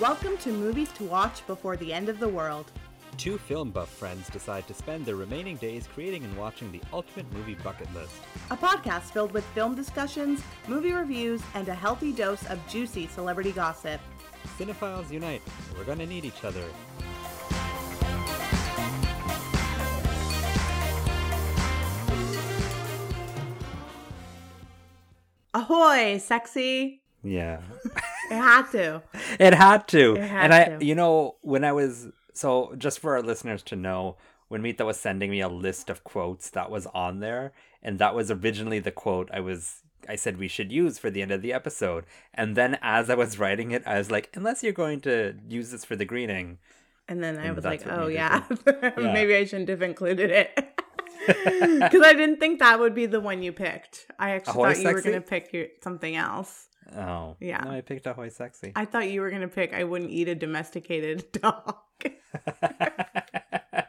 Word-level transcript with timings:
Welcome 0.00 0.38
to 0.38 0.50
Movies 0.50 0.90
to 0.92 1.04
Watch 1.04 1.46
Before 1.46 1.76
the 1.76 1.92
End 1.92 2.08
of 2.08 2.18
the 2.20 2.26
World. 2.26 2.72
Two 3.18 3.36
film 3.36 3.70
buff 3.70 3.90
friends 3.90 4.30
decide 4.30 4.66
to 4.68 4.72
spend 4.72 5.04
their 5.04 5.16
remaining 5.16 5.56
days 5.56 5.86
creating 5.92 6.24
and 6.24 6.34
watching 6.38 6.72
the 6.72 6.80
ultimate 6.90 7.30
movie 7.34 7.56
bucket 7.56 7.92
list. 7.92 8.14
A 8.50 8.56
podcast 8.56 9.12
filled 9.12 9.32
with 9.32 9.44
film 9.48 9.74
discussions, 9.74 10.40
movie 10.68 10.92
reviews, 10.92 11.42
and 11.52 11.68
a 11.68 11.74
healthy 11.74 12.12
dose 12.12 12.46
of 12.46 12.58
juicy 12.66 13.08
celebrity 13.08 13.52
gossip. 13.52 14.00
Cinephiles 14.58 15.10
unite. 15.10 15.42
We're 15.76 15.84
gonna 15.84 16.06
need 16.06 16.24
each 16.24 16.44
other. 16.44 16.64
Ahoy, 25.52 26.16
sexy! 26.16 27.02
Yeah. 27.22 27.60
It 28.30 28.36
had 28.36 28.70
to. 28.70 29.02
it 29.40 29.54
had 29.54 29.88
to. 29.88 30.14
It 30.16 30.22
had 30.28 30.44
and 30.44 30.54
I 30.54 30.64
to. 30.78 30.84
you 30.84 30.94
know, 30.94 31.36
when 31.42 31.64
I 31.64 31.72
was 31.72 32.08
so 32.32 32.74
just 32.78 32.98
for 32.98 33.14
our 33.16 33.22
listeners 33.22 33.62
to 33.64 33.76
know, 33.76 34.16
when 34.48 34.62
Mita 34.62 34.84
was 34.84 34.98
sending 34.98 35.30
me 35.30 35.40
a 35.40 35.48
list 35.48 35.90
of 35.90 36.04
quotes 36.04 36.50
that 36.50 36.70
was 36.70 36.86
on 36.86 37.20
there, 37.20 37.52
and 37.82 37.98
that 37.98 38.14
was 38.14 38.30
originally 38.30 38.78
the 38.78 38.90
quote 38.92 39.28
I 39.32 39.40
was 39.40 39.82
I 40.08 40.16
said 40.16 40.38
we 40.38 40.48
should 40.48 40.72
use 40.72 40.98
for 40.98 41.10
the 41.10 41.22
end 41.22 41.30
of 41.30 41.42
the 41.42 41.52
episode. 41.52 42.04
And 42.34 42.56
then 42.56 42.78
as 42.82 43.10
I 43.10 43.14
was 43.14 43.38
writing 43.38 43.70
it, 43.70 43.82
I 43.86 43.98
was 43.98 44.10
like, 44.10 44.30
unless 44.34 44.62
you're 44.62 44.72
going 44.72 45.00
to 45.02 45.34
use 45.48 45.70
this 45.70 45.84
for 45.84 45.94
the 45.96 46.04
greeting. 46.04 46.58
And 47.08 47.22
then 47.22 47.38
I 47.38 47.46
And 47.46 47.56
was 47.56 47.64
like, 47.64 47.86
oh, 47.86 48.06
yeah. 48.06 48.44
Yeah. 48.66 49.12
Maybe 49.12 49.34
I 49.34 49.44
shouldn't 49.44 49.68
have 49.68 49.82
included 49.82 50.30
it. 50.30 50.50
Because 51.26 52.02
I 52.02 52.14
didn't 52.14 52.38
think 52.38 52.58
that 52.60 52.80
would 52.80 52.94
be 52.94 53.04
the 53.06 53.20
one 53.20 53.42
you 53.42 53.52
picked. 53.52 54.06
I 54.18 54.30
actually 54.30 54.54
thought 54.54 54.78
you 54.78 54.88
were 54.88 55.02
going 55.02 55.14
to 55.14 55.20
pick 55.20 55.52
your, 55.52 55.66
something 55.82 56.16
else. 56.16 56.66
Oh. 56.96 57.36
Yeah. 57.40 57.58
No, 57.64 57.70
I 57.70 57.80
picked 57.82 58.06
a 58.06 58.12
Hoy 58.12 58.28
Sexy. 58.28 58.72
I 58.74 58.84
thought 58.84 59.10
you 59.10 59.20
were 59.20 59.30
going 59.30 59.42
to 59.42 59.48
pick 59.48 59.72
I 59.74 59.84
wouldn't 59.84 60.10
eat 60.10 60.28
a 60.28 60.34
domesticated 60.34 61.30
dog. 61.40 61.76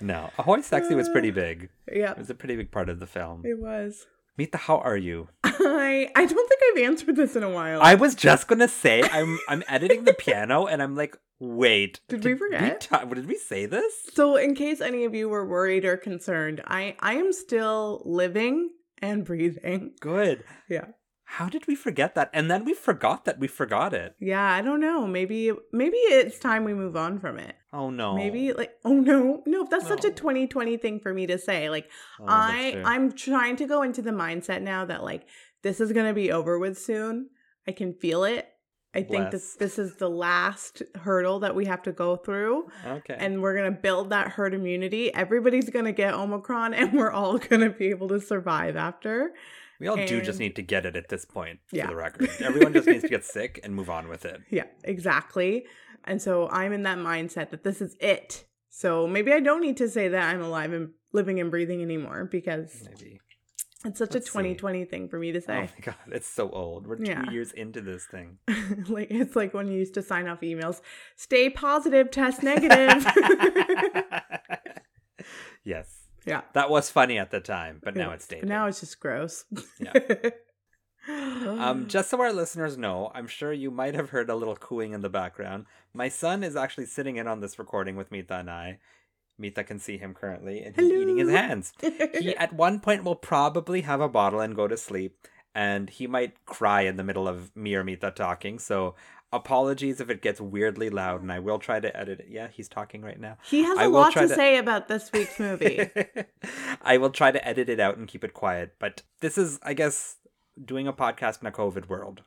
no. 0.00 0.30
Ahoy 0.38 0.60
Sexy 0.60 0.94
was 0.94 1.08
pretty 1.08 1.30
uh, 1.30 1.34
big. 1.34 1.68
Yeah. 1.92 2.12
It 2.12 2.18
was 2.18 2.30
a 2.30 2.34
pretty 2.34 2.56
big 2.56 2.70
part 2.70 2.88
of 2.88 3.00
the 3.00 3.06
film. 3.06 3.42
it 3.44 3.58
was. 3.58 4.06
Mita, 4.38 4.58
how 4.58 4.78
are 4.78 4.96
you? 4.98 5.28
I 5.44 6.10
I 6.14 6.26
don't 6.26 6.48
think 6.48 6.60
I've 6.70 6.82
answered 6.84 7.16
this 7.16 7.36
in 7.36 7.42
a 7.42 7.48
while. 7.48 7.80
I 7.80 7.94
was 7.94 8.14
just 8.14 8.46
gonna 8.48 8.68
say 8.68 9.02
I'm 9.02 9.38
I'm 9.48 9.62
editing 9.66 10.04
the 10.04 10.12
piano 10.12 10.66
and 10.66 10.82
I'm 10.82 10.94
like, 10.94 11.16
wait. 11.40 12.00
Did 12.08 12.22
we 12.22 12.34
forget? 12.34 12.82
ta- 12.82 13.04
did 13.06 13.26
we 13.26 13.38
say 13.38 13.64
this? 13.64 13.94
so, 14.12 14.36
in 14.36 14.54
case 14.54 14.82
any 14.82 15.04
of 15.04 15.14
you 15.14 15.30
were 15.30 15.46
worried 15.46 15.86
or 15.86 15.96
concerned, 15.96 16.60
I 16.66 16.96
I 17.00 17.14
am 17.14 17.32
still 17.32 18.02
living 18.04 18.70
and 19.00 19.24
breathing. 19.24 19.92
Good. 20.00 20.44
Yeah. 20.68 20.88
How 21.28 21.48
did 21.48 21.66
we 21.66 21.74
forget 21.74 22.14
that? 22.14 22.30
And 22.32 22.48
then 22.50 22.64
we 22.64 22.72
forgot 22.72 23.24
that 23.24 23.38
we 23.40 23.48
forgot 23.48 23.92
it. 23.92 24.14
Yeah, 24.20 24.44
I 24.44 24.62
don't 24.62 24.80
know. 24.80 25.06
Maybe 25.06 25.52
maybe 25.72 25.96
it's 25.96 26.38
time 26.38 26.62
we 26.64 26.72
move 26.72 26.96
on 26.96 27.18
from 27.18 27.38
it. 27.38 27.56
Oh 27.72 27.90
no. 27.90 28.14
Maybe 28.14 28.52
like 28.52 28.72
oh 28.84 28.94
no. 28.94 29.42
No, 29.44 29.66
that's 29.68 29.88
such 29.88 30.04
a 30.04 30.10
2020 30.10 30.76
thing 30.76 31.00
for 31.00 31.12
me 31.12 31.26
to 31.26 31.36
say. 31.36 31.68
Like 31.68 31.90
Oh, 32.20 32.26
I. 32.28 32.80
I'm 32.84 33.12
trying 33.12 33.56
to 33.56 33.66
go 33.66 33.82
into 33.82 34.02
the 34.02 34.12
mindset 34.12 34.62
now 34.62 34.84
that 34.84 35.02
like 35.02 35.26
this 35.62 35.80
is 35.80 35.92
going 35.92 36.06
to 36.06 36.14
be 36.14 36.30
over 36.30 36.58
with 36.60 36.78
soon. 36.78 37.28
I 37.66 37.72
can 37.72 37.92
feel 37.92 38.22
it. 38.24 38.48
I 38.94 39.02
think 39.02 39.30
that 39.32 39.42
this 39.58 39.78
is 39.78 39.96
the 39.96 40.08
last 40.08 40.82
hurdle 40.94 41.40
that 41.40 41.54
we 41.54 41.66
have 41.66 41.82
to 41.82 41.92
go 41.92 42.16
through 42.16 42.68
Okay. 42.86 43.14
and 43.18 43.42
we're 43.42 43.54
going 43.54 43.70
to 43.70 43.78
build 43.78 44.08
that 44.10 44.28
herd 44.28 44.54
immunity. 44.54 45.12
Everybody's 45.12 45.68
going 45.68 45.84
to 45.84 45.92
get 45.92 46.14
Omicron 46.14 46.72
and 46.80 46.94
we're 46.94 47.10
all 47.10 47.36
going 47.36 47.60
to 47.60 47.68
be 47.70 47.88
able 47.88 48.08
to 48.08 48.20
survive 48.20 48.74
after. 48.76 49.34
We 49.80 49.88
all 49.88 49.96
do 49.96 50.20
just 50.22 50.38
need 50.38 50.56
to 50.56 50.62
get 50.62 50.86
it 50.86 50.96
at 50.96 51.08
this 51.08 51.24
point, 51.24 51.60
for 51.66 51.76
Yeah. 51.76 51.86
the 51.88 51.96
record. 51.96 52.28
Everyone 52.40 52.72
just 52.72 52.86
needs 52.88 53.02
to 53.02 53.08
get 53.08 53.24
sick 53.24 53.60
and 53.64 53.74
move 53.74 53.90
on 53.90 54.08
with 54.08 54.24
it. 54.24 54.40
Yeah, 54.50 54.64
exactly. 54.84 55.66
And 56.04 56.20
so 56.22 56.48
I'm 56.50 56.72
in 56.72 56.82
that 56.84 56.98
mindset 56.98 57.50
that 57.50 57.64
this 57.64 57.80
is 57.80 57.96
it. 58.00 58.44
So 58.70 59.06
maybe 59.06 59.32
I 59.32 59.40
don't 59.40 59.60
need 59.60 59.76
to 59.78 59.88
say 59.88 60.08
that 60.08 60.22
I'm 60.34 60.42
alive 60.42 60.72
and 60.72 60.90
living 61.12 61.40
and 61.40 61.50
breathing 61.50 61.82
anymore 61.82 62.28
because 62.30 62.82
Maybe. 62.86 63.18
it's 63.84 63.98
such 63.98 64.12
Let's 64.12 64.26
a 64.26 64.30
see. 64.30 64.38
2020 64.38 64.84
thing 64.84 65.08
for 65.08 65.18
me 65.18 65.32
to 65.32 65.40
say. 65.40 65.56
Oh 65.56 65.60
my 65.62 65.68
god, 65.82 65.94
it's 66.12 66.28
so 66.28 66.50
old. 66.50 66.86
We're 66.86 66.96
two 66.96 67.04
Yeah. 67.10 67.30
years 67.30 67.52
into 67.52 67.80
this 67.80 68.04
thing. 68.04 68.38
like 68.88 69.08
it's 69.10 69.34
like 69.34 69.54
when 69.54 69.66
you 69.68 69.78
used 69.78 69.94
to 69.94 70.02
sign 70.02 70.28
off 70.28 70.40
emails, 70.42 70.80
stay 71.16 71.48
positive, 71.50 72.10
test 72.10 72.42
negative. 72.42 73.06
yes. 75.64 76.05
Yeah. 76.26 76.42
That 76.52 76.68
was 76.68 76.90
funny 76.90 77.18
at 77.18 77.30
the 77.30 77.40
time, 77.40 77.80
but 77.82 77.96
now 77.96 78.10
it's 78.10 78.26
dated. 78.26 78.48
now 78.48 78.66
it's 78.66 78.80
just 78.80 79.00
gross. 79.00 79.44
Yeah. 79.80 79.92
Um, 81.08 81.86
just 81.86 82.10
so 82.10 82.20
our 82.20 82.32
listeners 82.32 82.76
know, 82.76 83.12
I'm 83.14 83.28
sure 83.28 83.52
you 83.52 83.70
might 83.70 83.94
have 83.94 84.10
heard 84.10 84.28
a 84.28 84.34
little 84.34 84.56
cooing 84.56 84.92
in 84.92 85.02
the 85.02 85.08
background. 85.08 85.66
My 85.94 86.08
son 86.08 86.42
is 86.42 86.56
actually 86.56 86.86
sitting 86.86 87.16
in 87.16 87.28
on 87.28 87.40
this 87.40 87.58
recording 87.58 87.94
with 87.94 88.10
Mita 88.10 88.38
and 88.38 88.50
I. 88.50 88.78
Mita 89.38 89.62
can 89.62 89.78
see 89.78 89.98
him 89.98 90.14
currently, 90.14 90.62
and 90.62 90.74
he's 90.74 90.90
eating 90.90 91.18
his 91.18 91.30
hands. 91.30 91.72
He 92.18 92.34
at 92.36 92.52
one 92.52 92.80
point 92.80 93.04
will 93.04 93.14
probably 93.14 93.82
have 93.82 94.00
a 94.00 94.08
bottle 94.08 94.40
and 94.40 94.56
go 94.56 94.66
to 94.66 94.76
sleep, 94.76 95.16
and 95.54 95.90
he 95.90 96.06
might 96.06 96.44
cry 96.44 96.82
in 96.82 96.96
the 96.96 97.04
middle 97.04 97.28
of 97.28 97.54
me 97.54 97.74
or 97.74 97.84
Mita 97.84 98.10
talking. 98.10 98.58
So 98.58 98.94
apologies 99.32 100.00
if 100.00 100.08
it 100.10 100.22
gets 100.22 100.40
weirdly 100.40 100.90
loud, 100.90 101.22
and 101.22 101.30
I 101.32 101.38
will 101.40 101.58
try 101.58 101.80
to 101.80 101.94
edit 101.96 102.20
it. 102.20 102.26
Yeah, 102.30 102.48
he's 102.48 102.68
talking 102.68 103.02
right 103.02 103.18
now. 103.20 103.38
he 103.48 103.62
has 103.64 103.76
I 103.78 103.84
a 103.84 103.88
lot 103.88 104.12
to 104.14 104.20
to- 104.20 104.28
say 104.28 104.58
about 104.58 104.88
this 104.88 105.10
week's 105.12 105.38
movie. 105.38 105.90
I 106.82 106.96
will 106.98 107.10
try 107.10 107.30
to 107.32 107.46
edit 107.46 107.68
it 107.68 107.80
out 107.80 107.96
and 107.96 108.08
keep 108.08 108.24
it 108.24 108.34
quiet, 108.34 108.74
but 108.78 109.02
this 109.20 109.36
is, 109.38 109.58
I 109.62 109.74
guess, 109.74 110.16
doing 110.62 110.86
a 110.86 110.92
podcast 110.92 111.40
in 111.40 111.46
a 111.46 111.52
COVID 111.52 111.88
world. 111.88 112.22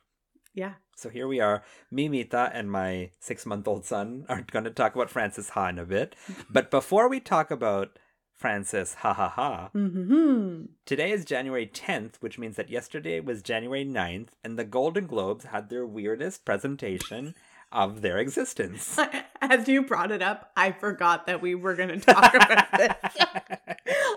yeah. 0.54 0.74
So 0.96 1.08
here 1.08 1.26
we 1.26 1.40
are. 1.40 1.62
Me, 1.90 2.10
Mita, 2.10 2.50
and 2.52 2.70
my 2.70 3.12
six 3.20 3.46
month 3.46 3.66
old 3.66 3.86
son 3.86 4.26
are 4.28 4.42
going 4.42 4.66
to 4.66 4.70
talk 4.70 4.94
about 4.94 5.08
Frances 5.08 5.48
Ha 5.50 5.68
in 5.70 5.78
a 5.78 5.86
bit. 5.86 6.14
But 6.50 6.70
before 6.70 7.08
we 7.08 7.20
talk 7.20 7.50
about 7.50 7.98
Frances 8.40 8.94
Ha 8.94 9.12
Ha 9.12 9.28
Ha, 9.28 9.68
hmm 9.74 10.62
today 10.86 11.10
is 11.12 11.26
January 11.26 11.66
10th, 11.66 12.14
which 12.20 12.38
means 12.38 12.56
that 12.56 12.70
yesterday 12.70 13.20
was 13.20 13.42
January 13.42 13.84
9th, 13.84 14.28
and 14.42 14.58
the 14.58 14.64
Golden 14.64 15.06
Globes 15.06 15.44
had 15.44 15.68
their 15.68 15.84
weirdest 15.84 16.46
presentation 16.46 17.34
of 17.70 18.00
their 18.00 18.16
existence. 18.16 18.98
As 19.42 19.68
you 19.68 19.82
brought 19.82 20.10
it 20.10 20.22
up, 20.22 20.52
I 20.56 20.72
forgot 20.72 21.26
that 21.26 21.42
we 21.42 21.54
were 21.54 21.74
going 21.76 21.90
to 21.90 22.00
talk 22.00 22.34
about 22.34 22.66
this. 22.78 22.94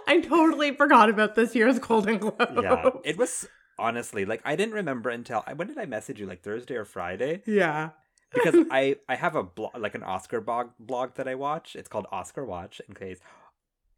I 0.07 0.21
totally 0.21 0.73
forgot 0.73 1.09
about 1.09 1.35
this 1.35 1.53
year's 1.53 1.77
Golden 1.79 2.17
Globe. 2.17 2.35
yeah, 2.61 2.89
it 3.03 3.17
was 3.17 3.45
honestly 3.77 4.23
like 4.23 4.41
I 4.45 4.55
didn't 4.55 4.73
remember 4.75 5.09
until 5.09 5.41
when 5.55 5.67
did 5.67 5.77
I 5.77 5.85
message 5.85 6.19
you? 6.21 6.27
Like 6.27 6.43
Thursday 6.43 6.75
or 6.75 6.85
Friday? 6.85 7.41
yeah. 7.45 7.89
because 8.33 8.55
I 8.71 8.95
I 9.09 9.15
have 9.15 9.35
a 9.35 9.43
blog 9.43 9.77
like 9.77 9.95
an 9.95 10.03
Oscar 10.03 10.39
blog 10.39 10.69
blog 10.79 11.15
that 11.15 11.27
I 11.27 11.35
watch. 11.35 11.75
It's 11.75 11.89
called 11.89 12.07
Oscar 12.11 12.45
Watch. 12.45 12.81
In 12.87 12.95
case, 12.95 13.19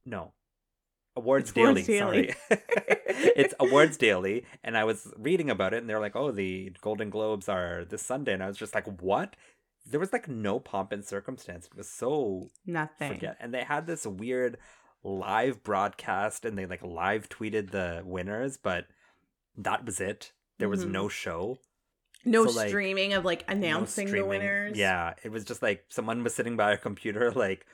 no, 0.06 0.34
Awards 1.16 1.50
It's 1.50 1.54
Daily. 1.56 1.84
Daily. 1.84 2.00
Sorry, 2.00 2.36
it's 3.08 3.54
Awards 3.60 3.98
Daily, 3.98 4.46
and 4.64 4.78
I 4.78 4.84
was 4.84 5.14
reading 5.18 5.50
about 5.50 5.74
it, 5.74 5.78
and 5.78 5.90
they're 5.90 6.00
like, 6.00 6.16
"Oh, 6.16 6.32
the 6.32 6.72
Golden 6.82 7.10
Globes 7.10 7.48
are 7.50 7.86
this 7.86 8.02
Sunday," 8.02 8.34
and 8.34 8.44
I 8.44 8.48
was 8.48 8.58
just 8.58 8.76
like, 8.76 8.86
"What?" 9.02 9.36
There 9.88 10.00
was 10.00 10.12
like 10.12 10.28
no 10.28 10.60
pomp 10.60 10.92
and 10.92 11.06
circumstance. 11.06 11.68
It 11.68 11.76
was 11.78 11.90
so 11.90 12.50
Nothing. 12.66 13.14
forget, 13.14 13.38
and 13.40 13.54
they 13.54 13.64
had 13.64 13.86
this 13.88 14.06
weird 14.08 14.58
live 15.04 15.64
broadcast, 15.64 16.44
and 16.46 16.58
they 16.58 16.66
like 16.66 16.84
live 16.84 17.30
tweeted 17.30 17.72
the 17.72 18.02
winners, 18.04 18.58
but 18.58 18.86
that 19.58 19.86
was 19.86 20.00
it. 20.02 20.32
There 20.58 20.70
was 20.70 20.86
Mhm. 20.86 20.92
no 20.92 21.08
show. 21.10 21.60
No 22.26 22.46
So, 22.48 22.58
like, 22.58 22.70
streaming 22.70 23.14
of 23.14 23.24
like 23.24 23.48
no 23.48 23.54
announcing 23.54 24.10
the 24.12 24.26
winners. 24.26 24.76
Yeah, 24.76 25.14
it 25.24 25.32
was 25.32 25.46
just 25.46 25.62
like 25.62 25.86
someone 25.90 26.24
was 26.24 26.34
sitting 26.34 26.58
by 26.58 26.72
a 26.72 26.78
computer, 26.78 27.32
like 27.36 27.68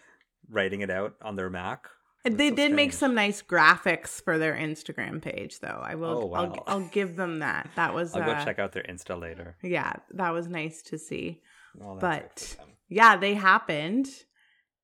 writing 0.49 0.81
it 0.81 0.89
out 0.89 1.15
on 1.21 1.37
their 1.37 1.49
Mac. 1.49 1.87
They 2.23 2.51
did 2.51 2.71
make 2.73 2.93
some 2.93 3.15
nice 3.15 3.41
graphics 3.41 4.23
for 4.23 4.37
their 4.37 4.53
Instagram 4.53 5.21
page, 5.21 5.59
though. 5.59 5.81
I 5.83 5.95
will. 5.95 6.09
Oh, 6.09 6.33
I'll, 6.33 6.47
wow. 6.49 6.63
I'll 6.67 6.87
give 6.89 7.15
them 7.15 7.39
that. 7.39 7.69
That 7.75 7.93
was. 7.93 8.15
I'll 8.15 8.23
go 8.23 8.31
uh, 8.31 8.45
check 8.45 8.59
out 8.59 8.73
their 8.73 8.83
Insta 8.83 9.19
later. 9.19 9.57
Yeah, 9.63 9.93
that 10.11 10.29
was 10.29 10.47
nice 10.47 10.81
to 10.83 10.97
see. 10.97 11.41
Well, 11.75 11.97
but- 11.99 12.21
right 12.21 12.39
for 12.39 12.55
them. 12.57 12.67
Yeah, 12.89 13.15
they 13.15 13.35
happened, 13.35 14.09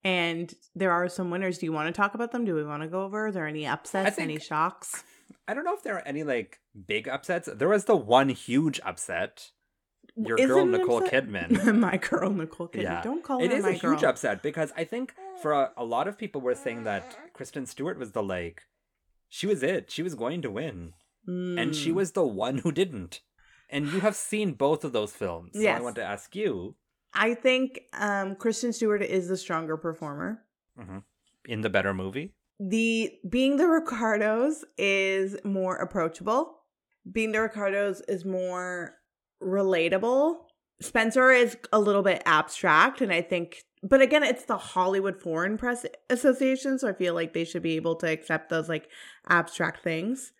and 0.03 0.51
there 0.73 0.91
are 0.91 1.09
some 1.09 1.29
winners. 1.29 1.57
Do 1.57 1.65
you 1.65 1.73
want 1.73 1.93
to 1.93 2.01
talk 2.01 2.13
about 2.15 2.31
them? 2.31 2.45
Do 2.45 2.55
we 2.55 2.63
want 2.63 2.83
to 2.83 2.87
go 2.87 3.03
over? 3.03 3.27
Are 3.27 3.31
there 3.31 3.45
any 3.45 3.67
upsets? 3.67 4.15
think- 4.15 4.29
any 4.29 4.39
shocks? 4.39 5.03
I 5.47 5.53
don't 5.53 5.63
know 5.63 5.73
if 5.75 5.83
there 5.83 5.95
are 5.95 6.07
any 6.07 6.23
like 6.23 6.59
big 6.87 7.07
upsets. 7.07 7.47
There 7.53 7.69
was 7.69 7.85
the 7.85 7.95
one 7.95 8.29
huge 8.29 8.79
upset. 8.83 9.51
Your 10.17 10.37
Is 10.39 10.47
girl 10.47 10.65
Nicole 10.65 11.03
upset? 11.03 11.27
Kidman. 11.27 11.77
my 11.79 11.97
girl 11.97 12.31
Nicole 12.31 12.67
Kidman. 12.69 12.81
Yeah. 12.83 13.01
Don't 13.03 13.23
call 13.23 13.41
It 13.41 13.51
her 13.51 13.57
is 13.57 13.63
my 13.63 13.71
a 13.71 13.77
girl. 13.79 13.91
huge 13.93 14.03
upset 14.03 14.41
because 14.41 14.71
I 14.75 14.83
think 14.83 15.13
for 15.41 15.51
a, 15.53 15.71
a 15.77 15.85
lot 15.85 16.07
of 16.07 16.17
people 16.17 16.41
were 16.41 16.55
saying 16.55 16.83
that 16.85 17.15
Kristen 17.33 17.65
Stewart 17.65 17.99
was 17.99 18.11
the 18.13 18.23
like, 18.23 18.63
she 19.29 19.45
was 19.45 19.61
it. 19.61 19.91
She 19.91 20.01
was 20.01 20.15
going 20.15 20.41
to 20.41 20.49
win, 20.49 20.93
and 21.27 21.75
she 21.75 21.91
Mm. 21.91 21.95
was 21.95 22.11
the 22.13 22.25
one 22.25 22.59
who 22.59 22.71
didn't. 22.71 23.21
And 23.69 23.87
you 23.91 23.99
have 23.99 24.15
seen 24.15 24.53
both 24.53 24.83
of 24.85 24.93
those 24.93 25.11
films. 25.11 25.51
So 25.53 25.67
I 25.67 25.79
want 25.81 25.95
to 25.97 26.03
ask 26.03 26.35
you, 26.35 26.75
I 27.13 27.33
think 27.33 27.81
um, 27.93 28.35
Kristen 28.35 28.71
Stewart 28.73 29.01
is 29.01 29.27
the 29.27 29.37
stronger 29.37 29.75
performer. 29.77 30.43
mhm, 30.79 31.03
in 31.45 31.61
the 31.61 31.69
better 31.69 31.93
movie. 31.93 32.33
The 32.59 33.11
being 33.29 33.57
the 33.57 33.67
Ricardos 33.67 34.63
is 34.77 35.37
more 35.43 35.75
approachable. 35.77 36.63
Being 37.11 37.31
the 37.33 37.41
Ricardos 37.41 38.01
is 38.07 38.25
more 38.25 38.95
relatable. 39.41 40.37
Spencer 40.81 41.31
is 41.31 41.57
a 41.73 41.79
little 41.79 42.03
bit 42.03 42.21
abstract, 42.25 43.01
and 43.01 43.11
I 43.11 43.21
think, 43.21 43.63
but 43.81 44.01
again, 44.01 44.23
it's 44.23 44.45
the 44.45 44.57
Hollywood 44.57 45.19
Foreign 45.21 45.57
Press 45.57 45.85
Association, 46.09 46.77
so 46.77 46.89
I 46.89 46.93
feel 46.93 47.13
like 47.15 47.33
they 47.33 47.45
should 47.45 47.63
be 47.63 47.75
able 47.75 47.95
to 47.97 48.07
accept 48.11 48.49
those 48.49 48.69
like 48.69 48.87
abstract 49.27 49.83
things. 49.83 50.31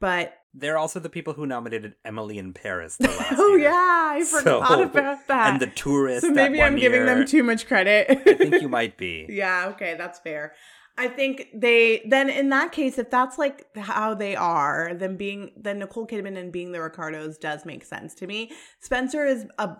But 0.00 0.34
they're 0.54 0.78
also 0.78 0.98
the 1.00 1.08
people 1.08 1.32
who 1.32 1.46
nominated 1.46 1.94
Emily 2.04 2.36
in 2.38 2.52
Paris. 2.52 2.96
The 2.96 3.08
last 3.18 3.34
oh 3.38 3.56
year. 3.56 3.70
yeah, 3.70 4.10
I 4.14 4.24
forgot 4.24 4.68
So- 4.68 4.82
about 4.82 5.26
that. 5.28 5.50
And 5.52 5.60
the 5.60 5.68
tourist. 5.68 6.22
so 6.26 6.30
maybe 6.30 6.60
I'm 6.62 6.76
giving 6.76 7.06
them 7.06 7.24
too 7.26 7.42
much 7.42 7.66
credit. 7.66 8.06
I 8.10 8.34
think 8.34 8.60
you 8.62 8.68
might 8.68 8.96
be. 8.96 9.26
Yeah, 9.30 9.68
okay, 9.70 9.94
that's 9.96 10.18
fair. 10.20 10.52
I 10.98 11.08
think 11.08 11.48
they 11.54 12.02
then 12.08 12.28
in 12.28 12.50
that 12.50 12.72
case, 12.72 12.98
if 12.98 13.10
that's 13.10 13.38
like 13.38 13.66
how 13.76 14.14
they 14.14 14.36
are, 14.36 14.92
then 14.94 15.16
being 15.16 15.52
then 15.56 15.78
Nicole 15.78 16.06
Kidman 16.06 16.36
and 16.36 16.52
being 16.52 16.72
the 16.72 16.80
Ricardos 16.80 17.38
does 17.38 17.64
make 17.64 17.84
sense 17.84 18.14
to 18.16 18.26
me. 18.26 18.52
Spencer 18.80 19.24
is 19.24 19.46
a 19.58 19.76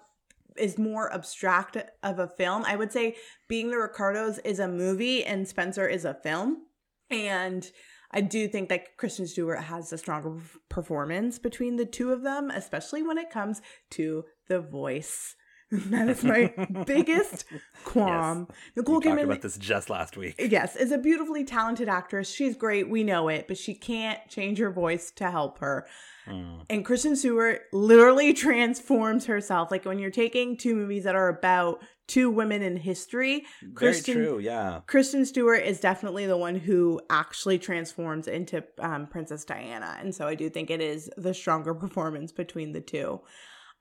is 0.57 0.79
more 0.79 1.13
abstract 1.13 1.77
of 2.03 2.19
a 2.19 2.29
film. 2.29 2.65
I 2.67 2.77
would 2.77 2.93
say 2.93 3.17
being 3.49 3.71
the 3.71 3.79
Ricardos 3.79 4.39
is 4.39 4.59
a 4.59 4.69
movie 4.69 5.25
and 5.25 5.47
Spencer 5.47 5.87
is 5.87 6.05
a 6.05 6.15
film. 6.15 6.63
And 7.11 7.71
I 8.11 8.21
do 8.21 8.49
think 8.49 8.69
that 8.69 8.97
Kristen 8.97 9.27
Stewart 9.27 9.61
has 9.61 9.93
a 9.93 9.99
stronger 9.99 10.39
performance 10.69 11.39
between 11.39 11.77
the 11.77 11.87
two 11.87 12.13
of 12.13 12.23
them, 12.23 12.51
especially 12.51 13.03
when 13.03 13.19
it 13.19 13.31
comes 13.31 13.63
to 13.91 14.25
the 14.49 14.61
voice. 14.61 15.35
that 15.91 16.07
is 16.11 16.23
my 16.23 16.53
biggest 16.87 17.47
qualm. 17.85 18.47
Nicole 18.77 18.97
We 18.99 19.05
talked 19.05 19.19
Kidman 19.21 19.25
about 19.25 19.41
this 19.41 19.57
just 19.57 19.89
last 19.89 20.19
week. 20.19 20.35
yes, 20.39 20.77
is 20.77 20.93
a 20.93 20.99
beautifully 20.99 21.45
talented 21.45 21.89
actress. 21.89 22.31
She's 22.31 22.55
great. 22.57 22.91
We 22.91 23.05
know 23.05 23.29
it, 23.29 23.49
but 23.49 23.57
she 23.57 23.73
can't 23.75 24.21
change 24.29 24.59
her 24.59 24.71
voice 24.71 25.11
to 25.13 25.31
help 25.31 25.61
her. 25.61 25.87
Mm. 26.27 26.67
And 26.69 26.85
Kristen 26.85 27.17
Stewart 27.17 27.63
literally 27.73 28.35
transforms 28.35 29.25
herself. 29.25 29.71
Like 29.71 29.87
when 29.87 29.99
you're 29.99 30.11
taking 30.11 30.59
two 30.59 30.75
movies 30.75 31.05
that 31.05 31.17
are 31.17 31.29
about 31.29 31.81
two 32.07 32.29
women 32.29 32.61
in 32.61 32.77
history, 32.77 33.47
Very 33.63 33.75
Kristen 33.75 34.15
true. 34.17 34.39
Yeah. 34.41 34.81
Kristen 34.87 35.25
Stewart 35.25 35.63
is 35.63 35.81
definitely 35.81 36.27
the 36.27 36.37
one 36.37 36.57
who 36.57 37.01
actually 37.09 37.59
transforms 37.59 38.29
into 38.29 38.63
um, 38.79 39.07
Princess 39.07 39.47
Diana, 39.47 39.97
and 40.01 40.15
so 40.15 40.27
I 40.27 40.35
do 40.35 40.51
think 40.51 40.69
it 40.69 40.83
is 40.83 41.09
the 41.17 41.33
stronger 41.33 41.73
performance 41.73 42.31
between 42.31 42.73
the 42.73 42.83
two. 42.83 43.23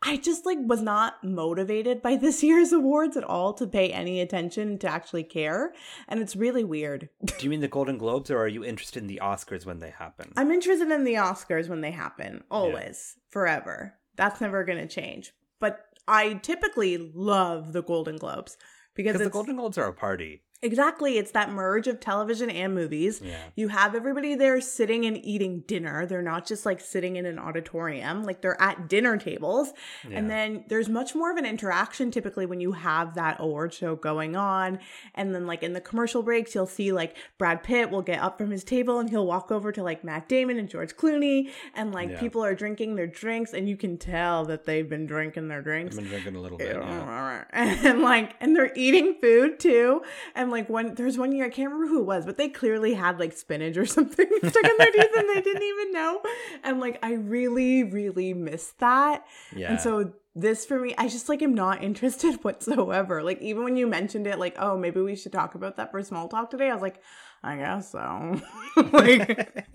I 0.03 0.17
just 0.17 0.45
like 0.45 0.57
was 0.61 0.81
not 0.81 1.23
motivated 1.23 2.01
by 2.01 2.15
this 2.15 2.41
year's 2.41 2.71
awards 2.73 3.15
at 3.15 3.23
all 3.23 3.53
to 3.53 3.67
pay 3.67 3.91
any 3.91 4.19
attention 4.19 4.77
to 4.79 4.87
actually 4.87 5.23
care, 5.23 5.73
and 6.07 6.19
it's 6.19 6.35
really 6.35 6.63
weird. 6.63 7.09
Do 7.25 7.35
you 7.43 7.49
mean 7.49 7.61
the 7.61 7.67
Golden 7.67 7.97
Globes, 7.97 8.31
or 8.31 8.39
are 8.39 8.47
you 8.47 8.63
interested 8.63 9.01
in 9.01 9.07
the 9.07 9.19
Oscars 9.21 9.65
when 9.65 9.79
they 9.79 9.91
happen? 9.91 10.33
I'm 10.35 10.51
interested 10.51 10.89
in 10.89 11.03
the 11.03 11.15
Oscars 11.15 11.69
when 11.69 11.81
they 11.81 11.91
happen, 11.91 12.43
always, 12.49 13.15
forever. 13.29 13.93
That's 14.15 14.41
never 14.41 14.63
going 14.63 14.79
to 14.79 14.87
change. 14.87 15.33
But 15.59 15.79
I 16.07 16.33
typically 16.35 17.11
love 17.13 17.73
the 17.73 17.83
Golden 17.83 18.17
Globes 18.17 18.57
because 18.95 19.17
the 19.17 19.29
Golden 19.29 19.55
Globes 19.55 19.77
are 19.77 19.87
a 19.87 19.93
party. 19.93 20.41
Exactly 20.61 21.17
it's 21.17 21.31
that 21.31 21.49
merge 21.51 21.87
of 21.87 21.99
television 21.99 22.49
and 22.49 22.73
movies. 22.75 23.21
Yeah. 23.23 23.35
You 23.55 23.69
have 23.69 23.95
everybody 23.95 24.35
there 24.35 24.61
sitting 24.61 25.05
and 25.05 25.17
eating 25.25 25.61
dinner. 25.67 26.05
They're 26.05 26.21
not 26.21 26.45
just 26.45 26.65
like 26.65 26.79
sitting 26.81 27.15
in 27.15 27.25
an 27.25 27.39
auditorium, 27.39 28.23
like 28.23 28.41
they're 28.41 28.61
at 28.61 28.87
dinner 28.87 29.17
tables. 29.17 29.73
Yeah. 30.07 30.17
And 30.19 30.29
then 30.29 30.65
there's 30.67 30.89
much 30.89 31.15
more 31.15 31.31
of 31.31 31.37
an 31.37 31.45
interaction 31.45 32.11
typically 32.11 32.45
when 32.45 32.59
you 32.59 32.73
have 32.73 33.15
that 33.15 33.37
award 33.39 33.73
show 33.73 33.95
going 33.95 34.35
on. 34.35 34.79
And 35.15 35.33
then, 35.33 35.47
like, 35.47 35.63
in 35.63 35.73
the 35.73 35.81
commercial 35.81 36.21
breaks, 36.23 36.53
you'll 36.53 36.67
see 36.67 36.91
like 36.91 37.15
Brad 37.37 37.63
Pitt 37.63 37.89
will 37.89 38.01
get 38.01 38.19
up 38.21 38.37
from 38.37 38.51
his 38.51 38.63
table 38.63 38.99
and 38.99 39.09
he'll 39.09 39.25
walk 39.25 39.51
over 39.51 39.71
to 39.71 39.81
like 39.83 40.03
Matt 40.03 40.29
Damon 40.29 40.57
and 40.57 40.69
George 40.69 40.95
Clooney. 40.95 41.49
And 41.73 41.91
like 41.93 42.09
Yeah. 42.09 42.19
people 42.19 42.43
are 42.43 42.53
drinking 42.55 42.95
their 42.95 43.07
drinks, 43.07 43.53
and 43.53 43.67
you 43.67 43.77
can 43.77 43.97
tell 43.97 44.45
that 44.45 44.65
they've 44.65 44.87
been 44.87 45.05
drinking 45.07 45.47
their 45.47 45.57
I've 45.59 45.63
drinks. 45.63 45.95
been 45.95 46.05
drinking 46.05 46.35
a 46.35 46.39
little 46.41 46.57
bit. 46.57 46.75
Yeah. 46.75 47.43
And 47.53 48.01
like, 48.01 48.35
and 48.39 48.55
they're 48.55 48.71
eating 48.75 49.15
food 49.21 49.59
too. 49.59 50.03
And 50.35 50.50
like, 50.51 50.69
one 50.69 50.95
there's 50.95 51.17
one 51.17 51.31
year 51.31 51.45
I 51.45 51.49
can't 51.49 51.71
remember 51.71 51.87
who 51.87 52.01
it 52.01 52.05
was, 52.05 52.25
but 52.25 52.37
they 52.37 52.49
clearly 52.49 52.93
had 52.93 53.19
like 53.19 53.33
spinach 53.33 53.77
or 53.77 53.85
something 53.97 54.27
stuck 54.43 54.65
in 54.65 54.77
their 54.77 54.91
teeth, 54.91 55.11
and 55.15 55.29
they 55.29 55.41
didn't 55.41 55.63
even 55.63 55.91
know. 55.91 56.21
And 56.63 56.79
like, 56.79 56.99
I 57.03 57.13
really, 57.13 57.83
really 57.83 58.33
missed 58.33 58.79
that. 58.79 59.25
Yeah. 59.55 59.71
And 59.71 59.81
so 59.81 60.13
this 60.35 60.65
for 60.65 60.79
me, 60.79 60.95
I 60.97 61.07
just 61.07 61.27
like 61.27 61.41
am 61.41 61.53
not 61.53 61.83
interested 61.83 62.35
whatsoever. 62.43 63.23
Like 63.23 63.41
even 63.41 63.63
when 63.63 63.75
you 63.75 63.87
mentioned 63.87 64.27
it, 64.27 64.39
like, 64.39 64.55
oh, 64.59 64.77
maybe 64.77 65.01
we 65.01 65.15
should 65.15 65.33
talk 65.33 65.55
about 65.55 65.77
that 65.77 65.91
for 65.91 66.01
small 66.03 66.27
talk 66.27 66.49
today. 66.49 66.69
I 66.69 66.73
was 66.73 66.81
like, 66.81 67.01
I 67.43 67.55
guess 67.57 67.91
so. 67.91 68.39
like 68.91 69.65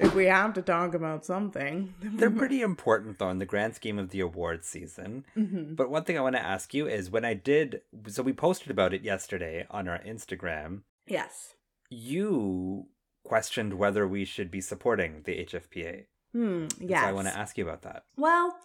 if 0.00 0.14
we 0.14 0.24
have 0.26 0.52
to 0.54 0.62
talk 0.62 0.94
about 0.94 1.24
something. 1.24 1.94
They're 2.02 2.30
pretty 2.30 2.60
important 2.60 3.18
though 3.18 3.30
in 3.30 3.38
the 3.38 3.46
grand 3.46 3.74
scheme 3.76 3.98
of 3.98 4.10
the 4.10 4.20
awards 4.20 4.66
season. 4.66 5.24
Mhm. 5.36 5.76
But 5.76 5.90
one 5.90 6.04
thing 6.04 6.18
I 6.18 6.22
want 6.22 6.34
to 6.36 6.42
ask 6.44 6.74
you 6.74 6.88
is 6.88 7.10
when 7.10 7.24
I 7.24 7.34
did, 7.34 7.82
so 8.08 8.22
we 8.22 8.32
posted 8.32 8.70
about 8.70 8.92
it 8.92 9.02
yesterday 9.02 9.64
on 9.70 9.86
our 9.88 10.00
Instagram. 10.00 10.82
Yes. 11.06 11.54
You 11.88 12.86
questioned 13.22 13.74
whether 13.74 14.06
we 14.08 14.24
should 14.24 14.50
be 14.50 14.60
supporting 14.60 15.22
the 15.24 15.38
HFPA. 15.44 16.06
Hmm. 16.32 16.66
Yes. 16.80 17.02
So 17.02 17.08
I 17.08 17.12
want 17.12 17.28
to 17.28 17.36
ask 17.36 17.56
you 17.56 17.64
about 17.64 17.82
that. 17.82 18.02
Well, 18.16 18.56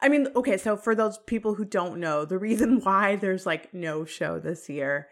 I 0.00 0.08
mean, 0.08 0.28
okay, 0.36 0.56
so 0.58 0.76
for 0.76 0.94
those 0.94 1.18
people 1.18 1.54
who 1.54 1.64
don't 1.64 1.98
know, 1.98 2.24
the 2.24 2.38
reason 2.38 2.80
why 2.84 3.16
there's 3.16 3.46
like 3.46 3.74
no 3.74 4.04
show 4.04 4.38
this 4.38 4.68
year, 4.68 5.08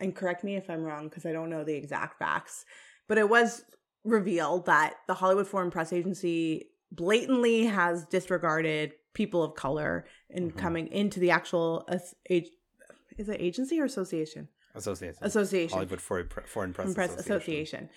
and 0.00 0.14
correct 0.14 0.44
me 0.44 0.56
if 0.56 0.68
I'm 0.68 0.82
wrong 0.82 1.08
because 1.08 1.26
I 1.26 1.32
don't 1.32 1.50
know 1.50 1.64
the 1.64 1.74
exact 1.74 2.18
facts, 2.18 2.64
but 3.08 3.18
it 3.18 3.28
was 3.28 3.64
revealed 4.04 4.66
that 4.66 4.94
the 5.06 5.14
Hollywood 5.14 5.46
Foreign 5.48 5.70
Press 5.70 5.92
Agency 5.92 6.70
blatantly 6.92 7.66
has 7.66 8.04
disregarded 8.06 8.92
people 9.14 9.42
of 9.42 9.54
color 9.54 10.06
in 10.30 10.50
Mhm. 10.52 10.56
coming 10.58 10.86
into 10.88 11.18
the 11.18 11.30
actual 11.30 11.84
as- 11.88 12.14
is 12.28 13.28
it 13.28 13.40
agency 13.40 13.80
or 13.80 13.84
association? 13.84 14.48
Association. 14.74 15.18
Association. 15.22 15.74
Hollywood 15.74 16.00
Foreign, 16.02 16.28
Foreign 16.28 16.74
Press, 16.74 16.94
Press 16.94 17.10
Association. 17.16 17.24
Association 17.36 17.90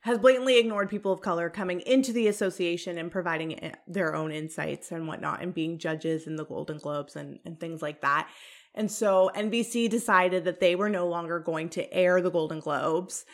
has 0.00 0.18
blatantly 0.18 0.58
ignored 0.58 0.88
people 0.90 1.10
of 1.10 1.20
color 1.22 1.48
coming 1.50 1.80
into 1.80 2.12
the 2.12 2.28
association 2.28 2.98
and 2.98 3.10
providing 3.10 3.72
their 3.88 4.14
own 4.14 4.30
insights 4.30 4.92
and 4.92 5.08
whatnot 5.08 5.42
and 5.42 5.54
being 5.54 5.78
judges 5.78 6.26
in 6.26 6.36
the 6.36 6.44
Golden 6.44 6.78
Globes 6.78 7.16
and, 7.16 7.40
and 7.44 7.58
things 7.58 7.80
like 7.82 8.02
that. 8.02 8.28
And 8.76 8.90
so 8.90 9.30
NBC 9.34 9.88
decided 9.88 10.44
that 10.44 10.60
they 10.60 10.74
were 10.76 10.90
no 10.90 11.08
longer 11.08 11.38
going 11.40 11.70
to 11.70 11.92
air 11.92 12.20
the 12.20 12.30
Golden 12.30 12.60
Globes. 12.60 13.24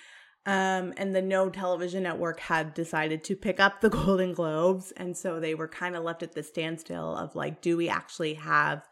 Um, 0.45 0.93
and 0.97 1.15
the 1.15 1.23
No 1.23 1.51
Television 1.51 2.03
Network 2.03 2.41
had 2.41 2.75
decided 2.75 3.23
to 3.25 3.37
pick 3.37 3.61
up 3.61 3.81
the 3.81 3.91
Golden 4.01 4.33
Globes. 4.33 4.93
And 4.97 5.17
so 5.17 5.39
they 5.41 5.55
were 5.55 5.69
kind 5.69 5.95
of 5.97 6.05
left 6.05 6.23
at 6.23 6.33
the 6.33 6.43
standstill 6.43 7.17
of 7.17 7.35
like, 7.37 7.61
do 7.61 7.77
we 7.77 7.89
actually 7.89 8.35
have 8.35 8.89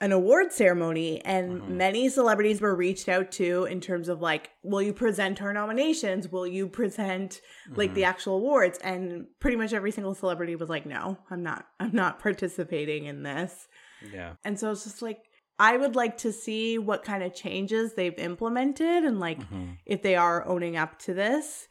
an 0.00 0.10
award 0.10 0.52
ceremony 0.52 1.24
and 1.24 1.62
Mhm. 1.62 1.68
many 1.68 2.08
celebrities 2.08 2.60
were 2.60 2.74
reached 2.74 3.08
out 3.08 3.30
to 3.32 3.66
in 3.66 3.80
terms 3.80 4.08
of 4.08 4.20
like 4.20 4.50
will 4.64 4.82
you 4.82 4.92
present 4.92 5.40
our 5.40 5.52
nominations 5.52 6.28
will 6.28 6.46
you 6.46 6.66
present 6.66 7.40
like 7.76 7.92
Mhm. 7.92 7.94
the 7.94 8.04
actual 8.04 8.34
awards 8.38 8.78
and 8.82 9.26
pretty 9.38 9.56
much 9.56 9.72
every 9.72 9.92
single 9.92 10.14
celebrity 10.16 10.56
was 10.56 10.68
like 10.68 10.86
no 10.86 11.18
i'm 11.30 11.44
not 11.44 11.66
i'm 11.78 11.92
not 11.94 12.18
participating 12.18 13.04
in 13.04 13.22
this 13.22 13.68
Yeah. 14.12 14.32
and 14.44 14.58
so 14.58 14.72
it's 14.72 14.82
just 14.82 15.02
like 15.02 15.20
i 15.58 15.76
would 15.76 15.94
like 15.96 16.16
to 16.18 16.32
see 16.32 16.78
what 16.78 17.04
kind 17.04 17.22
of 17.22 17.34
changes 17.34 17.94
they've 17.94 18.18
implemented 18.18 19.04
and 19.04 19.20
like 19.20 19.40
Mhm. 19.50 19.76
if 19.86 20.02
they 20.02 20.16
are 20.16 20.46
owning 20.46 20.76
up 20.76 20.98
to 21.00 21.14
this 21.14 21.68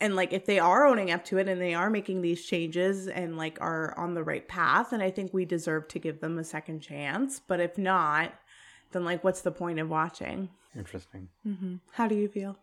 and 0.00 0.14
like 0.14 0.32
if 0.32 0.46
they 0.46 0.58
are 0.60 0.86
owning 0.86 1.10
up 1.10 1.24
to 1.24 1.38
it 1.38 1.48
and 1.48 1.60
they 1.60 1.74
are 1.74 1.90
making 1.90 2.22
these 2.22 2.44
changes 2.44 3.08
and 3.08 3.36
like 3.36 3.60
are 3.60 3.96
on 3.98 4.14
the 4.14 4.22
right 4.22 4.46
path 4.46 4.92
and 4.92 5.02
i 5.02 5.10
think 5.10 5.32
we 5.34 5.44
deserve 5.44 5.88
to 5.88 5.98
give 5.98 6.20
them 6.20 6.38
a 6.38 6.44
second 6.44 6.80
chance 6.80 7.40
but 7.40 7.60
if 7.60 7.76
not 7.78 8.32
then 8.92 9.04
like 9.04 9.24
what's 9.24 9.40
the 9.42 9.50
point 9.52 9.78
of 9.78 9.88
watching 9.88 10.48
Interesting. 10.76 11.28
mm-hmm. 11.46 11.76
how 11.92 12.06
do 12.06 12.14
you 12.14 12.28
feel 12.28 12.56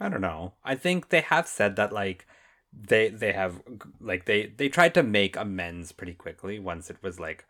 I 0.00 0.08
don't 0.08 0.20
know. 0.20 0.54
I 0.64 0.74
think 0.74 1.10
they 1.10 1.20
have 1.20 1.46
said 1.46 1.76
that 1.76 1.92
like 1.92 2.26
they 2.72 3.08
they 3.08 3.32
have 3.32 3.62
like 4.00 4.24
they 4.24 4.46
they 4.46 4.68
tried 4.68 4.94
to 4.94 5.02
make 5.04 5.36
amends 5.36 5.92
pretty 5.92 6.14
quickly 6.14 6.58
once 6.58 6.90
it 6.90 6.96
was 7.02 7.20
like 7.20 7.44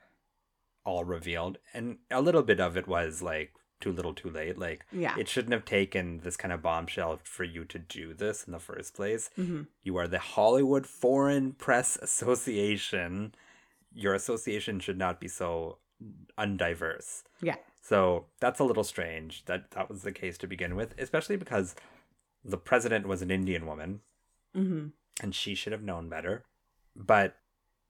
all 0.84 1.04
revealed 1.04 1.58
and 1.74 1.98
a 2.10 2.20
little 2.20 2.42
bit 2.42 2.60
of 2.60 2.76
it 2.76 2.88
was 2.88 3.22
like 3.22 3.52
too 3.80 3.92
little 3.92 4.14
too 4.14 4.30
late 4.30 4.58
like 4.58 4.84
yeah 4.92 5.14
it 5.18 5.28
shouldn't 5.28 5.52
have 5.52 5.64
taken 5.64 6.20
this 6.22 6.36
kind 6.36 6.52
of 6.52 6.62
bombshell 6.62 7.18
for 7.24 7.42
you 7.42 7.64
to 7.64 7.78
do 7.78 8.14
this 8.14 8.44
in 8.44 8.52
the 8.52 8.58
first 8.60 8.94
place 8.94 9.30
mm-hmm. 9.36 9.62
you 9.82 9.96
are 9.96 10.06
the 10.06 10.20
hollywood 10.20 10.86
foreign 10.86 11.52
press 11.52 11.96
association 12.00 13.34
your 13.92 14.14
association 14.14 14.78
should 14.78 14.98
not 14.98 15.20
be 15.20 15.26
so 15.26 15.78
undiverse 16.38 17.22
yeah 17.40 17.56
so 17.82 18.26
that's 18.40 18.60
a 18.60 18.64
little 18.64 18.84
strange 18.84 19.44
that 19.46 19.72
that 19.72 19.90
was 19.90 20.02
the 20.02 20.12
case 20.12 20.38
to 20.38 20.46
begin 20.46 20.76
with, 20.76 20.94
especially 20.98 21.36
because 21.36 21.74
the 22.44 22.56
president 22.56 23.08
was 23.08 23.22
an 23.22 23.30
Indian 23.30 23.66
woman 23.66 24.00
mm-hmm. 24.56 24.86
and 25.20 25.34
she 25.34 25.56
should 25.56 25.72
have 25.72 25.82
known 25.82 26.08
better. 26.08 26.44
But 26.94 27.36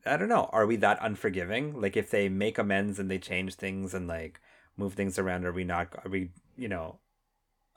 I 0.04 0.16
don't 0.16 0.28
know. 0.28 0.50
Are 0.52 0.66
we 0.66 0.76
that 0.76 0.98
unforgiving? 1.00 1.80
Like 1.80 1.96
if 1.96 2.10
they 2.10 2.28
make 2.28 2.58
amends 2.58 2.98
and 2.98 3.10
they 3.10 3.18
change 3.18 3.54
things 3.54 3.94
and 3.94 4.08
like 4.08 4.40
move 4.76 4.94
things 4.94 5.18
around, 5.18 5.44
are 5.44 5.52
we 5.52 5.64
not? 5.64 5.88
Are 6.04 6.10
we? 6.10 6.30
You 6.56 6.68
know, 6.68 6.98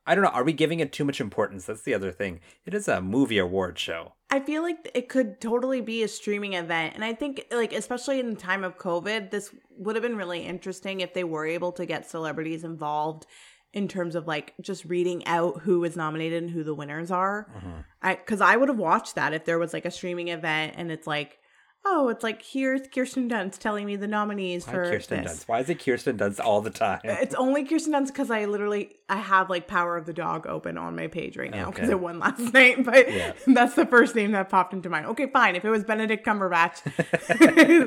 I 0.07 0.15
don't 0.15 0.23
know. 0.23 0.29
Are 0.29 0.43
we 0.43 0.53
giving 0.53 0.79
it 0.79 0.91
too 0.91 1.05
much 1.05 1.21
importance? 1.21 1.65
That's 1.65 1.83
the 1.83 1.93
other 1.93 2.11
thing. 2.11 2.39
It 2.65 2.73
is 2.73 2.87
a 2.87 3.01
movie 3.01 3.37
award 3.37 3.79
show. 3.79 4.13
I 4.29 4.39
feel 4.39 4.61
like 4.63 4.91
it 4.93 5.07
could 5.07 5.39
totally 5.39 5.81
be 5.81 6.03
a 6.03 6.07
streaming 6.07 6.53
event. 6.53 6.95
And 6.95 7.05
I 7.05 7.13
think 7.13 7.45
like 7.51 7.73
especially 7.73 8.19
in 8.19 8.31
the 8.31 8.39
time 8.39 8.63
of 8.63 8.77
COVID, 8.77 9.31
this 9.31 9.53
would 9.77 9.95
have 9.95 10.03
been 10.03 10.17
really 10.17 10.41
interesting 10.41 11.01
if 11.01 11.13
they 11.13 11.23
were 11.23 11.45
able 11.45 11.71
to 11.73 11.85
get 11.85 12.09
celebrities 12.09 12.63
involved 12.63 13.25
in 13.73 13.87
terms 13.87 14.15
of 14.15 14.25
like 14.25 14.53
just 14.61 14.85
reading 14.85 15.25
out 15.27 15.61
who 15.61 15.79
was 15.79 15.95
nominated 15.95 16.43
and 16.43 16.51
who 16.51 16.63
the 16.63 16.73
winners 16.73 17.11
are. 17.11 17.47
Mhm. 17.55 17.83
I 18.01 18.15
because 18.15 18.41
I 18.41 18.55
would 18.55 18.69
have 18.69 18.77
watched 18.79 19.15
that 19.15 19.33
if 19.33 19.45
there 19.45 19.59
was 19.59 19.73
like 19.73 19.85
a 19.85 19.91
streaming 19.91 20.29
event 20.29 20.73
and 20.77 20.91
it's 20.91 21.07
like, 21.07 21.39
oh, 21.87 22.09
it's 22.09 22.23
like 22.23 22.41
here's 22.41 22.81
Kirsten 22.93 23.29
Dunst 23.29 23.59
telling 23.59 23.85
me 23.85 23.95
the 23.95 24.07
nominees 24.07 24.65
Why 24.65 24.73
for 24.73 24.83
Kirsten 24.91 25.23
this. 25.23 25.43
Dunst? 25.43 25.47
Why 25.47 25.59
is 25.59 25.69
it 25.69 25.83
Kirsten 25.83 26.17
Dunst 26.17 26.39
all 26.43 26.61
the 26.61 26.69
time? 26.71 26.99
It's 27.03 27.35
only 27.35 27.63
Kirsten 27.63 27.93
Dunst 27.93 28.07
because 28.07 28.31
I 28.31 28.45
literally 28.45 28.95
I 29.07 29.17
have 29.17 29.49
like 29.51 29.67
Power 29.67 29.97
of 29.97 30.05
the 30.07 30.13
Dog 30.13 30.47
open 30.47 30.77
on 30.79 30.95
my 30.95 31.07
page 31.07 31.37
right 31.37 31.51
now 31.51 31.69
because 31.69 31.83
Okay. 31.83 31.91
it 31.91 31.99
won 31.99 32.17
last 32.19 32.39
night. 32.53 32.83
But 32.83 33.11
Yeah. 33.11 33.33
that's 33.47 33.75
the 33.75 33.85
first 33.85 34.15
name 34.15 34.31
that 34.31 34.49
popped 34.49 34.73
into 34.73 34.89
mind. 34.89 35.05
Okay, 35.07 35.27
fine. 35.27 35.55
If 35.55 35.63
it 35.63 35.69
was 35.69 35.83
Benedict 35.83 36.25
Cumberbatch 36.25 36.81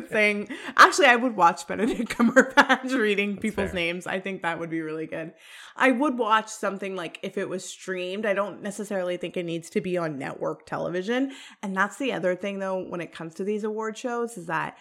saying, 0.10 0.48
actually, 0.76 1.06
I 1.06 1.16
would 1.16 1.36
watch 1.36 1.66
Benedict 1.66 2.10
Cumberbatch 2.16 2.96
reading 2.96 3.36
people's 3.36 3.68
fair. 3.70 3.74
names. 3.74 4.06
I 4.06 4.20
think 4.20 4.42
that 4.42 4.58
would 4.60 4.70
be 4.70 4.80
really 4.80 5.06
good. 5.06 5.32
I 5.76 5.90
would 5.92 6.18
watch 6.18 6.48
something 6.48 6.96
like 6.96 7.18
if 7.22 7.38
it 7.38 7.48
was 7.48 7.64
streamed. 7.64 8.26
I 8.26 8.34
don't 8.34 8.62
necessarily 8.62 9.16
think 9.16 9.36
it 9.36 9.44
needs 9.44 9.70
to 9.70 9.80
be 9.80 9.96
on 9.96 10.18
network 10.18 10.66
television. 10.66 11.32
And 11.62 11.76
that's 11.76 11.96
the 11.98 12.12
other 12.12 12.34
thing, 12.34 12.58
though, 12.58 12.78
when 12.84 13.00
it 13.00 13.12
comes 13.12 13.34
to 13.36 13.44
these 13.44 13.64
award 13.88 13.98
shows, 13.98 14.36
is 14.36 14.46
that 14.46 14.76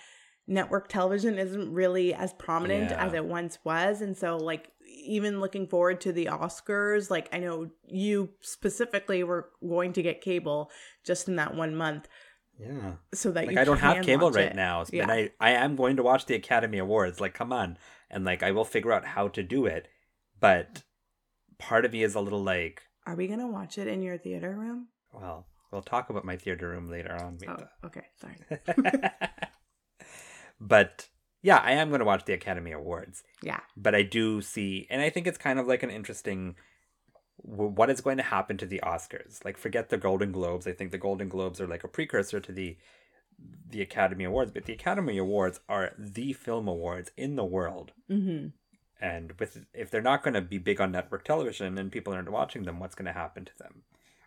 network 0.47 0.87
television 0.87 1.37
isn't 1.37 1.73
really 1.73 2.13
as 2.13 2.33
prominent 2.33 2.91
Yeah. 2.91 3.05
as 3.05 3.13
it 3.13 3.25
once 3.25 3.59
was. 3.63 4.01
And 4.01 4.15
so, 4.17 4.37
like, 4.37 4.71
even 4.85 5.39
looking 5.41 5.67
forward 5.67 6.01
to 6.01 6.11
the 6.11 6.25
Oscars, 6.25 7.09
like, 7.09 7.29
I 7.33 7.39
know 7.39 7.69
you 7.87 8.29
specifically 8.41 9.23
were 9.23 9.49
going 9.67 9.93
to 9.93 10.01
get 10.01 10.21
cable 10.21 10.71
just 11.05 11.27
in 11.27 11.35
that 11.37 11.55
one 11.55 11.75
month 11.75 12.07
yeah. 12.59 12.93
so 13.13 13.31
that 13.31 13.47
Like 13.47 13.57
I 13.57 13.63
don't 13.65 13.77
have 13.79 14.03
cable 14.05 14.31
right 14.31 14.45
it. 14.51 14.55
now, 14.55 14.85
Yeah. 14.91 15.05
but 15.05 15.13
I 15.13 15.31
I 15.39 15.51
am 15.51 15.75
going 15.75 15.97
to 15.97 16.03
watch 16.03 16.25
the 16.25 16.35
Academy 16.35 16.77
Awards. 16.79 17.19
Like, 17.21 17.33
come 17.33 17.51
on, 17.53 17.77
and 18.09 18.23
like 18.25 18.41
I 18.43 18.51
will 18.51 18.65
figure 18.65 18.91
out 18.93 19.05
how 19.05 19.27
to 19.29 19.43
do 19.43 19.65
it. 19.65 19.87
But 20.39 20.83
part 21.57 21.85
of 21.85 21.91
me 21.91 22.03
is 22.03 22.15
a 22.15 22.21
little 22.21 22.43
like, 22.43 22.81
Are 23.05 23.15
we 23.15 23.27
going 23.27 23.39
to 23.39 23.47
watch 23.47 23.77
it 23.77 23.87
in 23.87 24.01
your 24.01 24.17
theater 24.17 24.55
room? 24.55 24.87
well, 25.13 25.45
we'll 25.71 25.81
talk 25.81 26.09
about 26.09 26.25
my 26.25 26.37
theater 26.37 26.69
room 26.69 26.89
later 26.89 27.15
on. 27.21 27.37
Oh, 27.47 27.87
okay. 27.87 28.05
Sorry. 28.15 28.35
but 30.59 31.07
yeah, 31.41 31.61
I 31.63 31.73
am 31.73 31.89
going 31.89 31.99
to 31.99 32.05
watch 32.05 32.25
the 32.25 32.33
Academy 32.33 32.71
Awards. 32.71 33.23
Yeah. 33.41 33.59
But 33.75 33.95
I 33.95 34.03
do 34.03 34.41
see, 34.41 34.87
and 34.89 35.01
I 35.01 35.09
think 35.09 35.27
it's 35.27 35.37
kind 35.37 35.59
of 35.59 35.67
like 35.67 35.83
an 35.83 35.89
interesting 35.89 36.55
what 37.37 37.89
is 37.89 38.01
going 38.01 38.17
to 38.17 38.23
happen 38.23 38.57
to 38.57 38.65
the 38.65 38.81
Oscars. 38.83 39.45
Like, 39.45 39.57
forget 39.57 39.89
the 39.89 39.97
Golden 39.97 40.31
Globes. 40.31 40.67
I 40.67 40.71
think 40.71 40.91
the 40.91 40.97
Golden 40.97 41.29
Globes 41.29 41.61
are 41.61 41.67
like 41.67 41.83
a 41.83 41.87
precursor 41.87 42.39
to 42.39 42.51
the 42.51 42.77
the 43.69 43.81
Academy 43.81 44.23
Awards, 44.23 44.51
but 44.51 44.65
the 44.65 44.73
Academy 44.73 45.17
Awards 45.19 45.59
are 45.69 45.91
the 45.97 46.33
film 46.33 46.67
awards 46.67 47.11
in 47.15 47.35
the 47.35 47.45
world. 47.45 47.91
Mm-hmm. 48.09 48.47
And 48.99 49.33
with 49.39 49.65
if 49.73 49.91
they're 49.91 50.01
not 50.01 50.23
going 50.23 50.33
to 50.33 50.41
be 50.41 50.57
big 50.57 50.81
on 50.81 50.91
network 50.91 51.23
television 51.23 51.77
and 51.77 51.91
people 51.91 52.13
aren't 52.13 52.31
watching 52.31 52.63
them, 52.63 52.79
what's 52.79 52.95
going 52.95 53.05
to 53.05 53.13
happen 53.13 53.45
to 53.45 53.57
them? 53.59 53.83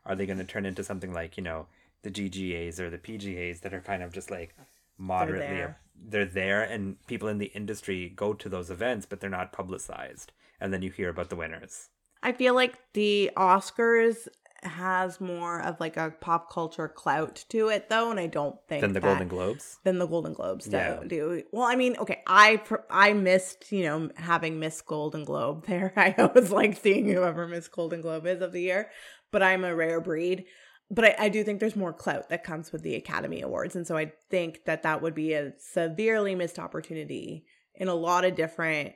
Are 0.07 0.15
they 0.17 0.27
going 0.27 0.39
to 0.39 0.45
turn 0.45 0.67
into 0.67 0.85
something 0.85 1.13
like 1.13 1.37
you 1.37 1.43
know 1.43 1.67
the 2.03 2.11
DGAs 2.11 2.79
or 2.79 2.91
the 2.91 2.99
PGAs 2.99 3.61
that 3.61 3.75
are 3.75 3.81
kind 3.81 4.03
of 4.03 4.13
just 4.13 4.31
like 4.31 4.55
moderately 4.97 5.57
there. 5.57 5.79
they're 5.95 6.25
there 6.25 6.63
and 6.63 6.97
people 7.07 7.29
in 7.29 7.39
the 7.39 7.53
industry 7.55 8.13
go 8.15 8.33
to 8.35 8.49
those 8.49 8.71
events, 8.71 9.07
but 9.07 9.21
they're 9.21 9.31
not 9.31 9.53
publicized, 9.53 10.33
and 10.61 10.73
then 10.73 10.83
you 10.83 10.91
hear 10.91 11.09
about 11.09 11.31
the 11.31 11.37
winners. 11.37 11.89
I 12.23 12.33
feel 12.33 12.55
like 12.55 12.79
the 12.93 13.31
Oscars 13.37 14.29
has 14.63 15.21
more 15.21 15.63
of 15.63 15.81
like 15.81 15.97
a 15.97 16.15
pop 16.21 16.53
culture 16.53 16.89
clout 16.89 17.45
to 17.49 17.69
it 17.69 17.89
though 17.89 18.11
and 18.11 18.21
I 18.21 18.27
don't 18.27 18.57
think 18.69 18.83
Then 18.83 18.93
the 18.93 19.01
Golden 19.01 19.29
Globes. 19.29 19.79
than 19.85 19.99
the 19.99 20.07
Golden 20.07 20.35
Globes 20.35 20.67
do. 20.67 20.77
Yeah. 20.77 21.01
do. 21.07 21.43
Well, 21.51 21.65
I 21.65 21.77
mean, 21.77 21.97
okay, 21.97 22.23
I 22.27 22.61
I 22.91 23.13
missed, 23.15 23.73
you 23.73 23.85
know, 23.85 24.11
having 24.17 24.59
missed 24.61 24.87
Golden 24.87 25.25
Globe 25.25 25.67
there. 25.67 25.93
I 25.97 26.15
always 26.19 26.51
like 26.51 26.77
seeing 26.77 27.09
whoever 27.09 27.47
Miss 27.49 27.69
Golden 27.69 28.01
Globe 28.03 28.27
is 28.27 28.43
of 28.43 28.53
the 28.53 28.61
year, 28.61 28.91
but 29.31 29.43
I'm 29.43 29.65
a 29.65 29.75
rare 29.75 30.01
breed. 30.01 30.45
But 30.91 31.05
I, 31.05 31.27
I 31.27 31.29
do 31.29 31.45
think 31.45 31.61
there's 31.61 31.77
more 31.77 31.93
clout 31.93 32.29
that 32.31 32.43
comes 32.45 32.73
with 32.73 32.83
the 32.83 32.97
Academy 32.97 33.43
Awards. 33.43 33.77
And 33.77 33.87
so 33.87 33.97
I 33.97 34.13
think 34.29 34.65
that 34.65 34.83
that 34.83 35.03
would 35.03 35.15
be 35.15 35.35
a 35.35 35.53
severely 35.59 36.35
missed 36.35 36.59
opportunity 36.59 37.45
in 37.77 37.89
a 37.89 37.95
lot 37.95 38.25
of 38.25 38.35
different 38.35 38.95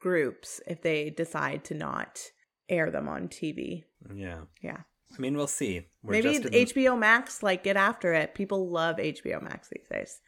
groups 0.00 0.60
if 0.66 0.82
they 0.82 1.10
decide 1.10 1.64
to 1.64 1.74
not 1.74 2.20
air 2.68 2.90
them 2.90 3.08
on 3.08 3.28
TV. 3.28 3.84
Yeah. 4.14 4.40
Yeah. 4.62 4.78
I 5.16 5.20
mean, 5.20 5.36
we'll 5.36 5.46
see. 5.46 5.86
We're 6.02 6.12
Maybe 6.12 6.38
just 6.38 6.54
in- 6.54 6.66
HBO 6.66 6.98
Max, 6.98 7.42
like, 7.42 7.64
get 7.64 7.76
after 7.76 8.12
it. 8.12 8.34
People 8.34 8.70
love 8.70 8.96
HBO 8.96 9.42
Max 9.42 9.68
these 9.68 9.88
days. 9.90 10.20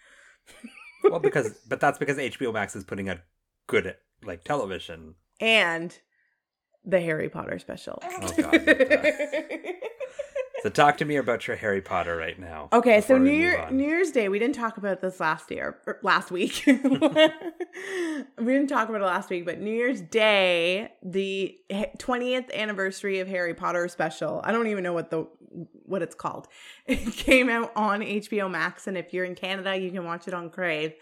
well 1.04 1.21
because, 1.21 1.50
but 1.68 1.78
that's 1.78 1.99
because 1.99 2.16
HBO 2.16 2.52
Max 2.52 2.75
is 2.75 2.85
putting 2.85 3.09
out 3.09 3.18
good 3.66 3.94
like 4.25 4.44
television. 4.44 5.14
and 5.40 5.97
the 6.84 7.00
Harry 7.00 7.28
Potter 7.28 7.58
special. 7.58 7.98
Oh, 8.02 8.32
God. 8.36 8.60
So 10.62 10.68
talk 10.68 10.96
to 10.98 11.04
me 11.04 11.16
about 11.16 11.48
your 11.48 11.56
Harry 11.56 11.80
Potter 11.80 12.16
right 12.16 12.38
now. 12.38 12.68
okay, 12.72 13.00
so 13.00 13.18
New 13.18 13.32
Year. 13.32 13.68
New 13.72 13.84
Year's 13.84 14.12
Day, 14.12 14.28
we 14.28 14.38
didn't 14.38 14.54
talk 14.54 14.76
about 14.76 15.00
this 15.00 15.18
last 15.18 15.50
year, 15.50 15.80
last 16.04 16.30
week. 16.30 16.62
we 16.66 16.72
didn't 18.38 18.68
talk 18.68 18.88
about 18.88 19.00
it 19.00 19.04
last 19.04 19.28
week, 19.28 19.44
but 19.44 19.58
New 19.60 19.72
Year's 19.72 20.00
Day, 20.00 20.92
the 21.02 21.58
twentieth 21.98 22.48
anniversary 22.54 23.18
of 23.18 23.26
Harry 23.26 23.54
Potter 23.54 23.88
special. 23.88 24.40
I 24.44 24.52
don't 24.52 24.68
even 24.68 24.84
know 24.84 24.92
what 24.92 25.10
the 25.10 25.26
what 25.84 26.00
it's 26.00 26.14
called. 26.14 26.46
It 26.86 27.12
came 27.16 27.48
out 27.48 27.72
on 27.74 28.00
HBO 28.00 28.48
Max, 28.48 28.86
and 28.86 28.96
if 28.96 29.12
you're 29.12 29.24
in 29.24 29.34
Canada, 29.34 29.76
you 29.76 29.90
can 29.90 30.04
watch 30.04 30.28
it 30.28 30.34
on 30.34 30.48
Crave. 30.48 30.92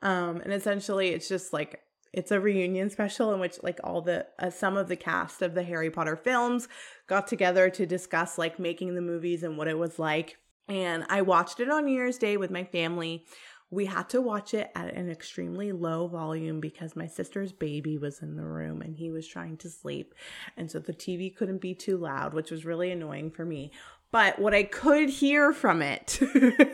Um, 0.00 0.40
and 0.40 0.54
essentially, 0.54 1.10
it's 1.10 1.28
just 1.28 1.52
like 1.52 1.80
it's 2.12 2.30
a 2.30 2.40
reunion 2.40 2.90
special 2.90 3.32
in 3.32 3.40
which 3.40 3.62
like 3.62 3.80
all 3.82 4.02
the 4.02 4.26
uh, 4.38 4.50
some 4.50 4.76
of 4.76 4.88
the 4.88 4.96
cast 4.96 5.42
of 5.42 5.54
the 5.54 5.62
Harry 5.62 5.90
Potter 5.90 6.16
films 6.16 6.68
got 7.06 7.26
together 7.26 7.70
to 7.70 7.86
discuss 7.86 8.38
like 8.38 8.58
making 8.58 8.94
the 8.94 9.00
movies 9.00 9.42
and 9.42 9.56
what 9.56 9.68
it 9.68 9.78
was 9.78 9.98
like. 9.98 10.36
And 10.68 11.04
I 11.08 11.22
watched 11.22 11.60
it 11.60 11.70
on 11.70 11.84
New 11.84 11.92
Year's 11.92 12.18
Day 12.18 12.36
with 12.36 12.50
my 12.50 12.64
family. 12.64 13.24
We 13.70 13.86
had 13.86 14.10
to 14.10 14.20
watch 14.20 14.52
it 14.52 14.70
at 14.74 14.94
an 14.94 15.10
extremely 15.10 15.72
low 15.72 16.06
volume 16.06 16.60
because 16.60 16.94
my 16.94 17.06
sister's 17.06 17.52
baby 17.52 17.96
was 17.96 18.20
in 18.20 18.36
the 18.36 18.44
room 18.44 18.82
and 18.82 18.94
he 18.94 19.10
was 19.10 19.26
trying 19.26 19.56
to 19.58 19.70
sleep. 19.70 20.14
And 20.58 20.70
so 20.70 20.78
the 20.78 20.92
TV 20.92 21.34
couldn't 21.34 21.62
be 21.62 21.74
too 21.74 21.96
loud, 21.96 22.34
which 22.34 22.50
was 22.50 22.66
really 22.66 22.90
annoying 22.90 23.30
for 23.30 23.46
me. 23.46 23.72
But 24.10 24.38
what 24.38 24.52
I 24.52 24.64
could 24.64 25.08
hear 25.08 25.54
from 25.54 25.80
it 25.80 26.20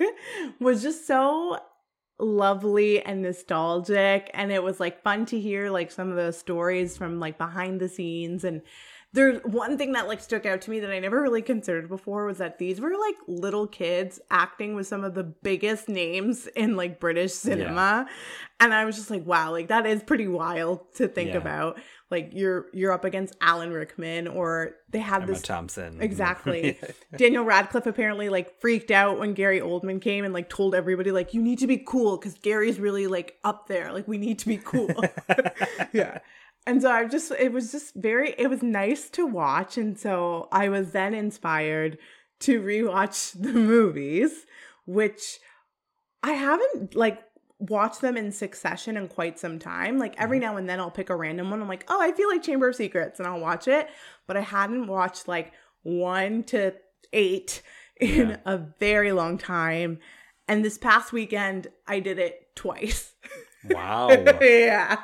was 0.61 0.83
just 0.83 1.07
so 1.07 1.61
lovely 2.18 3.02
and 3.02 3.22
nostalgic 3.22 4.30
and 4.34 4.50
it 4.50 4.62
was 4.62 4.80
like 4.80 5.02
fun 5.02 5.25
to 5.26 5.38
hear 5.38 5.70
like 5.70 5.90
some 5.90 6.10
of 6.10 6.16
those 6.16 6.37
stories 6.38 6.96
from 6.96 7.20
like 7.20 7.38
behind 7.38 7.80
the 7.80 7.88
scenes 7.88 8.42
and 8.44 8.60
there's 9.14 9.40
one 9.44 9.78
thing 9.78 9.92
that 9.92 10.06
like 10.06 10.20
stuck 10.20 10.44
out 10.44 10.60
to 10.60 10.70
me 10.70 10.80
that 10.80 10.90
I 10.90 10.98
never 10.98 11.22
really 11.22 11.40
considered 11.40 11.88
before 11.88 12.26
was 12.26 12.38
that 12.38 12.58
these 12.58 12.78
were 12.78 12.90
like 12.90 13.14
little 13.26 13.66
kids 13.66 14.20
acting 14.30 14.75
with 14.75 14.87
some 14.87 15.02
of 15.02 15.14
the 15.14 15.22
biggest 15.25 15.88
names 15.88 16.46
in 16.48 16.76
like 16.76 17.00
British 17.00 17.32
cinema 17.32 18.06
and 18.60 18.75
I 18.75 18.84
was 18.84 18.96
just 18.96 19.10
like 19.10 19.25
wow 19.25 19.50
like 19.52 19.68
that 19.68 19.87
is 19.87 20.02
pretty 20.02 20.28
wild 20.28 20.92
to 20.96 21.08
think 21.08 21.30
Yeah. 21.30 21.38
about 21.38 21.78
like 22.10 22.30
you're 22.32 22.66
you're 22.72 22.92
up 22.92 23.04
against 23.04 23.36
Alan 23.40 23.70
Rickman 23.70 24.28
or 24.28 24.72
they 24.90 25.00
have 25.00 25.24
Emma 25.24 25.32
this 25.32 25.42
Thompson. 25.42 26.00
Exactly. 26.00 26.78
Daniel 27.16 27.44
Radcliffe 27.44 27.86
apparently 27.86 28.28
like 28.28 28.60
freaked 28.60 28.90
out 28.90 29.18
when 29.18 29.34
Gary 29.34 29.60
Oldman 29.60 30.00
came 30.00 30.24
and 30.24 30.32
like 30.32 30.48
told 30.48 30.74
everybody 30.74 31.12
like 31.12 31.34
you 31.34 31.42
need 31.42 31.58
to 31.58 31.66
be 31.66 31.76
cool 31.78 32.16
because 32.16 32.34
Gary's 32.34 32.80
really 32.80 33.06
like 33.06 33.36
up 33.44 33.68
there. 33.68 33.92
Like 33.92 34.08
we 34.08 34.16
need 34.16 34.38
to 34.38 34.48
be 34.48 34.56
cool. 34.56 34.90
yeah. 35.92 36.18
And 36.66 36.80
so 36.80 36.90
I 36.90 37.04
just 37.04 37.30
it 37.32 37.52
was 37.52 37.72
just 37.72 37.94
very 37.94 38.34
it 38.38 38.48
was 38.48 38.62
nice 38.62 39.10
to 39.10 39.26
watch. 39.26 39.76
And 39.76 39.98
so 39.98 40.48
I 40.50 40.70
was 40.70 40.92
then 40.92 41.14
inspired 41.14 41.98
to 42.40 42.62
rewatch 42.62 43.32
the 43.40 43.52
movies, 43.52 44.46
which 44.86 45.40
I 46.22 46.32
haven't 46.32 46.94
like 46.94 47.22
watched 47.58 48.00
them 48.00 48.16
in 48.16 48.30
succession 48.30 48.96
in 48.96 49.08
quite 49.08 49.38
some 49.38 49.58
time. 49.58 49.98
Like 49.98 50.14
every 50.18 50.38
mm-hmm. 50.38 50.46
now 50.46 50.56
and 50.56 50.68
then 50.68 50.80
I'll 50.80 50.90
pick 50.90 51.10
a 51.10 51.16
random 51.16 51.50
one. 51.50 51.60
I'm 51.60 51.68
like, 51.68 51.84
oh, 51.88 52.00
I 52.00 52.12
feel 52.12 52.28
like 52.28 52.42
Chamber 52.42 52.68
of 52.68 52.76
Secrets 52.76 53.18
and 53.18 53.26
I'll 53.26 53.40
watch 53.40 53.68
it. 53.68 53.88
But 54.26 54.36
I 54.36 54.42
hadn't 54.42 54.86
watched 54.86 55.26
like 55.26 55.52
one 55.82 56.44
to 56.44 56.74
eight 57.12 57.62
in 58.00 58.30
Yeah. 58.30 58.36
a 58.44 58.58
very 58.58 59.12
long 59.12 59.38
time. 59.38 59.98
And 60.46 60.64
this 60.64 60.78
past 60.78 61.12
weekend 61.12 61.68
I 61.86 62.00
did 62.00 62.18
it 62.18 62.54
twice. 62.54 63.14
wow. 63.64 64.08
yeah. 64.40 64.98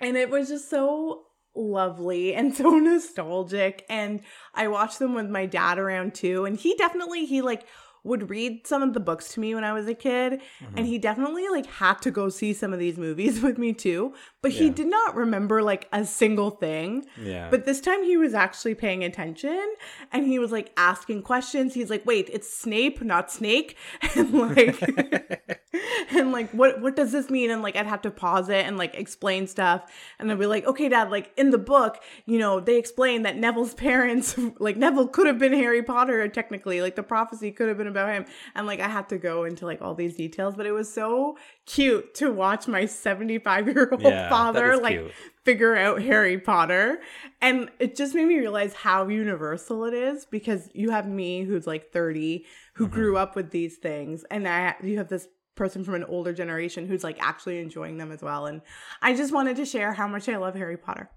And 0.00 0.16
it 0.16 0.30
was 0.30 0.48
just 0.48 0.70
so 0.70 1.24
lovely 1.56 2.34
and 2.34 2.54
so 2.54 2.70
nostalgic. 2.78 3.84
And 3.88 4.20
I 4.54 4.68
watched 4.68 5.00
them 5.00 5.14
with 5.14 5.28
my 5.28 5.46
dad 5.46 5.78
around 5.78 6.14
too. 6.14 6.44
And 6.44 6.56
he 6.56 6.76
definitely, 6.76 7.26
he 7.26 7.42
like 7.42 7.66
would 8.04 8.30
read 8.30 8.66
some 8.66 8.82
of 8.82 8.94
the 8.94 9.00
books 9.00 9.28
to 9.34 9.40
me 9.40 9.54
when 9.54 9.64
I 9.64 9.72
was 9.72 9.86
a 9.86 9.94
kid. 9.94 10.40
And 10.60 10.76
mm-hmm. 10.76 10.84
he 10.84 10.98
definitely 10.98 11.48
like 11.48 11.66
had 11.66 12.00
to 12.02 12.10
go 12.10 12.28
see 12.28 12.52
some 12.52 12.72
of 12.72 12.78
these 12.78 12.98
movies 12.98 13.40
with 13.42 13.58
me 13.58 13.72
too. 13.72 14.14
But 14.40 14.52
he 14.52 14.70
did 14.70 14.86
not 14.86 15.16
remember 15.16 15.62
like 15.64 15.88
a 15.92 16.04
single 16.04 16.50
thing. 16.50 17.06
Yeah. 17.20 17.48
But 17.50 17.64
this 17.64 17.80
time 17.80 18.04
he 18.04 18.16
was 18.16 18.34
actually 18.34 18.76
paying 18.76 19.02
attention 19.02 19.74
and 20.12 20.26
he 20.26 20.38
was 20.38 20.52
like 20.52 20.72
asking 20.76 21.22
questions. 21.22 21.74
He's 21.74 21.90
like, 21.90 22.06
wait, 22.06 22.30
it's 22.32 22.48
Snape, 22.48 23.02
not 23.02 23.30
Snake. 23.30 23.76
And 24.14 24.32
like, 24.32 25.58
and 26.10 26.32
like 26.32 26.50
what 26.52 26.80
what 26.80 26.96
does 26.96 27.12
this 27.12 27.30
mean 27.30 27.50
and 27.50 27.62
like 27.62 27.76
I'd 27.76 27.86
have 27.86 28.02
to 28.02 28.10
pause 28.10 28.48
it 28.48 28.64
and 28.64 28.78
like 28.78 28.94
explain 28.94 29.46
stuff 29.46 29.90
and 30.18 30.30
I'd 30.30 30.38
be 30.38 30.46
like 30.46 30.66
okay 30.66 30.88
dad 30.88 31.10
like 31.10 31.30
in 31.36 31.50
the 31.50 31.58
book 31.58 31.98
you 32.26 32.38
know 32.38 32.60
they 32.60 32.78
explain 32.78 33.22
that 33.22 33.36
Neville's 33.36 33.74
parents 33.88 34.38
like 34.58 34.76
Neville 34.76 35.08
could 35.08 35.26
have 35.26 35.38
been 35.38 35.52
Harry 35.52 35.82
Potter 35.82 36.26
technically 36.28 36.80
like 36.80 36.96
the 36.96 37.02
prophecy 37.02 37.50
could 37.50 37.68
have 37.68 37.76
been 37.76 37.86
about 37.86 38.08
him 38.10 38.24
and 38.54 38.66
like 38.66 38.80
I 38.80 38.88
had 38.88 39.08
to 39.10 39.18
go 39.18 39.44
into 39.44 39.66
like 39.66 39.82
all 39.82 39.94
these 39.94 40.16
details 40.16 40.54
but 40.56 40.66
it 40.66 40.72
was 40.72 40.92
so 40.92 41.36
cute 41.66 42.14
to 42.14 42.32
watch 42.32 42.66
my 42.66 42.86
75 42.86 43.68
year 43.68 43.88
old 43.92 44.02
Yeah, 44.30 44.36
father 44.36 44.76
like 44.76 44.98
cute. 44.98 45.12
figure 45.44 45.76
out 45.76 46.02
Harry 46.02 46.38
Potter. 46.38 47.00
And 47.40 47.70
it 47.78 47.96
just 47.96 48.14
made 48.14 48.26
me 48.26 48.38
realize 48.38 48.74
how 48.74 49.08
universal 49.08 49.84
it 49.84 49.94
is 49.94 50.24
because 50.24 50.68
you 50.74 50.90
have 50.90 51.06
me 51.08 51.42
who's 51.42 51.66
like 51.66 51.92
30 51.92 52.44
who 52.74 52.84
Mm-hmm. 52.86 52.94
grew 52.94 53.16
up 53.16 53.34
with 53.36 53.50
these 53.50 53.76
things 53.76 54.24
and 54.30 54.46
I 54.48 54.76
you 54.82 54.98
have 54.98 55.08
this 55.08 55.26
person 55.56 55.82
from 55.84 55.94
an 55.94 56.04
older 56.04 56.32
generation 56.32 56.86
who's 56.86 57.02
like 57.02 57.16
actually 57.20 57.58
enjoying 57.58 57.98
them 57.98 58.12
as 58.12 58.22
well 58.22 58.46
and 58.46 58.62
I 59.02 59.14
just 59.14 59.32
wanted 59.32 59.56
to 59.56 59.64
share 59.64 59.92
how 59.94 60.06
much 60.06 60.28
I 60.28 60.36
love 60.36 60.54
Harry 60.54 60.76
Potter. 60.76 61.10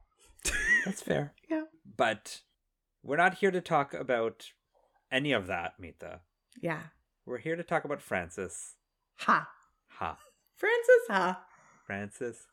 That's 0.86 1.02
fair. 1.04 1.34
Yeah. 1.50 1.64
But 1.98 2.40
we're 3.04 3.18
not 3.18 3.36
here 3.36 3.52
to 3.52 3.62
talk 3.62 3.94
about 3.94 4.48
any 5.12 5.32
of 5.34 5.46
that, 5.48 5.74
Mita. 5.80 6.22
Yeah. 6.60 6.82
We're 7.28 7.38
here 7.38 7.56
to 7.56 7.64
talk 7.64 7.86
about 7.86 8.02
Frances. 8.02 8.76
Ha. 9.20 9.48
Ha. 10.00 10.18
Frances 10.56 11.02
Ha. 11.10 11.40
Frances. 11.86 12.48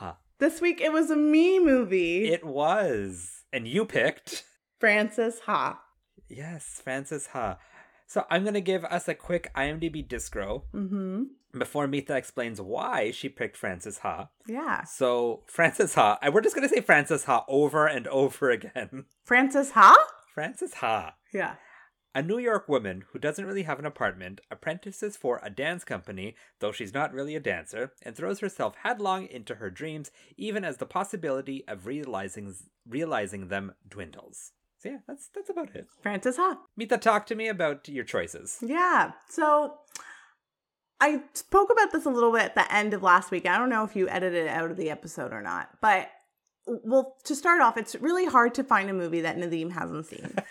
Ha. 0.00 0.16
This 0.38 0.60
week 0.60 0.80
it 0.80 0.92
was 0.92 1.10
a 1.10 1.16
me 1.16 1.58
movie. 1.60 2.28
It 2.28 2.44
was. 2.44 3.42
And 3.52 3.66
you 3.68 3.84
picked. 3.84 4.44
Frances 4.78 5.40
Ha. 5.46 5.80
Yes, 6.28 6.80
Frances 6.82 7.28
Ha. 7.28 7.58
So 8.06 8.24
I'm 8.30 8.42
going 8.42 8.54
to 8.54 8.60
give 8.60 8.84
us 8.86 9.06
a 9.08 9.14
quick 9.14 9.50
IMDb 9.54 10.06
discro 10.06 10.62
Mhm. 10.74 11.26
before 11.56 11.86
Mita 11.86 12.16
explains 12.16 12.60
why 12.60 13.10
she 13.12 13.28
picked 13.28 13.56
Frances 13.56 13.98
Ha. 13.98 14.28
Yeah. 14.46 14.84
So, 14.84 15.44
Frances 15.46 15.94
Ha. 15.94 16.18
and 16.22 16.32
We're 16.34 16.40
just 16.40 16.56
going 16.56 16.68
to 16.68 16.74
say 16.74 16.80
Frances 16.80 17.24
Ha 17.24 17.44
over 17.48 17.86
and 17.86 18.06
over 18.08 18.50
again. 18.58 19.04
Frances 19.24 19.72
Ha? 19.72 19.96
Frances 20.34 20.74
Ha. 20.74 21.14
Yeah. 21.32 21.54
A 22.12 22.22
New 22.22 22.38
York 22.38 22.68
woman 22.68 23.04
who 23.12 23.20
doesn't 23.20 23.46
really 23.46 23.62
have 23.62 23.78
an 23.78 23.86
apartment 23.86 24.40
apprentices 24.50 25.16
for 25.16 25.40
a 25.44 25.50
dance 25.50 25.84
company, 25.84 26.34
though 26.58 26.72
she's 26.72 26.92
not 26.92 27.12
really 27.12 27.36
a 27.36 27.40
dancer, 27.40 27.92
and 28.02 28.16
throws 28.16 28.40
herself 28.40 28.74
headlong 28.82 29.26
into 29.26 29.56
her 29.56 29.70
dreams, 29.70 30.10
even 30.36 30.64
as 30.64 30.78
the 30.78 30.86
possibility 30.86 31.64
of 31.68 31.86
realizing 31.86 32.54
realizing 32.88 33.46
them 33.46 33.74
dwindles. 33.88 34.50
So 34.78 34.88
yeah, 34.88 34.98
that's 35.06 35.28
that's 35.32 35.50
about 35.50 35.76
it. 35.76 35.86
Frances 36.02 36.36
Ha. 36.36 36.58
Mita, 36.76 36.98
talk 36.98 37.26
to 37.26 37.36
me 37.36 37.46
about 37.46 37.88
your 37.88 38.04
choices. 38.04 38.58
Yeah. 38.60 39.12
So 39.28 39.74
I 41.00 41.22
spoke 41.34 41.70
about 41.70 41.92
this 41.92 42.06
a 42.06 42.10
little 42.10 42.32
bit 42.32 42.42
at 42.42 42.54
the 42.56 42.74
end 42.74 42.92
of 42.92 43.04
last 43.04 43.30
week. 43.30 43.46
I 43.46 43.56
don't 43.56 43.70
know 43.70 43.84
if 43.84 43.94
you 43.94 44.08
edited 44.08 44.46
it 44.46 44.48
out 44.48 44.70
of 44.70 44.76
the 44.76 44.90
episode 44.90 45.32
or 45.32 45.42
not, 45.42 45.68
but 45.80 46.08
well, 46.66 47.16
to 47.24 47.34
start 47.34 47.60
off, 47.60 47.76
it's 47.76 47.94
really 47.96 48.26
hard 48.26 48.54
to 48.54 48.64
find 48.64 48.88
a 48.90 48.92
movie 48.92 49.22
that 49.22 49.36
Nadim 49.36 49.72
hasn't 49.72 50.06
seen. 50.06 50.32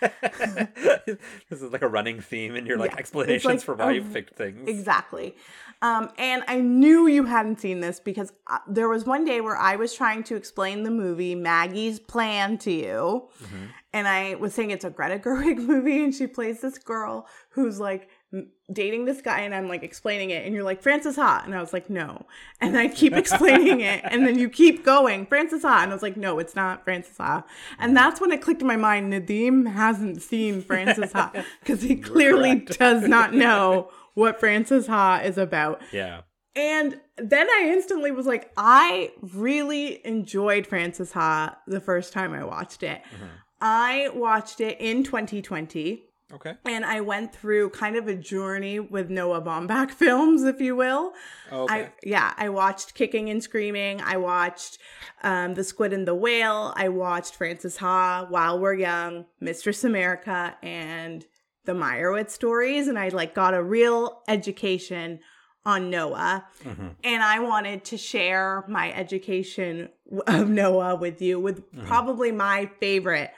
this 1.48 1.62
is 1.62 1.72
like 1.72 1.82
a 1.82 1.88
running 1.88 2.20
theme 2.20 2.56
in 2.56 2.66
your 2.66 2.78
like 2.78 2.92
Yeah, 2.92 2.98
explanations 2.98 3.44
like 3.44 3.60
for 3.62 3.74
why 3.74 3.92
a- 3.92 3.94
you 3.94 4.02
picked 4.02 4.36
things. 4.36 4.68
Exactly. 4.68 5.34
Um, 5.82 6.10
and 6.18 6.42
I 6.46 6.60
knew 6.60 7.06
you 7.06 7.24
hadn't 7.24 7.58
seen 7.60 7.80
this 7.80 8.00
because 8.00 8.32
uh, 8.48 8.58
there 8.68 8.88
was 8.88 9.06
one 9.06 9.24
day 9.24 9.40
where 9.40 9.56
I 9.56 9.76
was 9.76 9.94
trying 9.94 10.22
to 10.24 10.36
explain 10.36 10.82
the 10.82 10.90
movie 10.90 11.34
Maggie's 11.34 11.98
Plan 11.98 12.58
to 12.58 12.70
you. 12.70 13.28
Mhm. 13.42 13.68
And 13.92 14.06
I 14.06 14.34
was 14.34 14.52
saying 14.54 14.70
it's 14.72 14.84
a 14.84 14.90
Greta 14.90 15.18
Gerwig 15.24 15.56
movie, 15.58 16.04
and 16.04 16.14
she 16.14 16.26
plays 16.26 16.60
this 16.60 16.78
girl 16.78 17.26
who's 17.50 17.80
like 17.80 18.08
dating 18.72 19.04
this 19.04 19.20
guy, 19.20 19.40
and 19.40 19.54
I'm 19.54 19.68
like 19.68 19.82
explaining 19.82 20.30
it, 20.30 20.44
and 20.44 20.54
you're 20.54 20.64
like 20.64 20.82
Frances 20.82 21.16
Ha, 21.16 21.42
and 21.44 21.54
I 21.54 21.60
was 21.60 21.72
like 21.72 21.90
no, 21.90 22.26
and 22.60 22.76
I 22.76 22.88
keep 22.88 23.12
explaining 23.16 23.80
it, 23.80 24.02
and 24.04 24.26
then 24.26 24.38
you 24.38 24.48
keep 24.48 24.84
going 24.84 25.26
Frances 25.26 25.62
Ha, 25.62 25.82
and 25.82 25.90
I 25.90 25.94
was 25.94 26.02
like 26.02 26.16
no, 26.16 26.38
it's 26.38 26.54
not 26.54 26.84
Frances 26.84 27.16
Ha, 27.18 27.44
and 27.78 27.96
that's 27.96 28.20
when 28.20 28.30
it 28.32 28.40
clicked 28.40 28.60
in 28.60 28.68
my 28.68 28.76
mind. 28.76 29.12
Nadim 29.12 29.72
hasn't 29.72 30.22
seen 30.22 30.62
Frances 30.62 31.12
Ha 31.12 31.32
because 31.60 31.82
he 31.82 31.96
clearly 31.96 32.56
does 32.56 33.06
not 33.06 33.34
know 33.34 33.90
what 34.14 34.38
Frances 34.38 34.86
Ha 34.86 35.20
is 35.24 35.38
about. 35.38 35.80
Yeah. 35.92 36.22
And 36.56 37.00
then 37.16 37.46
I 37.48 37.70
instantly 37.72 38.10
was 38.10 38.26
like, 38.26 38.50
I 38.56 39.12
really 39.22 40.04
enjoyed 40.04 40.66
Frances 40.66 41.12
Ha 41.12 41.56
the 41.66 41.80
first 41.80 42.12
time 42.12 42.34
I 42.34 42.44
watched 42.44 42.82
it. 42.82 43.02
Mm-hmm. 43.14 43.26
I 43.60 44.10
watched 44.14 44.60
it 44.60 44.80
in 44.80 45.04
2020 45.04 46.09
Okay. 46.32 46.54
and 46.64 46.84
I 46.84 47.00
went 47.00 47.34
through 47.34 47.70
kind 47.70 47.96
of 47.96 48.06
a 48.08 48.14
journey 48.14 48.78
with 48.80 49.10
Noah 49.10 49.40
Baumbach 49.42 49.90
films, 50.02 50.44
if 50.44 50.60
you 50.60 50.76
will. 50.76 51.12
Okay. 51.50 51.74
I 51.74 51.92
yeah, 52.02 52.34
I 52.36 52.48
watched 52.50 52.94
Kicking 52.94 53.28
and 53.30 53.42
Screaming. 53.42 54.00
I 54.00 54.16
watched 54.16 54.78
um, 55.22 55.54
The 55.54 55.64
Squid 55.64 55.92
and 55.92 56.06
the 56.06 56.14
Whale. 56.14 56.72
I 56.76 56.88
watched 56.88 57.34
Frances 57.34 57.76
Ha, 57.78 58.26
While 58.28 58.58
We're 58.60 58.74
Young, 58.74 59.24
Mistress 59.40 59.82
America, 59.84 60.56
and 60.62 61.26
the 61.64 61.72
Meyerowitz 61.72 62.30
stories, 62.30 62.88
and 62.88 62.98
I 62.98 63.08
like 63.10 63.34
got 63.34 63.52
a 63.54 63.62
real 63.62 64.22
education 64.28 65.20
on 65.66 65.90
Noah. 65.90 66.46
Mhm. 66.64 66.94
And 67.04 67.22
I 67.22 67.38
wanted 67.40 67.84
to 67.86 67.98
share 67.98 68.64
my 68.66 68.90
education 68.92 69.90
of 70.26 70.48
Noah 70.48 70.96
with 70.96 71.20
you, 71.20 71.38
with 71.38 71.70
Mm-hmm. 71.72 71.86
probably 71.86 72.32
my 72.32 72.70
favorite 72.80 73.30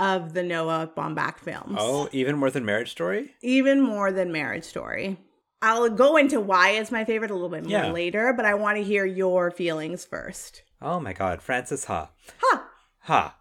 of 0.00 0.32
the 0.34 0.42
Noah 0.42 0.90
Baumbach 0.96 1.38
films 1.38 1.76
Oh, 1.78 2.08
even 2.10 2.36
more 2.38 2.50
than 2.50 2.64
Marriage 2.64 2.90
Story? 2.90 3.34
even 3.42 3.80
more 3.80 4.10
than 4.10 4.32
Marriage 4.32 4.64
Story. 4.64 5.18
I'll 5.62 5.90
go 5.90 6.16
into 6.16 6.40
why 6.40 6.70
it's 6.70 6.90
my 6.90 7.04
favorite 7.04 7.30
a 7.30 7.34
little 7.34 7.50
bit 7.50 7.64
more 7.64 7.70
Yeah. 7.70 7.92
later, 7.92 8.32
but 8.32 8.46
I 8.46 8.54
want 8.54 8.78
to 8.78 8.82
hear 8.82 9.04
your 9.04 9.50
feelings 9.50 10.04
first. 10.06 10.62
Oh 10.80 10.98
my 10.98 11.12
god, 11.12 11.42
Frances 11.42 11.84
Ha. 11.84 12.10
Ha! 12.40 12.68
Ha. 13.00 13.36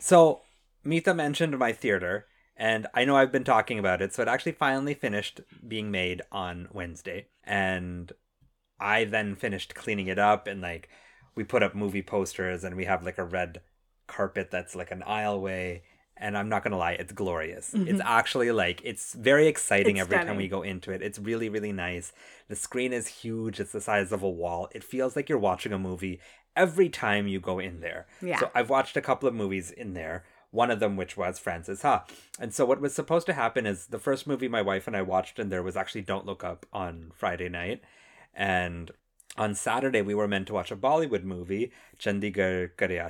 So, 0.00 0.42
Mita 0.84 1.12
mentioned 1.12 1.58
my 1.58 1.72
theater, 1.72 2.26
and 2.56 2.86
I 2.94 3.04
know 3.04 3.16
I've 3.16 3.32
been 3.32 3.44
talking 3.44 3.78
about 3.80 4.00
it, 4.00 4.14
so 4.14 4.22
it 4.22 4.28
actually 4.28 4.52
finally 4.52 4.94
finished 4.94 5.40
being 5.66 5.90
made 5.90 6.22
on 6.30 6.68
Wednesday. 6.72 7.26
And 7.42 8.12
I 8.78 9.04
then 9.04 9.34
finished 9.34 9.74
cleaning 9.74 10.06
it 10.06 10.18
up, 10.20 10.46
and 10.46 10.60
like, 10.60 10.88
we 11.34 11.42
put 11.44 11.62
up 11.64 11.74
movie 11.74 12.02
posters, 12.02 12.62
and 12.62 12.76
we 12.76 12.84
have 12.84 13.04
like 13.04 13.18
a 13.18 13.24
red 13.24 13.60
carpet 14.10 14.50
that's 14.50 14.74
like 14.74 14.90
an 14.90 15.02
aisleway. 15.06 15.82
And 16.22 16.36
I'm 16.36 16.50
not 16.50 16.62
gonna 16.62 16.76
lie, 16.76 16.92
it's 16.92 17.14
glorious. 17.14 17.72
It's 17.72 17.84
mm-hmm. 17.84 18.00
actually 18.04 18.50
like 18.50 18.82
it's 18.84 19.14
very 19.14 19.46
exciting 19.46 19.96
It's 19.96 20.02
every 20.02 20.26
time 20.26 20.36
we 20.36 20.48
go 20.48 20.60
into 20.60 20.92
it. 20.92 21.00
It's 21.00 21.18
really, 21.18 21.48
really 21.48 21.72
nice. 21.72 22.12
The 22.48 22.56
screen 22.56 22.92
is 22.92 23.06
huge, 23.06 23.58
it's 23.58 23.72
the 23.72 23.80
size 23.80 24.12
of 24.12 24.22
a 24.22 24.28
wall. 24.28 24.68
It 24.72 24.84
feels 24.84 25.16
like 25.16 25.30
you're 25.30 25.38
watching 25.38 25.72
a 25.72 25.78
movie 25.78 26.20
every 26.54 26.88
time 26.88 27.26
you 27.26 27.40
go 27.40 27.58
in 27.58 27.80
there. 27.80 28.06
Yeah. 28.20 28.38
So 28.38 28.50
I've 28.54 28.68
watched 28.68 28.96
a 28.96 29.00
couple 29.00 29.28
of 29.28 29.34
movies 29.34 29.70
in 29.70 29.94
there. 29.94 30.24
One 30.50 30.70
of 30.70 30.80
them, 30.80 30.96
which 30.96 31.16
was 31.16 31.38
Frances 31.38 31.82
Ha. 31.82 32.04
And 32.38 32.52
so 32.52 32.64
what 32.64 32.80
was 32.80 32.94
supposed 32.94 33.26
to 33.26 33.32
happen 33.32 33.66
is 33.66 33.86
the 33.86 34.00
first 34.00 34.26
movie 34.26 34.48
my 34.48 34.62
wife 34.62 34.86
and 34.86 34.96
I 34.96 35.02
watched 35.02 35.38
in 35.38 35.48
there 35.48 35.62
was 35.62 35.76
actually 35.76 36.02
Don't 36.02 36.26
Look 36.26 36.42
Up 36.42 36.66
on 36.72 37.12
Friday 37.14 37.48
night. 37.48 37.82
And 38.34 38.90
on 39.36 39.54
Saturday 39.54 40.02
we 40.02 40.14
were 40.14 40.28
meant 40.28 40.48
to 40.48 40.54
watch 40.54 40.72
a 40.72 40.76
Bollywood 40.76 41.22
movie, 41.22 41.70
Chandigarh 41.98 42.72
Karya 42.76 43.08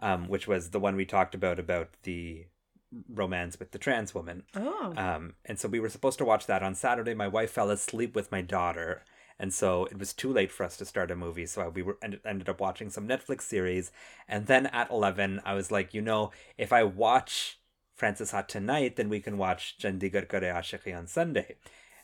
um, 0.00 0.28
which 0.28 0.48
was 0.48 0.70
the 0.70 0.80
one 0.80 0.96
we 0.96 1.04
talked 1.04 1.34
about 1.34 1.58
about 1.58 1.88
the 2.02 2.46
romance 3.08 3.58
with 3.58 3.70
the 3.70 3.78
trans 3.78 4.14
woman. 4.14 4.42
Oh. 4.56 4.92
Um, 4.96 5.34
and 5.44 5.58
so 5.58 5.68
we 5.68 5.80
were 5.80 5.88
supposed 5.88 6.18
to 6.18 6.24
watch 6.24 6.46
that 6.46 6.62
on 6.62 6.74
Saturday. 6.74 7.14
My 7.14 7.28
wife 7.28 7.52
fell 7.52 7.70
asleep 7.70 8.16
with 8.16 8.32
my 8.32 8.40
daughter, 8.40 9.04
and 9.38 9.54
so 9.54 9.86
it 9.86 9.98
was 9.98 10.12
too 10.12 10.32
late 10.32 10.50
for 10.50 10.64
us 10.64 10.76
to 10.78 10.84
start 10.84 11.10
a 11.10 11.16
movie. 11.16 11.46
So 11.46 11.68
we 11.68 11.82
were 11.82 11.98
ended, 12.02 12.20
ended 12.24 12.48
up 12.48 12.60
watching 12.60 12.90
some 12.90 13.06
Netflix 13.06 13.42
series, 13.42 13.92
and 14.28 14.46
then 14.46 14.66
at 14.66 14.90
eleven, 14.90 15.40
I 15.44 15.54
was 15.54 15.70
like, 15.70 15.94
you 15.94 16.02
know, 16.02 16.32
if 16.58 16.72
I 16.72 16.82
watch 16.82 17.60
Frances 17.94 18.32
Ha 18.32 18.42
tonight, 18.42 18.96
then 18.96 19.08
we 19.08 19.20
can 19.20 19.38
watch 19.38 19.76
Chandigarh 19.78 20.28
Kare 20.28 20.52
Aashiqui 20.54 20.96
on 20.96 21.06
Sunday. 21.06 21.56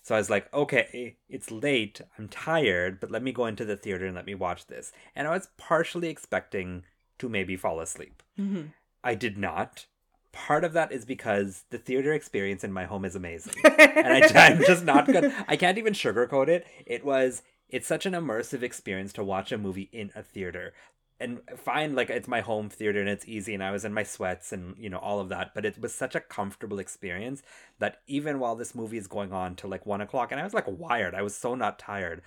So 0.03 0.15
I 0.15 0.19
was 0.19 0.31
like, 0.31 0.53
okay, 0.55 1.17
it's 1.29 1.51
late, 1.51 2.01
I'm 2.17 2.29
tired, 2.29 3.01
but 3.01 3.11
let 3.11 3.25
me 3.25 3.33
go 3.33 3.47
into 3.47 3.65
the 3.65 3.77
theater 3.77 4.07
and 4.07 4.15
let 4.15 4.27
me 4.27 4.37
watch 4.37 4.69
this. 4.69 4.93
And 5.17 5.27
I 5.27 5.31
was 5.31 5.49
partially 5.57 6.09
expecting 6.09 6.85
to 7.19 7.29
maybe 7.29 7.57
fall 7.57 7.81
asleep. 7.81 8.23
Mhm. 8.39 8.73
I 9.05 9.15
did 9.15 9.39
not. 9.39 9.87
Part 10.33 10.65
of 10.65 10.73
that 10.75 10.93
is 10.93 11.05
because 11.05 11.65
the 11.71 11.79
theater 11.79 12.13
experience 12.13 12.63
in 12.63 12.73
my 12.73 12.85
home 12.85 13.05
is 13.05 13.17
amazing. 13.17 13.55
and 13.65 14.09
I, 14.13 14.21
I'm 14.49 14.63
just 14.65 14.85
not 14.85 15.07
good. 15.07 15.33
I 15.49 15.57
can't 15.57 15.79
even 15.79 15.95
sugarcoat 15.95 16.49
it. 16.49 16.67
It 16.85 17.05
was, 17.05 17.43
it's 17.71 17.87
such 17.87 18.05
an 18.05 18.13
immersive 18.13 18.63
experience 18.63 19.13
to 19.15 19.25
watch 19.25 19.51
a 19.53 19.59
movie 19.59 19.89
in 19.93 20.11
a 20.15 20.23
theater. 20.23 20.75
And 21.19 21.41
fine, 21.57 21.95
like 21.95 22.11
it's 22.11 22.29
my 22.29 22.43
home 22.43 22.69
theater 22.69 23.01
and 23.01 23.09
it's 23.09 23.27
easy, 23.27 23.55
and 23.55 23.65
I 23.65 23.71
was 23.71 23.87
in 23.87 23.95
my 23.95 24.03
sweats 24.03 24.53
and 24.53 24.77
you 24.77 24.91
know 24.91 24.99
all 24.99 25.19
of 25.19 25.31
that. 25.31 25.55
But 25.55 25.65
it 25.65 25.81
was 25.81 25.95
such 25.95 26.15
a 26.15 26.21
comfortable 26.21 26.79
experience 26.79 27.43
that 27.79 28.03
even 28.07 28.39
while 28.39 28.55
this 28.55 28.75
movie 28.75 28.99
is 28.99 29.07
going 29.07 29.33
on 29.33 29.55
till 29.57 29.71
like 29.71 29.87
one 29.87 30.03
o'clock, 30.03 30.31
and 30.31 30.39
I 30.39 30.45
was 30.45 30.53
like 30.53 30.67
wired, 30.69 31.15
I 31.15 31.23
was 31.23 31.35
so 31.35 31.55
not 31.55 31.79
tired. 31.79 32.21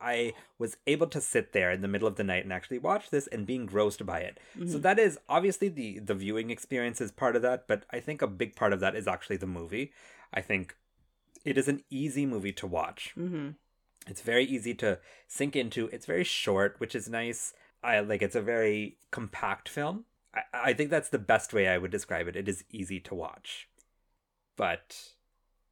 I 0.00 0.34
was 0.58 0.76
able 0.86 1.06
to 1.08 1.20
sit 1.20 1.52
there 1.52 1.70
in 1.70 1.80
the 1.80 1.88
middle 1.88 2.08
of 2.08 2.16
the 2.16 2.24
night 2.24 2.44
and 2.44 2.52
actually 2.52 2.78
watch 2.78 3.10
this 3.10 3.26
and 3.28 3.46
be 3.46 3.54
engrossed 3.54 4.04
by 4.04 4.20
it. 4.20 4.38
So 4.66 4.78
that 4.78 4.98
is 4.98 5.18
obviously 5.28 5.68
the 5.68 5.98
the 5.98 6.14
viewing 6.14 6.50
experience 6.50 7.00
is 7.00 7.10
part 7.12 7.36
of 7.36 7.42
that, 7.42 7.66
but 7.66 7.84
I 7.90 8.00
think 8.00 8.22
a 8.22 8.26
big 8.26 8.56
part 8.56 8.72
of 8.72 8.80
that 8.80 8.94
is 8.94 9.08
actually 9.08 9.38
the 9.38 9.46
movie. 9.46 9.92
I 10.34 10.42
think 10.42 10.76
it 11.44 11.56
is 11.56 11.68
an 11.68 11.82
easy 11.90 12.26
movie 12.26 12.52
to 12.52 12.66
watch. 12.66 13.14
Mhm. 13.16 13.54
It's 14.06 14.20
very 14.20 14.44
easy 14.44 14.74
to 14.74 14.98
sink 15.26 15.56
into. 15.56 15.88
It's 15.88 16.06
very 16.06 16.24
short, 16.24 16.78
which 16.78 16.94
is 16.94 17.08
nice. 17.08 17.54
I 17.82 18.00
like 18.00 18.22
it's 18.22 18.36
a 18.36 18.42
very 18.42 18.98
compact 19.10 19.68
film. 19.68 20.04
I, 20.34 20.42
I 20.52 20.72
think 20.74 20.90
that's 20.90 21.08
the 21.08 21.18
best 21.18 21.52
way 21.52 21.68
I 21.68 21.78
would 21.78 21.90
describe 21.90 22.28
it. 22.28 22.36
It 22.36 22.48
is 22.48 22.64
easy 22.70 23.00
to 23.00 23.14
watch. 23.14 23.68
But 24.56 25.12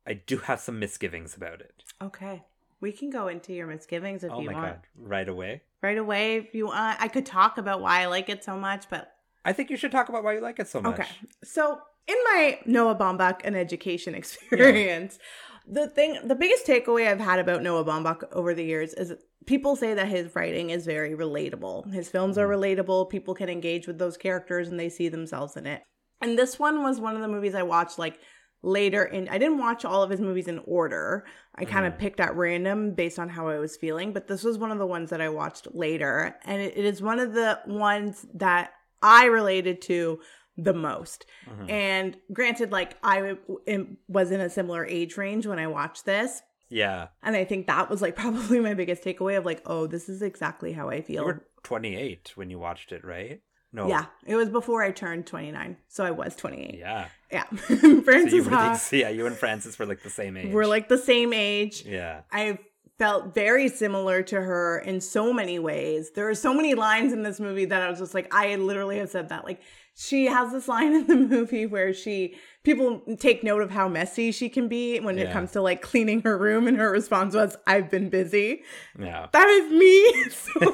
I 0.06 0.14
do 0.14 0.38
have 0.38 0.60
some 0.60 0.78
misgivings 0.78 1.36
about 1.36 1.60
it. 1.60 1.84
Okay. 2.00 2.44
We 2.84 2.92
can 2.92 3.08
go 3.08 3.28
into 3.28 3.54
your 3.54 3.66
misgivings 3.66 4.24
if 4.24 4.30
oh 4.30 4.42
you 4.42 4.50
my 4.50 4.52
want. 4.52 4.66
god. 4.66 4.80
Right 4.98 5.26
away. 5.26 5.62
Right 5.82 5.96
away, 5.96 6.36
if 6.36 6.54
you 6.54 6.66
want. 6.66 7.00
I 7.00 7.08
could 7.08 7.24
talk 7.24 7.56
about 7.56 7.80
why 7.80 8.02
I 8.02 8.06
like 8.08 8.28
it 8.28 8.44
so 8.44 8.58
much, 8.58 8.90
but 8.90 9.10
I 9.42 9.54
think 9.54 9.70
you 9.70 9.78
should 9.78 9.90
talk 9.90 10.10
about 10.10 10.22
why 10.22 10.34
you 10.34 10.42
like 10.42 10.58
it 10.58 10.68
so 10.68 10.82
much. 10.82 11.00
Okay. 11.00 11.08
So, 11.42 11.78
in 12.06 12.16
my 12.26 12.58
Noah 12.66 12.94
Baumbach 12.94 13.40
and 13.42 13.56
education 13.56 14.14
experience, 14.22 15.18
the 15.66 15.88
thing, 15.88 16.18
the 16.28 16.34
biggest 16.34 16.66
takeaway 16.66 17.08
I've 17.08 17.20
had 17.20 17.38
about 17.38 17.62
Noah 17.62 17.86
Baumbach 17.86 18.22
over 18.32 18.52
the 18.52 18.64
years 18.64 18.92
is 18.92 19.14
people 19.46 19.76
say 19.76 19.94
that 19.94 20.08
his 20.08 20.34
writing 20.36 20.68
is 20.68 20.84
very 20.84 21.14
relatable. 21.14 21.90
His 21.90 22.10
films 22.10 22.36
are 22.36 22.46
mm-hmm. 22.46 22.80
relatable. 22.82 23.08
People 23.08 23.34
can 23.34 23.48
engage 23.48 23.86
with 23.86 23.98
those 23.98 24.18
characters 24.18 24.68
and 24.68 24.78
they 24.78 24.90
see 24.90 25.08
themselves 25.08 25.56
in 25.56 25.66
it. 25.66 25.82
And 26.20 26.38
this 26.38 26.58
one 26.58 26.82
was 26.82 27.00
one 27.00 27.16
of 27.16 27.22
the 27.22 27.28
movies 27.28 27.54
I 27.54 27.62
watched 27.62 27.98
like 27.98 28.18
later 28.64 29.04
in 29.04 29.28
I 29.28 29.38
didn't 29.38 29.58
watch 29.58 29.84
all 29.84 30.02
of 30.02 30.10
his 30.10 30.20
movies 30.20 30.48
in 30.48 30.60
order. 30.66 31.24
I 31.54 31.64
kind 31.64 31.86
of 31.86 31.98
picked 31.98 32.18
at 32.20 32.34
random 32.34 32.94
based 32.94 33.18
on 33.18 33.28
how 33.28 33.48
I 33.48 33.58
was 33.58 33.76
feeling, 33.76 34.12
but 34.12 34.26
this 34.26 34.42
was 34.42 34.58
one 34.58 34.72
of 34.72 34.78
the 34.78 34.86
ones 34.86 35.10
that 35.10 35.20
I 35.20 35.28
watched 35.28 35.68
later 35.74 36.36
and 36.44 36.60
it, 36.60 36.76
it 36.76 36.84
is 36.84 37.00
one 37.02 37.18
of 37.20 37.32
the 37.34 37.60
ones 37.66 38.26
that 38.34 38.72
I 39.02 39.26
related 39.26 39.80
to 39.82 40.20
the 40.56 40.72
most. 40.72 41.26
Mhm. 41.48 41.70
And 41.70 42.16
granted 42.32 42.72
like 42.72 42.96
I 43.02 43.36
w- 43.66 43.96
was 44.08 44.30
in 44.30 44.40
a 44.40 44.48
similar 44.50 44.84
age 44.86 45.16
range 45.16 45.46
when 45.46 45.58
I 45.58 45.66
watched 45.66 46.04
this, 46.06 46.42
Yeah. 46.68 47.08
and 47.22 47.36
I 47.36 47.44
think 47.44 47.66
that 47.66 47.90
was 47.90 48.00
like 48.00 48.16
probably 48.24 48.60
my 48.60 48.74
biggest 48.74 49.02
takeaway 49.04 49.36
of 49.36 49.44
like, 49.44 49.62
oh, 49.66 49.86
this 49.86 50.08
is 50.08 50.22
exactly 50.22 50.72
how 50.72 50.88
I 50.88 51.02
feel. 51.02 51.22
You 51.22 51.26
were 51.26 51.46
28 51.64 52.32
when 52.36 52.50
you 52.50 52.58
watched 52.58 52.92
it, 52.92 53.04
right? 53.04 53.40
No. 53.74 53.88
Yeah, 53.88 54.06
it 54.24 54.36
was 54.36 54.48
before 54.48 54.84
I 54.84 54.92
turned 54.92 55.26
29. 55.26 55.76
So 55.88 56.04
I 56.04 56.12
was 56.12 56.36
28. 56.36 56.78
Yeah. 56.78 57.08
Yeah. 57.32 57.44
So 57.66 57.74
you 57.74 58.02
Frances 58.02 58.46
Ha, 58.46 58.80
the, 58.90 58.96
yeah, 58.98 59.08
you 59.08 59.26
and 59.26 59.36
Frances 59.36 59.76
were 59.78 59.84
like 59.86 60.02
the 60.04 60.10
same 60.10 60.36
age. 60.36 60.52
we're 60.52 60.66
like 60.66 60.88
the 60.88 60.96
same 60.96 61.32
age. 61.32 61.84
Yeah. 61.84 62.20
I 62.30 62.58
felt 62.98 63.34
very 63.34 63.68
similar 63.68 64.22
to 64.22 64.40
her 64.40 64.78
in 64.78 65.00
so 65.00 65.32
many 65.32 65.58
ways. 65.58 66.12
There 66.14 66.28
are 66.28 66.34
so 66.36 66.54
many 66.54 66.74
lines 66.74 67.12
in 67.12 67.24
this 67.24 67.40
movie 67.40 67.64
that 67.64 67.82
I 67.82 67.90
was 67.90 67.98
just 67.98 68.14
like, 68.14 68.32
I 68.32 68.54
literally 68.54 68.98
have 68.98 69.10
said 69.10 69.30
that. 69.30 69.44
Like, 69.44 69.60
she 69.96 70.26
has 70.26 70.52
this 70.52 70.68
line 70.68 70.94
in 70.94 71.06
the 71.08 71.16
movie 71.36 71.66
where 71.66 71.92
she, 71.92 72.36
people 72.62 73.02
take 73.18 73.42
note 73.42 73.62
of 73.62 73.72
how 73.72 73.88
messy 73.88 74.30
she 74.30 74.48
can 74.48 74.68
be 74.68 75.00
when 75.00 75.18
it 75.18 75.32
comes 75.32 75.50
to 75.52 75.60
like 75.60 75.82
cleaning 75.82 76.20
her 76.22 76.38
room, 76.38 76.68
and 76.68 76.76
her 76.76 76.90
response 76.90 77.34
was, 77.34 77.56
I've 77.66 77.90
been 77.90 78.08
busy. 78.10 78.62
Yeah. 78.98 79.26
That 79.32 79.48
is 79.48 79.72
me. 79.72 80.30
So 80.30 80.72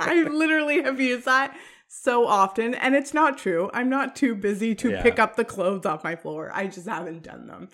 I 0.00 0.26
literally 0.30 0.82
have 0.82 1.00
used 1.00 1.26
that 1.26 1.56
so 2.02 2.26
often, 2.26 2.74
and 2.74 2.94
it's 2.94 3.14
not 3.14 3.38
true. 3.38 3.70
I'm 3.72 3.88
not 3.88 4.16
too 4.16 4.34
busy 4.34 4.74
to 4.76 4.90
Yeah. 4.90 5.02
pick 5.02 5.18
up 5.18 5.36
the 5.36 5.44
clothes 5.44 5.86
off 5.86 6.02
my 6.04 6.16
floor. 6.16 6.50
I 6.52 6.66
just 6.66 6.88
haven't 6.88 7.22
done 7.22 7.46
them. 7.46 7.68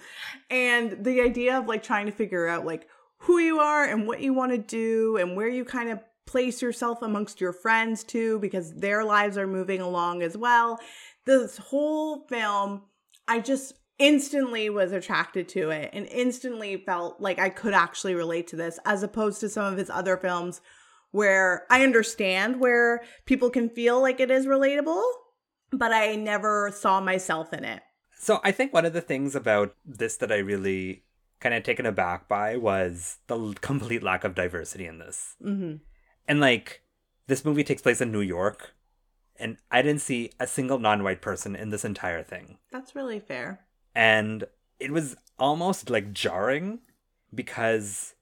And 0.50 1.04
the 1.04 1.20
idea 1.22 1.58
of 1.58 1.66
like 1.66 1.82
trying 1.82 2.06
to 2.06 2.12
figure 2.12 2.46
out 2.46 2.66
like 2.66 2.86
who 3.24 3.38
you 3.38 3.58
are 3.58 3.84
and 3.84 4.06
what 4.06 4.20
you 4.20 4.32
want 4.32 4.52
to 4.52 4.58
do 4.58 5.16
and 5.16 5.36
where 5.36 5.48
you 5.48 5.64
kind 5.64 5.90
of 5.90 6.00
place 6.26 6.62
yourself 6.62 7.02
amongst 7.02 7.40
your 7.40 7.52
friends 7.52 8.04
too, 8.04 8.38
because 8.40 8.74
their 8.74 9.04
lives 9.04 9.36
are 9.36 9.46
moving 9.46 9.80
along 9.80 10.22
as 10.22 10.36
well. 10.36 10.78
This 11.26 11.56
whole 11.56 12.26
film, 12.28 12.82
I 13.26 13.40
just 13.40 13.74
instantly 13.98 14.70
was 14.70 14.92
attracted 14.92 15.48
to 15.50 15.70
it 15.70 15.90
and 15.92 16.06
instantly 16.06 16.76
felt 16.76 17.20
like 17.20 17.38
I 17.38 17.48
could 17.48 17.74
actually 17.74 18.14
relate 18.14 18.46
to 18.48 18.56
this 18.56 18.78
as 18.84 19.02
opposed 19.02 19.40
to 19.40 19.48
some 19.48 19.72
of 19.72 19.78
his 19.78 19.90
other 19.90 20.16
films 20.16 20.60
where 21.10 21.66
I 21.70 21.82
understand 21.82 22.60
where 22.60 23.02
people 23.26 23.50
can 23.50 23.68
feel 23.68 24.00
like 24.00 24.20
it 24.20 24.30
is 24.30 24.46
relatable, 24.46 25.02
but 25.72 25.92
I 25.92 26.16
never 26.16 26.70
saw 26.72 27.00
myself 27.00 27.52
in 27.52 27.64
it. 27.64 27.82
So 28.18 28.40
I 28.44 28.52
think 28.52 28.72
one 28.72 28.84
of 28.84 28.92
the 28.92 29.00
things 29.00 29.34
about 29.34 29.74
this 29.84 30.16
that 30.18 30.30
I 30.30 30.36
really 30.36 31.04
kind 31.40 31.54
of 31.54 31.62
taken 31.62 31.86
aback 31.86 32.28
by 32.28 32.56
was 32.56 33.18
the 33.26 33.54
complete 33.60 34.02
lack 34.02 34.24
of 34.24 34.34
diversity 34.34 34.86
in 34.86 34.98
this. 34.98 35.36
hmm 35.42 35.76
And 36.28 36.38
like 36.40 36.82
this 37.26 37.44
movie 37.44 37.64
takes 37.64 37.82
place 37.82 38.00
in 38.00 38.12
New 38.12 38.20
York, 38.20 38.74
and 39.36 39.56
I 39.70 39.80
didn't 39.82 40.02
see 40.02 40.32
a 40.38 40.46
single 40.46 40.78
non-white 40.78 41.22
person 41.22 41.56
in 41.56 41.70
this 41.70 41.84
entire 41.84 42.22
thing. 42.22 42.58
That's 42.70 42.94
really 42.94 43.20
fair. 43.20 43.60
And 43.94 44.44
it 44.78 44.90
was 44.90 45.16
almost 45.38 45.88
like 45.88 46.12
jarring 46.12 46.80
because 47.34 48.14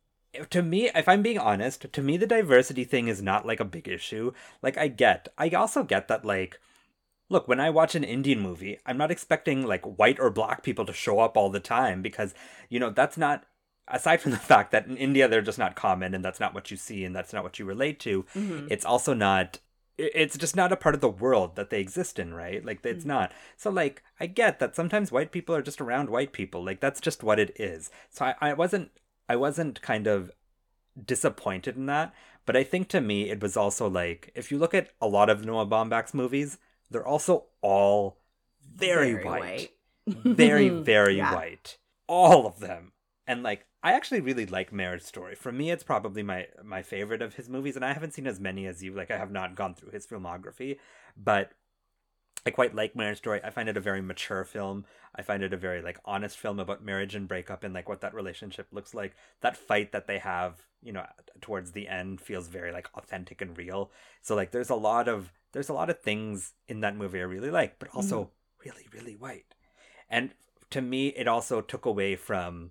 to 0.51 0.62
me, 0.62 0.91
if 0.95 1.09
I'm 1.09 1.23
being 1.23 1.38
honest, 1.38 1.93
to 1.93 2.03
me 2.03 2.17
the 2.17 2.27
diversity 2.27 2.85
thing 2.85 3.09
is 3.09 3.23
not 3.23 3.47
like 3.47 3.61
a 3.61 3.64
big 3.64 3.88
issue. 3.88 4.33
Like 4.62 4.77
I 4.77 4.88
get, 4.88 5.29
I 5.38 5.49
also 5.51 5.83
get 5.83 6.09
that 6.09 6.25
like 6.25 6.61
look, 7.31 7.47
when 7.47 7.61
I 7.61 7.69
watch 7.69 7.95
an 7.95 8.05
Indian 8.05 8.41
movie, 8.41 8.79
I'm 8.87 8.97
not 8.97 9.11
expecting 9.11 9.67
like 9.67 9.85
white 9.85 10.19
or 10.19 10.31
black 10.31 10.62
people 10.62 10.87
to 10.87 10.95
show 10.95 11.21
up 11.21 11.37
all 11.37 11.51
the 11.51 11.61
time 11.61 12.01
because 12.03 12.35
you 12.69 12.81
know, 12.81 12.91
that's 12.91 13.19
not 13.19 13.45
aside 13.87 14.21
from 14.21 14.33
the 14.33 14.37
fact 14.53 14.73
that 14.73 14.87
in 14.87 14.97
India 14.97 15.29
they're 15.29 15.43
just 15.43 15.59
not 15.59 15.77
common 15.77 16.14
and 16.14 16.25
that's 16.25 16.41
not 16.41 16.55
what 16.55 16.71
you 16.71 16.77
see 16.77 17.05
and 17.05 17.14
that's 17.14 17.33
not 17.33 17.43
what 17.45 17.59
you 17.59 17.64
relate 17.64 18.01
to. 18.01 18.25
Mhm. 18.35 18.69
It's 18.71 18.85
also 18.85 19.14
not 19.14 19.61
it's 19.99 20.38
just 20.38 20.55
not 20.55 20.71
a 20.71 20.77
part 20.77 20.95
of 20.95 21.01
the 21.01 21.09
world 21.09 21.57
that 21.57 21.71
they 21.71 21.81
exist 21.81 22.21
in, 22.21 22.33
right? 22.33 22.64
Like 22.64 22.85
it's 22.85 23.05
not. 23.05 23.33
So 23.57 23.69
like 23.69 24.03
I 24.21 24.27
get 24.27 24.61
that 24.61 24.77
sometimes 24.77 25.11
white 25.11 25.33
people 25.33 25.57
are 25.57 25.62
just 25.62 25.81
around 25.81 26.09
white 26.09 26.33
people. 26.33 26.62
Like 26.64 26.79
that's 26.81 27.01
just 27.01 27.25
what 27.25 27.41
it 27.41 27.53
is. 27.59 27.91
So 28.11 28.27
I, 28.27 28.35
I 28.41 28.53
wasn't 28.53 28.93
I 29.29 29.37
wasn't 29.37 29.83
kind 29.83 30.07
of 30.07 30.31
disappointed 31.05 31.77
in 31.77 31.87
that. 31.87 32.14
But 32.47 32.57
I 32.57 32.64
think 32.64 32.88
to 32.88 33.01
me 33.01 33.29
it 33.31 33.41
was 33.43 33.57
also 33.57 33.88
like 33.88 34.33
if 34.35 34.51
you 34.51 34.59
look 34.59 34.75
at 34.75 34.91
a 35.01 35.07
lot 35.07 35.29
of 35.29 35.45
Noah 35.45 35.67
Baumbach's 35.67 36.14
movies, 36.14 36.59
they're 36.91 37.07
also 37.07 37.45
all 37.61 38.19
very, 38.75 39.14
white. 39.23 39.71
very, 40.07 40.69
very 40.93 41.19
Yeah. 41.19 41.35
white. 41.35 41.79
All 42.07 42.47
of 42.47 42.61
them. 42.61 42.93
And 43.27 43.43
like 43.43 43.67
I 43.83 43.93
actually 43.93 44.21
really 44.21 44.47
like 44.47 44.73
Marriage 44.73 45.03
Story. 45.03 45.35
For 45.35 45.53
me 45.53 45.71
it's 45.71 45.85
probably 45.85 46.23
my 46.23 46.47
my 46.64 46.83
favorite 46.83 47.21
of 47.23 47.35
his 47.35 47.49
movies 47.49 47.77
and 47.77 47.85
I 47.85 47.93
haven't 47.93 48.14
seen 48.14 48.27
as 48.27 48.41
many 48.41 48.67
as 48.67 48.83
you. 48.83 48.95
Like 48.95 49.11
I 49.11 49.19
have 49.19 49.31
not 49.31 49.55
gone 49.55 49.75
through 49.75 49.91
his 49.91 50.07
filmography, 50.07 50.79
but 51.17 51.53
I 52.49 52.51
quite 52.51 52.75
like 52.75 52.97
Marriage 52.97 53.19
Story. 53.19 53.43
I 53.45 53.51
find 53.51 53.69
it 53.69 53.77
a 53.77 53.81
very 53.81 54.01
mature 54.01 54.43
film. 54.43 54.87
I 55.15 55.21
find 55.21 55.43
it 55.43 55.53
a 55.53 55.57
very 55.59 55.83
like 55.83 55.99
honest 56.07 56.39
film 56.39 56.59
about 56.59 56.83
marriage 56.83 57.15
and 57.15 57.29
breakup 57.29 57.63
and 57.63 57.75
like 57.75 57.91
what 57.91 58.01
that 58.01 58.15
relationship 58.15 58.69
looks 58.73 58.95
like. 58.95 59.15
That 59.43 59.55
fight 59.55 59.93
that 59.93 60.07
they 60.07 60.17
have, 60.17 60.55
you 60.83 60.95
know, 60.95 61.05
towards 61.43 61.73
the 61.73 61.89
end 61.89 62.23
feels 62.23 62.49
very 62.49 62.73
like 62.73 62.89
authentic 62.95 63.43
and 63.43 63.57
real. 63.59 63.91
So 64.23 64.35
like 64.35 64.51
there's 64.51 64.71
a 64.71 64.75
lot 64.75 65.09
of 65.09 65.31
there's 65.53 65.69
a 65.69 65.75
lot 65.75 65.91
of 65.91 66.01
things 66.01 66.55
in 66.67 66.81
that 66.81 66.97
movie 66.97 67.21
I 67.21 67.25
really 67.25 67.51
like, 67.51 67.79
but 67.79 67.91
also 67.95 68.23
mm-hmm. 68.23 68.71
really 68.71 68.87
really 68.95 69.17
white. 69.17 69.55
And 70.09 70.31
to 70.71 70.81
me 70.81 71.09
it 71.09 71.29
also 71.29 71.61
took 71.61 71.85
away 71.85 72.17
from 72.17 72.71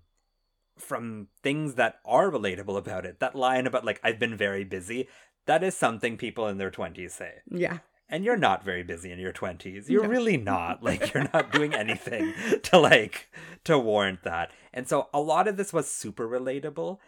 from 0.75 1.27
things 1.43 1.75
that 1.75 1.99
are 2.03 2.31
relatable 2.31 2.79
about 2.79 3.05
it. 3.05 3.19
That 3.19 3.35
line 3.35 3.67
about 3.67 3.85
like 3.85 4.01
I've 4.03 4.17
been 4.17 4.35
very 4.35 4.63
busy, 4.63 5.07
that 5.45 5.63
is 5.63 5.77
something 5.77 6.17
people 6.17 6.47
in 6.47 6.57
their 6.57 6.71
20s 6.71 7.11
say 7.11 7.41
Yeah. 7.51 7.77
And 8.09 8.23
you're 8.23 8.37
not 8.37 8.63
very 8.63 8.83
busy 8.83 9.11
in 9.11 9.19
your 9.19 9.33
20s 9.33 9.89
you're 9.89 10.03
No. 10.03 10.09
really 10.09 10.37
not. 10.37 10.81
Like 10.89 11.13
you're 11.13 11.29
not 11.33 11.51
doing 11.51 11.73
anything 11.73 12.33
to 12.63 12.77
like 12.79 13.29
to 13.65 13.77
warrant 13.77 14.23
that. 14.23 14.51
And 14.73 14.87
so 14.87 15.09
a 15.13 15.19
lot 15.19 15.47
of 15.47 15.57
this 15.57 15.73
was 15.73 15.89
super 15.89 16.27
relatable. 16.27 16.99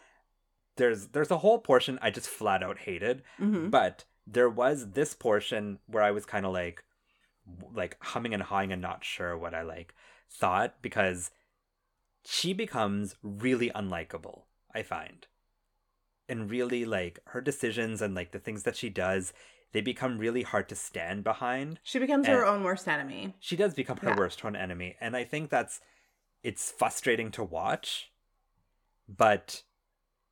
There's 0.77 1.07
there's 1.07 1.31
a 1.31 1.39
whole 1.39 1.59
portion 1.59 1.99
i 2.01 2.09
just 2.09 2.29
flat 2.29 2.63
out 2.63 2.79
hated 2.79 3.21
hmm 3.37 3.67
but 3.69 4.05
there 4.25 4.49
was 4.49 4.91
this 4.91 5.13
portion 5.13 5.79
where 5.87 6.03
i 6.03 6.11
was 6.11 6.25
kind 6.25 6.45
of 6.45 6.53
like 6.53 6.83
like 7.73 7.97
humming 8.01 8.33
and 8.33 8.43
hawing 8.43 8.71
and 8.71 8.81
not 8.81 9.03
sure 9.03 9.37
what 9.37 9.53
i 9.53 9.61
like 9.61 9.93
thought 10.29 10.75
because 10.81 11.31
she 12.25 12.53
becomes 12.53 13.15
really 13.23 13.69
unlikable 13.75 14.43
i 14.73 14.81
find. 14.83 15.27
And 16.29 16.49
really 16.51 16.85
like 16.85 17.19
her 17.33 17.41
decisions 17.41 18.01
and 18.03 18.13
like 18.13 18.31
the 18.31 18.39
things 18.39 18.61
that 18.63 18.75
she 18.77 18.89
does 18.89 19.33
they 19.71 19.81
become 19.81 20.17
really 20.17 20.41
hard 20.43 20.67
to 20.69 20.75
stand 20.75 21.23
behind 21.23 21.79
She 21.83 21.99
becomes 21.99 22.27
her 22.27 22.45
own 22.45 22.63
worst 22.63 22.87
enemy. 22.87 23.35
she 23.39 23.55
does 23.55 23.73
become 23.73 23.97
her 23.97 24.09
Yeah. 24.09 24.17
worst 24.17 24.43
own 24.45 24.55
enemy 24.55 24.95
and 25.01 25.15
i 25.15 25.23
think 25.23 25.49
that's 25.49 25.79
it's 26.43 26.71
frustrating 26.71 27.31
to 27.31 27.43
watch 27.43 28.11
but 29.07 29.63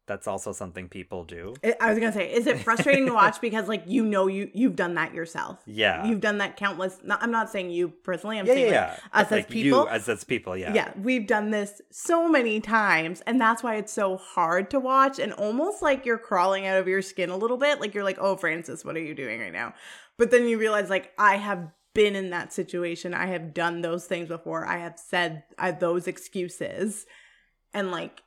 that's 0.08 0.28
also 0.28 0.52
something 0.52 0.88
people 0.88 1.24
do 1.24 1.54
I 1.63 1.76
I 1.82 1.89
was 1.89 2.00
gonna 2.00 2.13
say, 2.13 2.34
is 2.34 2.48
it 2.48 2.60
frustrating 2.63 3.06
to 3.08 3.13
watch 3.13 3.39
because 3.41 3.67
like 3.67 3.84
you 3.86 4.04
know 4.04 4.28
you 4.28 4.50
you've 4.54 4.76
done 4.76 4.96
that 4.96 5.13
yourself. 5.13 5.60
yeah 5.65 6.06
You've 6.08 6.22
done 6.22 6.39
that 6.39 6.58
countless. 6.58 7.00
Not, 7.04 7.22
I'm 7.22 7.32
not 7.32 7.50
saying 7.50 7.70
you 7.70 7.89
personally. 7.89 8.39
I'm 8.39 8.46
yeah 8.46 8.54
saying 8.54 8.72
yeah, 8.72 8.89
like, 8.89 9.00
yeah. 9.13 9.20
us 9.22 9.32
as 9.32 9.46
people. 9.46 9.82
you 9.82 9.88
as 9.88 10.10
as 10.10 10.24
people 10.24 10.58
yeah 10.58 10.74
yeah, 10.74 10.91
we've 11.02 11.28
done 11.28 11.52
this 11.52 11.82
so 11.91 12.28
many 12.28 12.60
times, 12.60 13.22
and 13.26 13.39
that's 13.39 13.63
why 13.63 13.76
it's 13.76 13.91
so 13.91 14.17
hard 14.17 14.70
to 14.72 14.80
watch, 14.80 15.20
and 15.20 15.34
almost 15.34 15.82
like 15.82 16.06
you're 16.06 16.17
crawling 16.17 16.65
out 16.67 16.78
of 16.78 16.88
your 16.88 17.02
skin 17.02 17.30
a 17.30 17.38
little 17.38 17.58
bit. 17.58 17.80
Like 17.80 17.93
you're 17.93 18.04
like, 18.04 18.17
"Oh, 18.20 18.36
Frances, 18.36 18.86
what 18.86 18.96
are 18.96 19.02
you 19.02 19.15
doing 19.15 19.39
right 19.39 19.54
now?" 19.54 19.74
But 20.17 20.32
then 20.32 20.48
you 20.48 20.58
realize, 20.58 20.89
like, 20.89 21.13
I 21.17 21.36
have 21.36 21.70
been 21.93 22.15
in 22.15 22.32
that 22.32 22.54
situation. 22.54 23.13
I 23.13 23.28
have 23.28 23.54
done 23.54 23.82
those 23.82 24.06
things 24.06 24.28
before. 24.28 24.65
I 24.65 24.78
have 24.78 25.00
said 25.00 25.43
uh, 25.58 25.72
those 25.72 26.08
excuses, 26.08 27.06
and 27.74 27.91
like, 27.91 28.22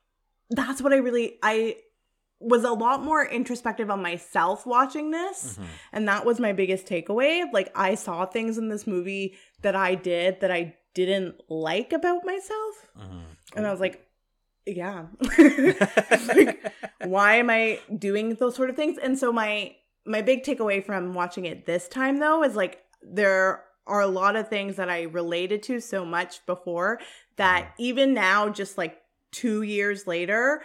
that's 0.50 0.82
what 0.82 0.92
I 0.92 0.96
really 0.96 1.38
I 1.42 1.76
was 2.40 2.64
a 2.64 2.72
lot 2.72 3.02
more 3.04 3.24
introspective 3.26 3.90
on 3.90 4.00
myself 4.02 4.66
watching 4.66 5.10
this. 5.10 5.58
Mhm. 5.58 5.64
And 5.92 6.08
that 6.08 6.24
was 6.24 6.40
my 6.40 6.52
biggest 6.52 6.86
takeaway. 6.86 7.44
Like 7.52 7.70
I 7.74 7.94
saw 7.94 8.24
things 8.24 8.56
in 8.56 8.68
this 8.68 8.86
movie 8.86 9.36
that 9.62 9.76
I 9.76 9.94
did 9.94 10.40
that 10.40 10.50
I 10.50 10.74
didn't 10.94 11.36
like 11.50 11.92
about 11.92 12.24
myself. 12.24 12.88
Mhm. 12.98 13.22
And 13.56 13.66
I 13.66 13.70
was 13.70 13.80
like, 13.80 14.06
yeah. 14.66 15.06
like, 16.34 16.72
why 17.04 17.36
am 17.36 17.50
I 17.50 17.78
doing 17.96 18.34
those 18.34 18.54
sort 18.54 18.70
of 18.70 18.76
things? 18.76 18.98
And 18.98 19.18
so 19.18 19.32
my 19.32 19.74
my 20.06 20.22
big 20.22 20.42
takeaway 20.42 20.84
from 20.84 21.12
watching 21.12 21.44
it 21.44 21.66
this 21.66 21.88
time 21.88 22.18
though 22.20 22.42
is 22.42 22.56
like 22.56 22.82
there 23.02 23.64
are 23.86 24.00
a 24.00 24.06
lot 24.06 24.34
of 24.36 24.48
things 24.48 24.76
that 24.76 24.88
I 24.88 25.02
related 25.02 25.62
to 25.64 25.80
so 25.80 26.04
much 26.04 26.44
before 26.46 27.00
that 27.36 27.64
Mhm. 27.64 27.72
even 27.78 28.14
now 28.14 28.48
just 28.48 28.78
like 28.78 28.96
2 29.33 29.62
years 29.62 30.07
later 30.07 30.62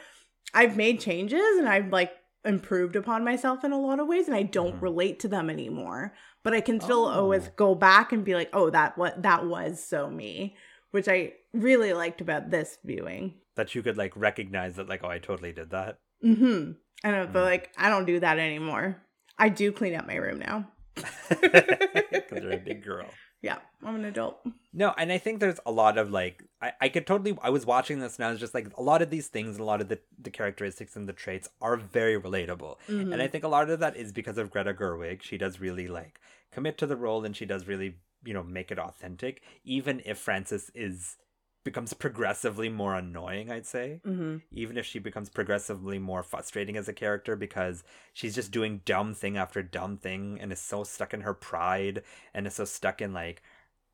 I've 0.54 0.78
made 0.78 1.00
changes 1.00 1.58
and 1.58 1.68
I've 1.68 1.92
like 1.92 2.12
improved 2.46 2.96
upon 2.96 3.24
myself 3.26 3.64
in 3.64 3.72
a 3.72 3.80
lot 3.80 4.00
of 4.00 4.08
ways 4.08 4.28
and 4.28 4.36
I 4.36 4.44
don't 4.44 4.76
Mhm. 4.78 4.82
relate 4.82 5.20
to 5.22 5.28
them 5.28 5.50
anymore 5.50 6.14
but 6.44 6.54
I 6.54 6.62
can 6.62 6.80
still 6.80 7.06
always 7.08 7.48
Oh. 7.48 7.52
go 7.56 7.76
back 7.76 8.12
and 8.12 8.24
be 8.24 8.36
like 8.36 8.50
oh 8.54 8.70
that 8.70 8.98
what 8.98 9.24
that 9.24 9.46
was 9.46 9.84
so 9.84 10.10
me 10.10 10.56
which 10.92 11.08
I 11.08 11.34
really 11.54 11.92
liked 11.94 12.22
about 12.22 12.52
this 12.52 12.78
viewing 12.84 13.36
that 13.56 13.74
you 13.76 13.82
could 13.84 13.98
like 13.98 14.14
recognize 14.16 14.76
that 14.76 14.88
like 14.90 15.04
oh 15.04 15.10
I 15.10 15.20
totally 15.20 15.52
did 15.54 15.72
that. 15.72 15.98
Mm-hmm. 16.24 16.72
And 17.04 17.30
Mm. 17.30 17.34
like 17.34 17.72
I 17.78 17.90
don't 17.90 18.06
do 18.06 18.20
that 18.20 18.38
anymore. 18.40 19.02
I 19.38 19.50
do 19.50 19.72
clean 19.72 19.96
up 19.96 20.08
my 20.08 20.16
room 20.16 20.40
now. 20.40 20.72
Because 21.30 22.42
you're 22.44 22.52
a 22.54 22.58
big 22.58 22.84
girl. 22.84 23.10
Yeah, 23.42 23.58
I'm 23.84 23.96
an 23.96 24.06
adult. 24.06 24.40
No, 24.74 24.94
and 24.98 25.12
I 25.12 25.18
think 25.18 25.40
there's 25.40 25.60
a 25.66 25.72
lot 25.72 25.98
of 25.98 26.12
like 26.12 26.44
I, 26.62 26.74
I 26.82 26.90
could 26.90 27.06
totally 27.06 27.38
I 27.42 27.50
was 27.50 27.66
watching 27.66 28.00
this 28.00 28.16
and 28.18 28.26
I 28.26 28.32
was 28.32 28.40
just 28.40 28.54
like 28.54 28.68
a 28.78 28.82
lot 28.82 29.02
of 29.02 29.10
these 29.10 29.28
things 29.28 29.56
and 29.56 29.60
a 29.62 29.66
lot 29.66 29.82
of 29.82 29.88
the, 29.88 30.00
the 30.22 30.32
characteristics 30.32 30.96
and 30.96 31.08
the 31.08 31.14
traits 31.14 31.48
are 31.62 31.78
very 31.78 32.20
relatable. 32.20 32.78
Mhm. 32.90 33.14
And 33.14 33.22
I 33.22 33.28
think 33.28 33.44
a 33.44 33.48
lot 33.48 33.70
of 33.70 33.80
that 33.80 33.96
is 33.96 34.12
because 34.12 34.38
of 34.38 34.52
Greta 34.52 34.74
Gerwig. 34.74 35.22
She 35.22 35.38
does 35.38 35.60
really 35.60 35.88
like 35.88 36.20
commit 36.52 36.78
to 36.80 36.88
the 36.88 36.96
role 36.96 37.24
and 37.24 37.36
she 37.36 37.46
does 37.46 37.68
really, 37.68 37.98
you 38.24 38.34
know, 38.34 38.44
make 38.44 38.72
it 38.72 38.80
authentic, 38.80 39.42
even 39.64 40.02
if 40.06 40.18
Frances 40.18 40.72
is 40.74 41.18
becomes 41.66 41.94
progressively 41.94 42.70
more 42.70 42.96
annoying, 42.96 43.52
I'd 43.52 43.66
say. 43.66 44.00
Mm-hmm. 44.08 44.38
Even 44.52 44.78
if 44.78 44.86
she 44.86 45.00
becomes 45.00 45.30
progressively 45.30 46.00
more 46.00 46.24
frustrating 46.24 46.78
as 46.78 46.88
a 46.88 46.94
character 46.94 47.36
because 47.36 47.84
she's 48.14 48.36
just 48.36 48.52
doing 48.52 48.82
dumb 48.86 49.14
thing 49.14 49.36
after 49.36 49.62
dumb 49.62 49.98
thing 49.98 50.38
and 50.40 50.54
is 50.54 50.60
so 50.60 50.86
stuck 50.86 51.14
in 51.14 51.22
her 51.22 51.34
pride 51.34 52.04
and 52.34 52.48
is 52.48 52.54
so 52.54 52.64
stuck 52.64 53.02
in 53.02 53.12
like 53.12 53.42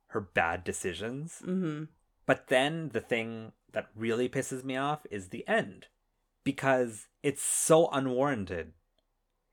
her 0.08 0.20
bad 0.20 0.62
decisions. 0.62 1.42
Mm-hmm. 1.44 1.84
But 2.26 2.46
then 2.46 2.90
the 2.90 3.00
thing 3.00 3.52
that 3.72 3.88
really 3.96 4.28
pisses 4.28 4.62
me 4.62 4.76
off 4.76 5.04
is 5.10 5.28
the 5.28 5.48
end 5.48 5.86
because 6.44 7.08
it's 7.22 7.42
so 7.42 7.88
unwarranted. 7.88 8.74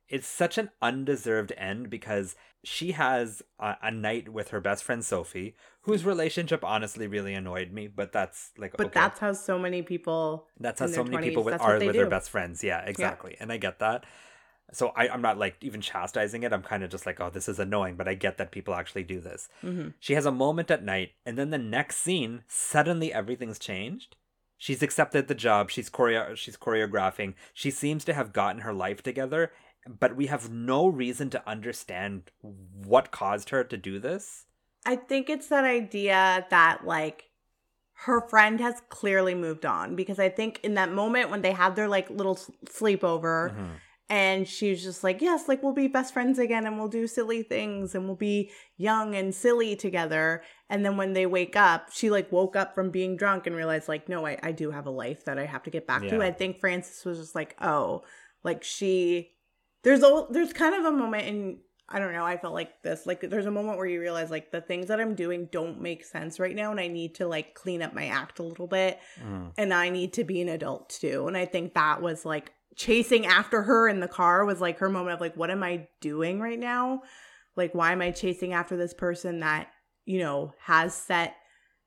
It's 0.09 0.27
such 0.27 0.57
an 0.57 0.69
undeserved 0.81 1.53
end 1.57 1.89
because 1.89 2.35
she 2.63 2.91
has 2.91 3.41
a, 3.59 3.75
a 3.83 3.91
night 3.91 4.29
with 4.29 4.49
her 4.49 4.59
best 4.59 4.83
friend 4.83 5.03
Sophie, 5.03 5.55
whose 5.81 6.03
relationship 6.03 6.63
honestly 6.63 7.07
really 7.07 7.33
annoyed 7.33 7.71
me. 7.71 7.87
But 7.87 8.11
that's 8.11 8.51
like, 8.57 8.75
But 8.75 8.87
okay, 8.87 8.99
that's 8.99 9.19
how 9.19 9.33
so 9.33 9.57
many 9.57 9.81
people. 9.81 10.47
that's 10.59 10.79
how 10.79 10.87
so 10.87 11.03
many 11.03 11.29
people 11.29 11.43
20s, 11.43 11.45
with 11.45 11.51
that's 11.53 11.63
what 11.63 11.81
are 11.81 11.85
with 11.85 11.95
their 11.95 12.09
best 12.09 12.29
friends. 12.29 12.63
Yeah, 12.63 12.81
exactly, 12.81 13.37
and 13.39 13.51
I 13.51 13.57
get 13.57 13.79
that. 13.79 14.05
So 14.71 14.89
I, 14.95 15.09
I'm 15.09 15.21
not 15.21 15.39
like 15.39 15.55
even 15.61 15.81
chastising 15.81 16.43
it. 16.43 16.53
I'm 16.53 16.61
kind 16.61 16.83
of 16.83 16.91
just 16.91 17.05
like, 17.05 17.19
oh, 17.19 17.31
this 17.31 17.49
is 17.49 17.59
annoying, 17.59 17.95
but 17.95 18.07
I 18.07 18.13
get 18.13 18.37
that 18.37 18.51
people 18.51 18.75
actually 18.75 19.03
do 19.03 19.19
this. 19.19 19.49
Mm-hmm. 19.63 19.89
She 19.99 20.13
has 20.13 20.25
a 20.25 20.31
moment 20.31 20.69
at 20.69 20.83
night, 20.83 21.11
and 21.25 21.37
then 21.37 21.49
the 21.49 21.57
next 21.57 21.97
scene, 21.97 22.43
suddenly 22.47 23.11
everything's 23.11 23.57
changed. 23.57 24.15
She's 24.57 24.83
accepted 24.83 25.27
the 25.27 25.35
job. 25.35 25.71
She's 25.71 25.89
choreo- 25.89 26.35
she's 26.35 26.57
choreographing. 26.57 27.33
She 27.53 27.71
seems 27.71 28.03
to 28.05 28.13
have 28.13 28.33
gotten 28.33 28.61
her 28.61 28.73
life 28.73 29.01
together, 29.01 29.53
but 29.87 30.15
we 30.15 30.27
have 30.27 30.49
no 30.51 30.87
reason 30.87 31.29
to 31.31 31.49
understand 31.49 32.31
what 32.41 33.11
caused 33.11 33.49
her 33.49 33.63
to 33.63 33.77
do 33.77 33.99
this. 33.99 34.45
I 34.85 34.95
think 34.95 35.29
it's 35.29 35.47
that 35.47 35.65
idea 35.65 36.45
that 36.49 36.85
like 36.85 37.25
her 38.05 38.21
friend 38.29 38.59
has 38.61 38.81
clearly 38.89 39.35
moved 39.35 39.65
on 39.65 39.95
because 39.95 40.19
I 40.19 40.29
think 40.29 40.59
in 40.63 40.75
that 40.75 40.91
moment 40.91 41.29
when 41.29 41.41
they 41.41 41.51
had 41.51 41.75
their 41.75 41.87
like 41.87 42.09
little 42.09 42.35
sleepover 42.65 43.53
Mhm. 43.53 43.71
and 44.09 44.47
she 44.47 44.69
was 44.69 44.81
just 44.81 45.03
like, 45.03 45.21
yes, 45.21 45.47
like 45.49 45.61
we'll 45.61 45.73
be 45.73 45.87
best 45.87 46.13
friends 46.13 46.39
again 46.39 46.65
and 46.65 46.77
we'll 46.79 46.87
do 46.87 47.07
silly 47.07 47.43
things 47.43 47.93
and 47.93 48.05
we'll 48.05 48.15
be 48.15 48.51
young 48.77 49.15
and 49.15 49.35
silly 49.35 49.75
together. 49.75 50.41
And 50.69 50.85
then 50.85 50.95
when 50.95 51.11
they 51.13 51.25
wake 51.25 51.57
up, 51.57 51.91
she 51.91 52.09
like 52.09 52.31
woke 52.31 52.55
up 52.55 52.73
from 52.73 52.89
being 52.89 53.17
drunk 53.17 53.45
and 53.47 53.55
realized 53.55 53.89
like, 53.89 54.07
no, 54.07 54.25
I, 54.25 54.37
I 54.41 54.51
do 54.53 54.71
have 54.71 54.85
a 54.87 54.91
life 54.91 55.25
that 55.25 55.37
I 55.37 55.45
have 55.45 55.63
to 55.63 55.69
get 55.69 55.85
back 55.85 56.01
to. 56.03 56.23
I 56.23 56.31
think 56.31 56.59
Frances 56.59 57.03
was 57.03 57.19
just 57.19 57.35
like, 57.35 57.55
oh, 57.61 58.03
like 58.43 58.63
she, 58.63 59.31
there's 59.83 60.03
a, 60.03 60.25
there's 60.29 60.53
kind 60.53 60.75
of 60.75 60.85
a 60.85 60.91
moment 60.95 61.27
in, 61.27 61.57
I 61.87 61.99
don't 61.99 62.13
know, 62.13 62.25
I 62.25 62.37
felt 62.37 62.53
like 62.53 62.81
this, 62.83 63.05
like 63.07 63.21
there's 63.21 63.45
a 63.47 63.51
moment 63.51 63.77
where 63.77 63.87
you 63.87 63.99
realize 63.99 64.29
like 64.29 64.51
the 64.51 64.61
things 64.61 64.87
that 64.87 64.99
I'm 64.99 65.15
doing 65.15 65.47
don't 65.51 65.81
make 65.81 66.03
sense 66.05 66.39
right 66.39 66.55
now. 66.55 66.69
And 66.71 66.79
I 66.79 66.87
need 66.87 67.15
to 67.15 67.27
like 67.27 67.55
clean 67.55 67.81
up 67.81 67.93
my 67.93 68.07
act 68.07 68.39
a 68.39 68.43
little 68.43 68.67
bit 68.67 68.99
Mm. 69.23 69.53
and 69.57 69.73
I 69.73 69.89
need 69.89 70.13
to 70.13 70.23
be 70.23 70.41
an 70.41 70.49
adult 70.49 70.89
too. 70.89 71.27
And 71.27 71.35
I 71.35 71.45
think 71.45 71.73
that 71.73 72.01
was 72.01 72.25
like 72.25 72.51
chasing 72.75 73.25
after 73.25 73.63
her 73.63 73.87
in 73.89 73.99
the 74.01 74.07
car 74.07 74.45
was 74.45 74.61
like 74.61 74.77
her 74.79 74.89
moment 74.89 75.15
of 75.15 75.21
like, 75.21 75.35
what 75.35 75.49
am 75.49 75.63
I 75.63 75.87
doing 75.99 76.39
right 76.39 76.59
now? 76.59 77.01
Like, 77.55 77.73
why 77.73 77.91
am 77.91 78.01
I 78.01 78.11
chasing 78.11 78.53
after 78.53 78.77
this 78.77 78.93
person 78.93 79.39
that, 79.39 79.67
you 80.05 80.19
know, 80.19 80.53
has 80.65 80.93
set 80.93 81.35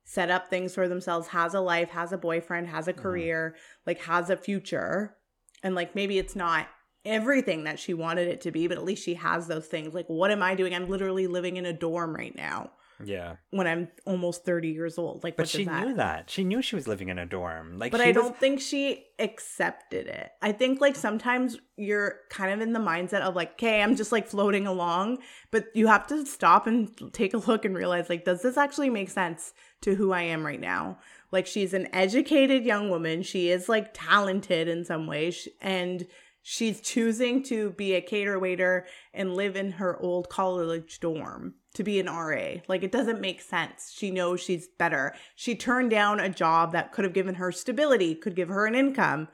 set 0.04 0.30
up 0.30 0.48
things 0.48 0.74
for 0.74 0.88
themselves, 0.88 1.28
has 1.28 1.54
a 1.54 1.60
life, 1.60 1.90
has 1.90 2.12
a 2.12 2.18
boyfriend, 2.18 2.66
has 2.66 2.88
a 2.88 2.92
Mhm. 2.92 2.96
career, 3.02 3.54
like 3.86 4.00
has 4.00 4.30
a 4.30 4.36
future. 4.36 5.16
And 5.62 5.76
like 5.76 5.94
maybe 5.94 6.18
it's 6.18 6.34
not 6.34 6.66
everything 7.04 7.64
that 7.64 7.78
she 7.78 7.94
wanted 7.94 8.28
it 8.28 8.40
to 8.42 8.50
be, 8.50 8.66
but 8.68 8.76
at 8.78 8.84
least 8.84 9.04
she 9.04 9.14
has 9.14 9.46
those 9.46 9.66
things. 9.66 9.94
Like, 9.94 10.06
what 10.06 10.30
am 10.30 10.42
I 10.42 10.54
doing? 10.54 10.74
I'm 10.74 10.88
literally 10.88 11.26
living 11.26 11.56
in 11.56 11.66
a 11.66 11.72
dorm 11.72 12.14
right 12.14 12.34
now 12.36 12.70
Yeah, 13.02 13.36
when 13.50 13.66
I'm 13.66 13.88
almost 14.06 14.44
30 14.44 14.68
years 14.68 14.98
old. 14.98 15.24
Like, 15.24 15.36
but 15.36 15.42
what 15.44 15.48
she 15.48 15.64
that? 15.64 15.84
knew 15.86 15.94
that. 15.94 16.30
She 16.30 16.44
knew 16.44 16.62
she 16.62 16.76
was 16.76 16.86
living 16.86 17.08
in 17.08 17.18
a 17.18 17.26
dorm. 17.26 17.78
Like, 17.78 17.90
but 17.90 18.00
I 18.00 18.08
was- 18.08 18.14
don't 18.16 18.36
think 18.38 18.60
she 18.60 19.04
accepted 19.18 20.06
it. 20.06 20.30
I 20.40 20.52
think 20.52 20.80
like 20.80 20.94
sometimes 20.94 21.56
you're 21.76 22.20
kind 22.30 22.52
of 22.52 22.60
in 22.60 22.72
the 22.72 22.78
mindset 22.78 23.22
of 23.22 23.34
like, 23.34 23.52
okay, 23.54 23.82
I'm 23.82 23.96
just 23.96 24.12
like 24.12 24.28
floating 24.28 24.66
along, 24.68 25.18
but 25.50 25.66
you 25.74 25.88
have 25.88 26.06
to 26.08 26.24
stop 26.24 26.66
and 26.68 26.88
take 27.12 27.34
a 27.34 27.38
look 27.38 27.64
and 27.64 27.74
realize 27.76 28.08
like, 28.08 28.24
does 28.24 28.42
this 28.42 28.56
actually 28.56 28.90
make 28.90 29.10
sense 29.10 29.52
to 29.80 29.96
who 29.96 30.12
I 30.12 30.22
am 30.22 30.46
right 30.46 30.60
now? 30.60 30.98
Like, 31.32 31.46
she's 31.46 31.72
an 31.74 31.88
educated 31.92 32.64
young 32.64 32.90
woman. 32.90 33.22
She 33.22 33.48
is 33.50 33.68
like 33.68 33.88
talented 33.94 34.68
in 34.68 34.84
some 34.84 35.06
ways, 35.08 35.48
and 35.60 36.06
she's 36.42 36.80
choosing 36.80 37.42
to 37.44 37.70
be 37.70 37.94
a 37.94 38.00
cater 38.00 38.38
waiter 38.38 38.86
and 39.14 39.34
live 39.34 39.56
in 39.56 39.72
her 39.72 39.96
old 40.00 40.28
college 40.28 41.00
dorm 41.00 41.54
to 41.74 41.84
be 41.84 42.00
an 42.00 42.06
RA. 42.06 42.60
Like 42.68 42.82
it 42.82 42.92
doesn't 42.92 43.20
make 43.20 43.40
sense. 43.40 43.92
She 43.94 44.10
knows 44.10 44.40
she's 44.40 44.68
better. 44.68 45.14
She 45.36 45.54
turned 45.54 45.90
down 45.90 46.20
a 46.20 46.28
job 46.28 46.72
that 46.72 46.92
could 46.92 47.04
have 47.04 47.14
given 47.14 47.36
her 47.36 47.52
stability, 47.52 48.14
could 48.14 48.34
give 48.34 48.48
her 48.48 48.66
an 48.66 48.74
income, 48.74 49.28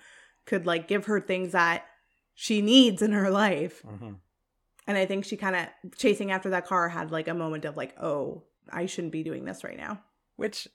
could 0.44 0.66
like 0.66 0.86
give 0.86 1.06
her 1.06 1.20
things 1.20 1.52
that 1.52 1.86
she 2.34 2.62
needs 2.62 3.02
in 3.02 3.12
her 3.12 3.30
life. 3.30 3.82
Mhm. 3.82 4.16
And 4.86 4.96
I 4.96 5.06
think 5.06 5.24
she 5.24 5.36
kind 5.36 5.56
of 5.56 5.66
chasing 5.96 6.30
after 6.30 6.50
that 6.50 6.66
car 6.66 6.88
had 6.88 7.10
like 7.10 7.28
a 7.28 7.34
moment 7.34 7.64
of 7.64 7.76
like, 7.76 7.94
"Oh, 8.00 8.44
I 8.70 8.86
shouldn't 8.86 9.12
be 9.12 9.22
doing 9.22 9.44
this 9.44 9.64
right 9.64 9.76
now." 9.76 10.02
Which 10.36 10.68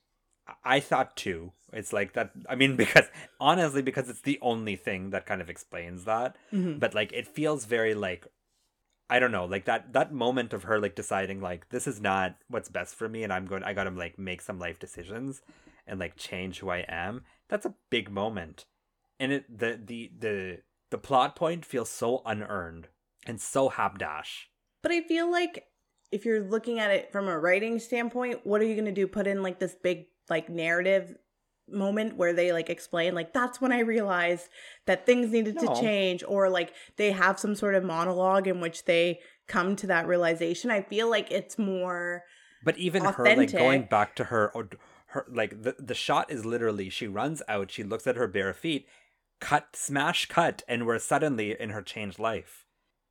I 0.63 0.79
thought 0.79 1.15
too. 1.15 1.53
It's 1.73 1.91
like 1.93 2.13
that. 2.13 2.31
I 2.47 2.55
mean, 2.55 2.75
because 2.83 3.05
honestly, 3.39 3.81
because 3.81 4.09
it's 4.09 4.21
the 4.21 4.39
only 4.41 4.75
thing 4.75 5.09
that 5.11 5.25
kind 5.25 5.41
of 5.41 5.49
explains 5.49 6.05
that. 6.05 6.37
Mhm. 6.51 6.79
But 6.79 6.93
like, 6.93 7.11
it 7.13 7.27
feels 7.27 7.65
very 7.65 7.93
like, 7.93 8.27
I 9.09 9.19
don't 9.19 9.31
know, 9.31 9.45
like 9.45 9.65
that 9.65 9.93
that 9.93 10.13
moment 10.13 10.53
of 10.53 10.63
her 10.63 10.79
like 10.79 10.95
deciding 10.95 11.41
like 11.41 11.69
this 11.69 11.87
is 11.87 11.99
not 12.01 12.35
what's 12.47 12.69
best 12.69 12.95
for 12.95 13.09
me, 13.09 13.23
and 13.23 13.33
I'm 13.33 13.45
going. 13.45 13.63
I 13.63 13.73
got 13.73 13.83
to 13.85 13.91
like 13.91 14.17
make 14.17 14.41
some 14.41 14.59
life 14.59 14.79
decisions 14.79 15.41
and 15.85 15.99
like 15.99 16.15
change 16.15 16.59
who 16.59 16.69
I 16.69 16.85
am. 16.87 17.23
That's 17.49 17.65
a 17.65 17.75
big 17.89 18.09
moment, 18.09 18.65
and 19.19 19.31
it 19.31 19.45
the 19.59 19.79
the 19.83 20.11
the 20.17 20.59
the 20.89 20.97
plot 20.97 21.35
point 21.35 21.65
feels 21.65 21.89
so 21.89 22.21
unearned 22.25 22.87
and 23.25 23.41
so 23.41 23.69
hapdash. 23.69 24.45
But 24.81 24.91
I 24.91 25.01
feel 25.01 25.29
like 25.31 25.65
if 26.11 26.25
you're 26.25 26.41
looking 26.41 26.79
at 26.79 26.91
it 26.91 27.11
from 27.11 27.27
a 27.27 27.37
writing 27.37 27.79
standpoint, 27.79 28.45
what 28.45 28.61
are 28.61 28.65
you 28.65 28.75
going 28.75 28.85
to 28.85 28.91
do? 28.91 29.07
Put 29.07 29.27
in 29.27 29.41
like 29.41 29.59
this 29.59 29.75
big 29.75 30.05
like 30.29 30.49
narrative 30.49 31.15
moment 31.69 32.17
where 32.17 32.33
they 32.33 32.51
like 32.51 32.69
explain 32.69 33.15
like 33.15 33.33
that's 33.33 33.61
when 33.61 33.71
I 33.71 33.79
realized 33.79 34.49
that 34.85 35.05
things 35.05 35.31
needed 35.31 35.55
No. 35.55 35.73
to 35.73 35.81
change 35.81 36.23
or 36.27 36.49
like 36.49 36.73
they 36.97 37.11
have 37.11 37.39
some 37.39 37.55
sort 37.55 37.75
of 37.75 37.83
monologue 37.83 38.47
in 38.47 38.59
which 38.59 38.85
they 38.85 39.19
come 39.47 39.75
to 39.77 39.87
that 39.87 40.07
realization. 40.07 40.71
I 40.71 40.81
feel 40.81 41.09
like 41.09 41.31
it's 41.31 41.57
more 41.57 42.23
But 42.63 42.77
even 42.77 43.03
her 43.05 43.35
like 43.35 43.51
going 43.51 43.83
back 43.83 44.15
to 44.17 44.25
her 44.25 44.51
or 44.53 44.69
her 45.07 45.25
like 45.29 45.61
the 45.63 45.75
the 45.79 45.93
shot 45.95 46.31
is 46.31 46.45
literally 46.45 46.89
she 46.89 47.07
runs 47.07 47.41
out, 47.47 47.71
she 47.71 47.83
looks 47.83 48.07
at 48.07 48.15
her 48.15 48.27
bare 48.27 48.53
feet, 48.53 48.87
cut, 49.39 49.75
smash, 49.75 50.25
cut, 50.27 50.63
and 50.67 50.85
we're 50.85 50.99
suddenly 50.99 51.59
in 51.59 51.69
her 51.71 51.81
changed 51.81 52.19
life. 52.19 52.62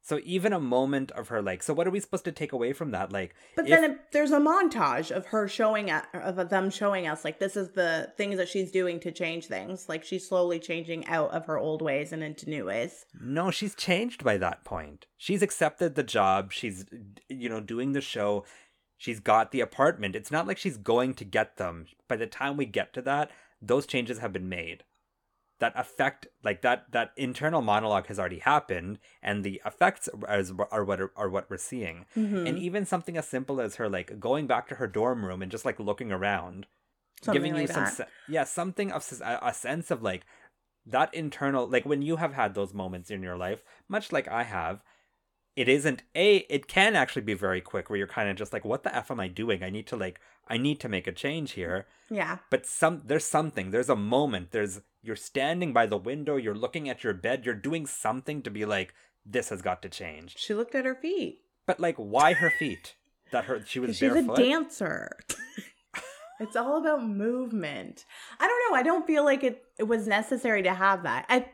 So 0.04 0.20
even 0.24 0.52
a 0.52 0.58
moment 0.58 1.12
of 1.12 1.28
her 1.28 1.40
like, 1.40 1.62
so 1.62 1.72
what 1.72 1.86
are 1.86 1.90
we 1.90 2.00
supposed 2.00 2.24
to 2.24 2.32
take 2.32 2.52
away 2.52 2.72
from 2.72 2.90
that? 2.90 3.12
Like, 3.12 3.36
But 3.54 3.66
if- 3.66 3.70
then 3.70 3.84
it, 3.92 3.98
there's 4.12 4.32
a 4.32 4.40
montage 4.40 5.12
of 5.12 5.26
her 5.26 5.46
showing 5.46 5.90
at, 5.90 6.08
of 6.12 6.48
them 6.50 6.70
showing 6.70 7.06
us 7.06 7.24
like 7.24 7.38
this 7.38 7.56
is 7.56 7.70
the 7.70 8.12
things 8.16 8.36
that 8.38 8.48
she's 8.48 8.72
doing 8.72 8.98
to 9.00 9.12
change 9.12 9.46
things. 9.46 9.88
Like 9.88 10.02
she's 10.04 10.28
slowly 10.28 10.58
changing 10.58 11.06
out 11.06 11.30
of 11.30 11.46
her 11.46 11.56
old 11.56 11.82
ways 11.82 12.12
and 12.12 12.22
into 12.22 12.50
new 12.50 12.64
ways. 12.64 13.06
No, 13.20 13.52
she's 13.52 13.76
changed 13.76 14.24
by 14.24 14.38
that 14.38 14.64
point. 14.64 15.06
She's 15.16 15.40
accepted 15.42 15.94
the 15.94 16.02
job. 16.02 16.52
She's, 16.52 16.84
you 17.28 17.48
know, 17.48 17.60
doing 17.60 17.92
the 17.92 18.00
show. 18.00 18.44
She's 18.98 19.20
got 19.20 19.52
the 19.52 19.60
apartment. 19.60 20.16
It's 20.16 20.30
not 20.32 20.48
like 20.48 20.58
she's 20.58 20.76
going 20.76 21.14
to 21.14 21.24
get 21.24 21.58
them. 21.58 21.86
By 22.08 22.16
the 22.16 22.26
time 22.26 22.56
we 22.56 22.66
get 22.66 22.92
to 22.94 23.02
that, 23.02 23.30
those 23.60 23.86
changes 23.86 24.18
have 24.18 24.32
been 24.32 24.48
made. 24.48 24.82
That 25.58 25.72
effect, 25.76 26.26
like 26.42 26.62
that, 26.62 26.90
that 26.90 27.12
internal 27.16 27.62
monologue 27.62 28.08
has 28.08 28.18
already 28.18 28.40
happened, 28.40 28.98
and 29.22 29.44
the 29.44 29.62
effects 29.64 30.08
are, 30.26 30.44
are 30.72 30.84
what 30.84 31.00
are, 31.00 31.12
are 31.16 31.28
what 31.28 31.48
we're 31.48 31.56
seeing. 31.56 32.06
Mhm. 32.16 32.48
And 32.48 32.58
even 32.58 32.84
something 32.84 33.16
as 33.16 33.28
simple 33.28 33.60
as 33.60 33.76
her 33.76 33.88
like 33.88 34.18
going 34.18 34.48
back 34.48 34.66
to 34.68 34.76
her 34.76 34.88
dorm 34.88 35.24
room 35.24 35.40
and 35.40 35.52
just 35.52 35.64
like 35.64 35.78
looking 35.78 36.10
around, 36.10 36.66
Something 37.22 37.40
giving 37.40 37.52
like 37.54 37.68
you 37.68 37.74
some 37.74 37.84
that. 37.84 38.08
yeah 38.26 38.42
something 38.42 38.90
of 38.90 39.08
a, 39.24 39.38
a 39.42 39.54
sense 39.54 39.92
of 39.92 40.02
like 40.02 40.24
that 40.84 41.14
internal 41.14 41.68
like 41.68 41.84
when 41.86 42.02
you 42.02 42.16
have 42.16 42.34
had 42.34 42.54
those 42.54 42.74
moments 42.74 43.10
in 43.10 43.22
your 43.22 43.36
life 43.36 43.62
much 43.88 44.10
like 44.10 44.26
i 44.26 44.42
have 44.42 44.82
it 45.56 45.68
isn't 45.68 46.02
a 46.14 46.36
it 46.48 46.66
can 46.66 46.96
actually 46.96 47.22
be 47.22 47.34
very 47.34 47.60
quick 47.60 47.90
where 47.90 47.98
you're 47.98 48.06
kind 48.06 48.28
of 48.28 48.36
just 48.36 48.52
like 48.52 48.64
what 48.64 48.82
the 48.82 48.94
f 48.94 49.10
am 49.10 49.20
i 49.20 49.28
doing 49.28 49.62
i 49.62 49.70
need 49.70 49.86
to 49.86 49.96
like 49.96 50.20
i 50.48 50.56
need 50.56 50.80
to 50.80 50.88
make 50.88 51.06
a 51.06 51.12
change 51.12 51.52
here 51.52 51.86
yeah. 52.10 52.38
but 52.50 52.66
some 52.66 53.02
there's 53.04 53.24
something 53.24 53.70
there's 53.70 53.88
a 53.90 53.96
moment 53.96 54.50
there's 54.50 54.80
you're 55.02 55.16
standing 55.16 55.72
by 55.72 55.86
the 55.86 55.96
window 55.96 56.36
you're 56.36 56.54
looking 56.54 56.88
at 56.88 57.04
your 57.04 57.14
bed 57.14 57.44
you're 57.44 57.54
doing 57.54 57.86
something 57.86 58.42
to 58.42 58.50
be 58.50 58.64
like 58.64 58.94
this 59.24 59.50
has 59.50 59.62
got 59.62 59.82
to 59.82 59.88
change 59.88 60.34
She 60.38 60.54
looked 60.54 60.74
at 60.74 60.84
her 60.84 60.94
feet. 60.94 61.40
but 61.66 61.78
like 61.78 61.96
why 61.96 62.32
her 62.34 62.50
feet 62.58 62.94
that 63.30 63.44
her 63.46 63.62
she 63.66 63.80
was 63.80 63.96
She's 63.96 64.12
barefoot 64.12 64.38
a 64.38 64.42
dancer. 64.42 65.16
it's 66.40 66.54
all 66.54 66.76
about 66.78 67.02
movement. 67.02 68.04
I 68.38 68.46
don't 68.46 68.70
know. 68.70 68.76
I 68.78 68.82
don't 68.82 69.06
feel 69.06 69.24
like 69.24 69.42
it, 69.42 69.64
it 69.78 69.84
was 69.84 70.06
necessary 70.06 70.62
to 70.62 70.74
have 70.74 71.02
that. 71.04 71.24
I 71.28 71.46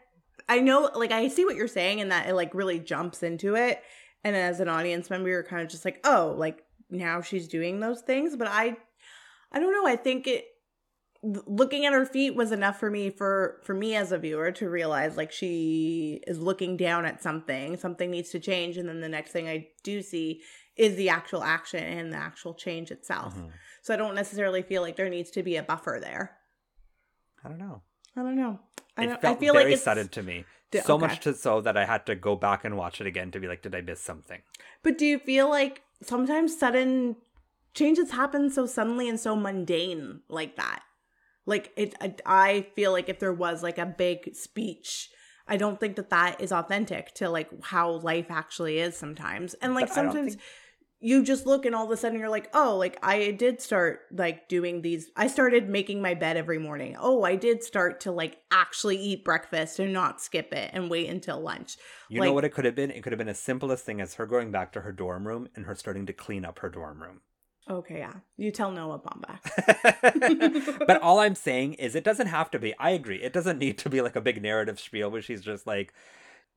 I 0.49 0.61
know 0.61 0.91
like 0.95 1.13
I 1.13 1.29
see 1.29 1.45
what 1.45 1.57
you're 1.57 1.69
saying 1.69 2.01
and 2.01 2.11
that 2.11 2.29
it 2.29 2.35
like 2.35 2.55
really 2.55 2.79
jumps 2.79 3.23
into 3.23 3.55
it. 3.55 3.83
And 4.25 4.35
as 4.37 4.61
an 4.61 4.69
audience 4.69 5.11
member, 5.11 5.29
you're 5.29 5.43
kind 5.45 5.63
of 5.63 5.69
just 5.69 5.85
like, 5.85 6.01
oh, 6.05 6.35
like 6.37 6.65
now 6.91 7.21
she's 7.21 7.49
doing 7.49 7.81
those 7.81 8.01
things. 8.03 8.37
But 8.37 8.49
I 8.49 8.77
I 9.53 9.59
don't 9.61 9.73
know. 9.73 9.87
I 9.87 9.97
think 9.97 10.27
it 10.27 10.45
looking 11.23 11.85
at 11.85 11.93
her 11.93 12.07
feet 12.07 12.37
was 12.37 12.53
enough 12.53 12.79
for 12.79 12.91
me 12.91 13.11
for 13.11 13.61
for 13.65 13.75
me 13.75 13.97
as 13.97 14.13
a 14.13 14.19
viewer 14.19 14.53
to 14.53 14.71
realize 14.71 15.17
like 15.17 15.33
she 15.33 16.21
is 16.29 16.39
looking 16.39 16.77
down 16.77 17.05
at 17.05 17.21
something 17.21 17.77
something 17.77 18.09
needs 18.09 18.31
to 18.31 18.39
change 18.39 18.77
and 18.77 18.89
then 18.89 19.01
the 19.01 19.09
next 19.09 19.33
thing 19.33 19.49
i 19.49 19.67
do 19.83 20.01
see 20.01 20.41
is 20.77 20.95
the 20.95 21.09
actual 21.09 21.43
action 21.43 21.83
and 21.83 22.13
the 22.13 22.17
actual 22.17 22.55
change 22.55 22.93
itself 22.93 23.35
Mhm. 23.37 23.51
so 23.83 23.93
i 23.93 23.97
don't 23.97 24.15
necessarily 24.15 24.63
feel 24.63 24.81
like 24.81 24.95
there 24.95 25.09
needs 25.09 25.33
to 25.33 25.43
be 25.43 25.57
a 25.57 25.63
buffer 25.65 25.99
there 26.01 26.37
i 27.45 27.49
don't 27.49 27.59
know 27.59 27.83
i 28.17 28.23
don't 28.23 28.37
know 28.37 28.61
i, 28.99 29.05
it 29.05 29.21
felt 29.21 29.37
I 29.37 29.41
feel 29.41 29.55
very 29.55 29.65
like 29.67 29.75
it's 29.75 29.83
sudden 29.83 30.09
to 30.09 30.23
me. 30.23 30.45
So 30.85 30.97
okay. 30.97 31.07
much 31.07 31.21
to 31.21 31.33
so 31.35 31.63
that 31.63 31.79
I 31.79 31.87
had 31.87 32.05
to 32.07 32.15
go 32.15 32.37
back 32.37 32.63
and 32.65 32.77
watch 32.77 33.01
it 33.01 33.07
again 33.07 33.31
to 33.31 33.41
be 33.41 33.49
like, 33.49 33.63
did 33.63 33.75
I 33.75 33.81
miss 33.81 34.01
something? 34.01 34.41
but 34.83 34.99
do 34.99 35.07
you 35.07 35.19
feel 35.19 35.49
like 35.49 35.83
sometimes 36.03 36.57
sudden 36.59 37.17
changes 37.75 38.11
happen 38.13 38.51
so 38.51 38.67
suddenly 38.67 39.09
and 39.09 39.19
so 39.19 39.35
mundane 39.37 40.21
like 40.29 40.57
that 40.57 40.83
like 41.47 41.73
it 41.77 41.95
I, 42.01 42.15
I 42.27 42.67
feel 42.77 42.93
like 42.93 43.09
if 43.09 43.19
there 43.19 43.33
was 43.33 43.63
like 43.63 43.79
a 43.79 43.87
big 43.87 44.35
speech 44.35 45.11
i 45.47 45.57
don't 45.57 45.79
think 45.81 45.97
that 45.97 46.11
that 46.11 46.41
is 46.41 46.53
authentic 46.53 47.15
to 47.15 47.29
like 47.31 47.49
how 47.65 47.91
life 47.93 48.27
actually 48.31 48.79
is 48.79 48.97
sometimes 48.97 49.55
and 49.55 49.75
like 49.75 49.89
But 49.89 49.99
I 49.99 50.03
don't 50.03 50.13
sometimes 50.13 50.35
think- 50.35 50.45
you 51.01 51.23
just 51.23 51.47
look 51.47 51.65
and 51.65 51.75
all 51.77 51.85
of 51.85 51.91
a 51.93 51.97
sudden 51.97 52.19
you're 52.19 52.29
like 52.29 52.49
oh 52.55 52.77
like 52.77 52.99
i 53.05 53.31
did 53.31 53.61
start 53.61 54.01
like 54.13 54.49
doing 54.49 54.83
these 54.83 55.11
i 55.17 55.27
started 55.29 55.69
making 55.69 56.03
my 56.03 56.13
bed 56.15 56.37
every 56.37 56.59
morning 56.59 56.97
oh 56.99 57.23
i 57.23 57.37
did 57.37 57.63
start 57.63 58.01
to 58.01 58.11
like 58.11 58.39
actually 58.51 58.97
eat 58.97 59.25
breakfast 59.25 59.79
and 59.79 59.93
not 59.93 60.21
skip 60.21 60.53
it 60.53 60.71
and 60.73 60.91
wait 60.91 61.09
until 61.09 61.41
lunch 61.41 61.77
You 62.09 62.21
Like- 62.21 62.29
know 62.29 62.33
what 62.33 62.45
it 62.45 62.51
could 62.51 62.65
have 62.65 62.75
been? 62.75 62.91
It 62.91 63.03
could 63.03 63.13
have 63.13 63.19
been 63.19 63.29
as 63.29 63.39
simple 63.39 63.71
as 63.71 63.81
thing 63.83 64.01
as 64.01 64.15
her 64.15 64.27
going 64.27 64.51
back 64.51 64.73
to 64.73 64.81
her 64.81 64.91
dorm 64.93 65.27
room 65.29 65.49
and 65.55 65.67
her 65.67 65.75
starting 65.75 66.07
to 66.07 66.13
clean 66.13 66.45
up 66.45 66.59
her 66.61 66.69
dorm 66.69 67.01
room. 67.03 67.21
okay 67.71 67.99
yeah 67.99 68.15
you 68.37 68.51
tell 68.51 68.71
noah 68.73 68.99
Baumbach 68.99 69.41
but 70.87 71.01
all 71.01 71.21
I'm 71.21 71.35
saying 71.35 71.75
is 71.75 71.95
it 71.95 72.05
doesn't 72.05 72.27
have 72.29 72.51
to 72.53 72.59
be. 72.59 72.75
I 72.79 72.91
agree. 72.91 73.23
It 73.23 73.33
doesn't 73.33 73.59
need 73.59 73.79
to 73.79 73.89
be 73.89 74.01
like 74.01 74.17
a 74.17 74.21
big 74.21 74.43
narrative 74.43 74.81
spiel 74.81 75.11
where 75.11 75.23
she's 75.23 75.43
just 75.43 75.67
like 75.67 75.93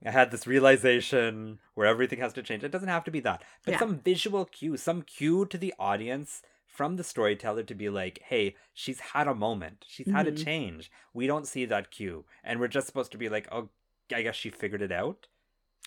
I 0.06 0.12
had 0.12 0.32
this 0.32 0.48
realization 0.48 1.60
where 1.76 1.88
everything 1.88 2.20
has 2.20 2.34
to 2.34 2.44
change. 2.44 2.64
It 2.64 2.72
doesn't 2.72 2.88
have 2.90 3.04
to 3.06 3.12
be 3.12 3.20
that. 3.22 3.44
But 3.66 3.74
Yeah. 3.74 3.80
some 3.80 4.00
visual 4.00 4.46
cue, 4.46 4.78
some 4.78 5.02
cue 5.04 5.46
to 5.46 5.58
the 5.58 5.74
audience 5.78 6.42
from 6.68 6.96
the 6.96 7.04
storyteller 7.04 7.64
to 7.64 7.76
be 7.76 7.90
like, 7.90 8.20
hey, 8.24 8.56
she's 8.74 9.00
had 9.00 9.28
a 9.28 9.36
moment. 9.36 9.86
She's 9.88 10.10
had 10.10 10.28
a 10.28 10.32
Mhm. 10.32 10.44
change. 10.44 10.92
We 11.14 11.28
don't 11.28 11.46
see 11.48 11.66
that 11.66 11.92
cue. 11.92 12.26
And 12.44 12.60
we're 12.60 12.68
just 12.70 12.88
supposed 12.88 13.12
to 13.12 13.18
be 13.18 13.30
like, 13.30 13.48
oh, 13.52 13.70
I 14.14 14.22
guess 14.24 14.36
she 14.36 14.50
figured 14.50 14.82
it 14.82 14.92
out. 14.92 15.28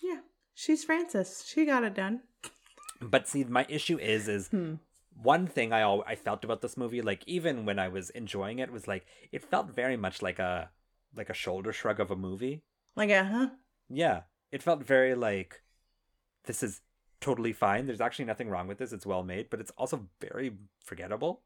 Yeah, 0.03 0.21
she's 0.53 0.83
Frances. 0.83 1.43
She 1.47 1.65
got 1.65 1.83
it 1.83 1.93
done. 1.95 2.21
But 3.01 3.27
see, 3.27 3.43
my 3.43 3.65
issue 3.67 3.97
is, 3.99 4.27
is 4.27 4.47
Hmm. 4.49 4.75
one 5.21 5.47
thing 5.47 5.73
I 5.73 5.79
al- 5.81 6.03
I 6.07 6.15
felt 6.15 6.43
about 6.43 6.61
this 6.61 6.77
movie, 6.77 7.01
like 7.01 7.23
even 7.27 7.65
when 7.65 7.79
I 7.79 7.87
was 7.89 8.09
enjoying 8.11 8.59
it, 8.59 8.71
was 8.71 8.87
like 8.87 9.05
it 9.31 9.43
felt 9.43 9.71
very 9.71 9.97
much 9.97 10.21
like 10.21 10.39
a 10.39 10.71
like 11.15 11.29
a 11.29 11.33
shoulder 11.33 11.71
shrug 11.73 11.99
of 11.99 12.11
a 12.11 12.15
movie. 12.15 12.61
Like, 12.95 13.09
uh 13.09 13.23
huh. 13.23 13.49
Yeah, 13.89 14.21
it 14.51 14.63
felt 14.63 14.83
very 14.83 15.15
like 15.15 15.61
this 16.45 16.63
is 16.63 16.81
totally 17.21 17.53
fine. 17.53 17.85
There's 17.87 18.01
actually 18.01 18.25
nothing 18.25 18.49
wrong 18.49 18.67
with 18.67 18.77
this. 18.77 18.91
It's 18.93 19.05
well 19.05 19.23
made, 19.23 19.49
but 19.49 19.59
it's 19.59 19.71
also 19.77 20.07
very 20.21 20.53
forgettable. 20.83 21.41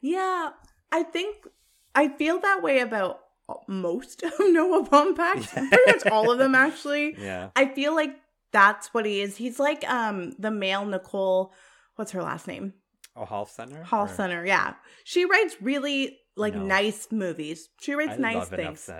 Yeah, 0.00 0.50
I 0.92 1.02
think 1.02 1.46
I 1.94 2.08
feel 2.08 2.38
that 2.40 2.62
way 2.62 2.80
about 2.80 3.20
most 3.68 4.22
of 4.22 4.32
Noah 4.40 4.84
Baumbach. 4.88 5.48
Pretty 5.52 5.76
much 5.86 6.06
all 6.06 6.30
of 6.30 6.38
them, 6.38 6.54
actually. 6.54 7.14
Yeah, 7.18 7.50
I 7.56 7.66
feel 7.66 7.94
like 7.94 8.16
that's 8.52 8.92
what 8.94 9.04
he 9.06 9.20
is. 9.20 9.36
He's 9.36 9.58
like 9.58 9.88
um 9.88 10.32
the 10.38 10.50
male 10.50 10.84
Nicole. 10.84 11.52
What's 11.96 12.12
her 12.12 12.22
last 12.22 12.46
name? 12.46 12.74
oh, 13.16 13.24
Holofcener. 13.24 13.82
Hall 13.84 14.06
Center. 14.06 14.44
Yeah, 14.44 14.74
she 15.04 15.24
writes 15.24 15.56
really 15.62 16.18
like 16.36 16.54
No. 16.54 16.64
nice 16.64 17.08
movies. 17.10 17.70
She 17.80 17.94
writes 17.94 18.12
I 18.12 18.16
nice 18.16 18.48
things. 18.48 18.90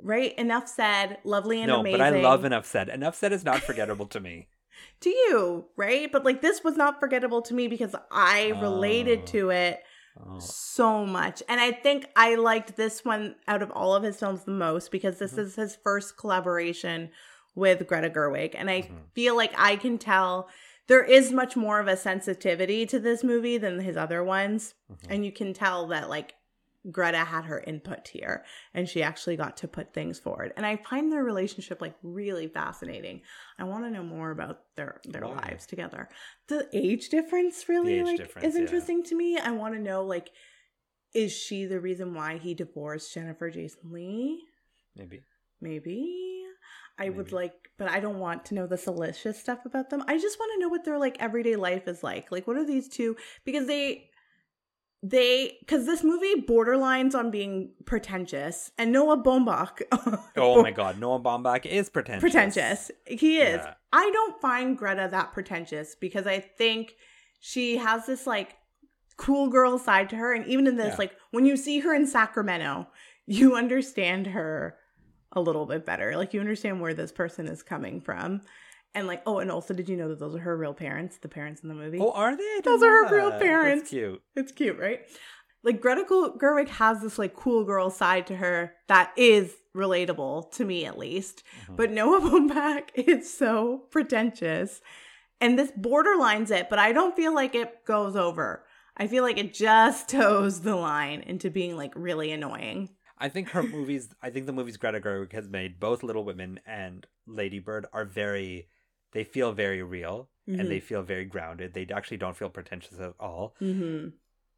Right? 0.00 0.36
Enough 0.38 0.68
said. 0.68 1.18
Lovely 1.24 1.60
and 1.60 1.68
no, 1.68 1.80
amazing. 1.80 1.98
but 1.98 2.14
I 2.14 2.20
love 2.22 2.44
enough 2.44 2.66
said. 2.66 2.88
Enough 2.88 3.16
said 3.16 3.32
is 3.32 3.44
not 3.44 3.62
forgettable 3.62 4.06
to 4.06 4.20
me. 4.20 4.48
to 5.00 5.10
you, 5.10 5.66
right? 5.76 6.10
But 6.10 6.24
like 6.24 6.40
this 6.40 6.62
was 6.62 6.76
not 6.76 7.00
forgettable 7.00 7.42
to 7.42 7.54
me 7.54 7.66
because 7.68 7.94
I 8.10 8.48
related 8.60 9.20
Oh. 9.22 9.26
to 9.26 9.50
it 9.50 9.82
Oh, 10.20 10.40
so 10.40 11.06
much. 11.06 11.44
And 11.48 11.60
I 11.60 11.70
think 11.70 12.06
I 12.16 12.34
liked 12.34 12.76
this 12.76 13.04
one 13.04 13.36
out 13.46 13.62
of 13.62 13.70
all 13.70 13.94
of 13.94 14.02
his 14.02 14.18
films 14.18 14.42
the 14.42 14.50
most 14.50 14.90
because 14.90 15.20
this 15.20 15.34
Mhm. 15.34 15.38
is 15.38 15.54
his 15.54 15.76
first 15.76 16.16
collaboration 16.16 17.10
with 17.54 17.86
Greta 17.86 18.10
Gerwig. 18.10 18.54
And 18.56 18.68
I 18.68 18.82
Mhm. 18.82 19.12
feel 19.14 19.36
like 19.36 19.52
I 19.56 19.76
can 19.76 19.96
tell 19.96 20.48
there 20.88 21.04
is 21.04 21.30
much 21.32 21.54
more 21.56 21.78
of 21.78 21.86
a 21.86 21.96
sensitivity 21.96 22.84
to 22.86 22.98
this 22.98 23.22
movie 23.22 23.58
than 23.58 23.78
his 23.80 23.96
other 23.96 24.24
ones. 24.24 24.74
mhm. 24.90 24.96
And 25.08 25.24
you 25.24 25.30
can 25.30 25.52
tell 25.54 25.86
that 25.88 26.08
like 26.08 26.34
Greta 26.90 27.18
had 27.18 27.44
her 27.44 27.60
input 27.66 28.08
here 28.08 28.44
and 28.74 28.88
she 28.88 29.02
actually 29.02 29.36
got 29.36 29.56
to 29.58 29.68
put 29.68 29.92
things 29.92 30.18
forward. 30.18 30.52
And 30.56 30.64
I 30.64 30.76
find 30.76 31.12
their 31.12 31.24
relationship 31.24 31.80
like 31.80 31.94
really 32.02 32.48
fascinating. 32.48 33.22
I 33.58 33.64
want 33.64 33.84
to 33.84 33.90
know 33.90 34.02
more 34.02 34.30
about 34.30 34.60
their 34.76 35.00
their 35.04 35.26
Why? 35.26 35.34
lives 35.48 35.66
together. 35.66 36.08
The 36.48 36.68
age 36.72 37.08
difference 37.08 37.68
really 37.68 37.98
age 37.98 38.06
like 38.06 38.16
difference, 38.18 38.48
is 38.48 38.54
yeah. 38.54 38.60
interesting 38.62 39.02
to 39.04 39.16
me. 39.16 39.38
I 39.38 39.50
want 39.50 39.74
to 39.74 39.80
know 39.80 40.04
like 40.04 40.30
is 41.14 41.32
she 41.32 41.64
the 41.64 41.80
reason 41.80 42.14
why 42.14 42.38
he 42.38 42.54
divorced 42.54 43.12
Jennifer 43.14 43.50
Jason 43.50 43.92
Leigh? 43.92 44.40
Maybe. 44.94 45.22
Maybe. 45.60 46.44
I 46.98 47.10
would 47.10 47.32
like, 47.32 47.54
but 47.78 47.88
I 47.88 48.00
don't 48.00 48.18
want 48.18 48.46
to 48.46 48.54
know 48.54 48.66
the 48.66 48.76
salacious 48.76 49.38
stuff 49.38 49.64
about 49.64 49.88
them. 49.88 50.02
I 50.08 50.18
just 50.18 50.38
want 50.38 50.52
to 50.54 50.60
know 50.60 50.68
what 50.68 50.84
their 50.84 50.98
like 50.98 51.16
everyday 51.20 51.54
life 51.54 51.86
is 51.86 52.02
like. 52.02 52.32
Like, 52.32 52.48
what 52.48 52.56
are 52.56 52.66
these 52.66 52.88
two? 52.88 53.16
Because 53.44 53.68
they, 53.68 54.10
they, 55.02 55.56
because 55.60 55.86
this 55.86 56.02
movie 56.02 56.42
borderlines 56.42 57.14
on 57.14 57.30
being 57.30 57.70
pretentious, 57.84 58.72
and 58.78 58.90
Noah 58.92 59.22
Baumbach. 59.22 59.82
Oh 60.36 60.62
my 60.62 60.70
God, 60.70 60.98
Noah 61.00 61.20
Baumbach 61.20 61.66
is 61.66 61.88
pretentious. 61.90 62.20
pretentious. 62.20 62.90
He 63.06 63.38
is. 63.38 63.56
Yeah. 63.62 63.74
I 63.92 64.10
don't 64.12 64.40
find 64.40 64.76
Greta 64.78 65.08
that 65.10 65.32
pretentious 65.32 65.94
because 65.96 66.26
I 66.26 66.38
think 66.40 66.94
she 67.40 67.76
has 67.78 68.06
this 68.06 68.26
like 68.26 68.56
cool 69.16 69.48
girl 69.48 69.78
side 69.78 70.08
to 70.10 70.16
her. 70.16 70.32
And 70.32 70.46
even 70.46 70.66
in 70.68 70.76
this, 70.76 70.90
Yeah. 70.92 70.96
like 70.98 71.16
when 71.32 71.44
you 71.44 71.56
see 71.56 71.80
her 71.80 71.92
in 71.94 72.06
Sacramento, 72.06 72.86
you 73.26 73.56
understand 73.56 74.28
her 74.28 74.76
a 75.32 75.40
little 75.40 75.66
bit 75.66 75.84
better. 75.84 76.16
Like 76.16 76.32
you 76.34 76.40
understand 76.40 76.80
where 76.80 76.94
this 76.94 77.10
person 77.12 77.46
is 77.48 77.62
coming 77.62 78.00
from. 78.00 78.42
And 78.94 79.06
like, 79.06 79.22
oh, 79.26 79.38
and 79.38 79.50
also, 79.52 79.74
did 79.74 79.88
you 79.88 79.96
know 79.96 80.08
that 80.08 80.18
those 80.18 80.34
are 80.34 80.40
her 80.40 80.56
real 80.56 80.74
parents, 80.74 81.18
the 81.18 81.28
parents 81.28 81.62
in 81.62 81.68
the 81.68 81.74
movie? 81.74 81.98
Oh, 82.00 82.10
are 82.12 82.36
they? 82.36 82.60
Those 82.64 82.82
are 82.82 83.06
her 83.06 83.14
real 83.14 83.30
parents. 83.38 83.82
That's 83.82 83.90
cute. 83.90 84.22
It's 84.34 84.52
cute, 84.52 84.78
right? 84.78 85.00
like 85.62 85.80
Greta 85.80 86.04
Gerwig 86.04 86.68
has 86.68 87.00
this 87.00 87.18
like 87.18 87.34
cool 87.34 87.64
girl 87.64 87.90
side 87.90 88.26
to 88.28 88.36
her 88.36 88.74
that 88.86 89.12
is 89.16 89.54
relatable 89.74 90.50
to 90.52 90.64
me 90.64 90.84
at 90.84 90.98
least. 90.98 91.42
Mm-hmm. 91.62 91.76
But 91.76 91.90
Noah 91.90 92.20
Baumbach 92.22 92.90
is 92.94 93.32
so 93.32 93.84
pretentious. 93.90 94.80
And 95.40 95.58
this 95.58 95.70
borderlines 95.70 96.50
it, 96.50 96.68
but 96.68 96.78
I 96.78 96.92
don't 96.92 97.14
feel 97.14 97.34
like 97.34 97.54
it 97.54 97.84
goes 97.84 98.16
over. 98.16 98.64
I 98.96 99.06
feel 99.06 99.22
like 99.22 99.38
it 99.38 99.54
just 99.54 100.08
toes 100.10 100.60
the 100.60 100.76
line 100.76 101.20
into 101.20 101.50
being 101.50 101.76
like 101.76 101.92
really 101.94 102.32
annoying. 102.32 102.90
I 103.20 103.28
think 103.28 103.50
her 103.50 103.62
movies, 103.62 104.08
I 104.22 104.30
think 104.30 104.46
the 104.46 104.52
movies 104.52 104.76
Greta 104.76 105.00
Gerwig 105.00 105.32
has 105.32 105.48
made, 105.48 105.80
both 105.80 106.04
Little 106.04 106.24
Women 106.24 106.60
and 106.64 107.04
Lady 107.26 107.58
Bird, 107.58 107.86
are 107.92 108.04
very, 108.04 108.68
they 109.12 109.24
feel 109.24 109.52
very 109.52 109.82
real 109.82 110.28
mm-hmm. 110.48 110.60
and 110.60 110.70
they 110.70 110.80
feel 110.80 111.02
very 111.02 111.24
grounded. 111.24 111.74
They 111.74 111.86
actually 111.92 112.16
don't 112.16 112.36
feel 112.36 112.50
pretentious 112.50 112.98
at 112.98 113.14
all. 113.18 113.54
Mm-hmm. 113.60 114.08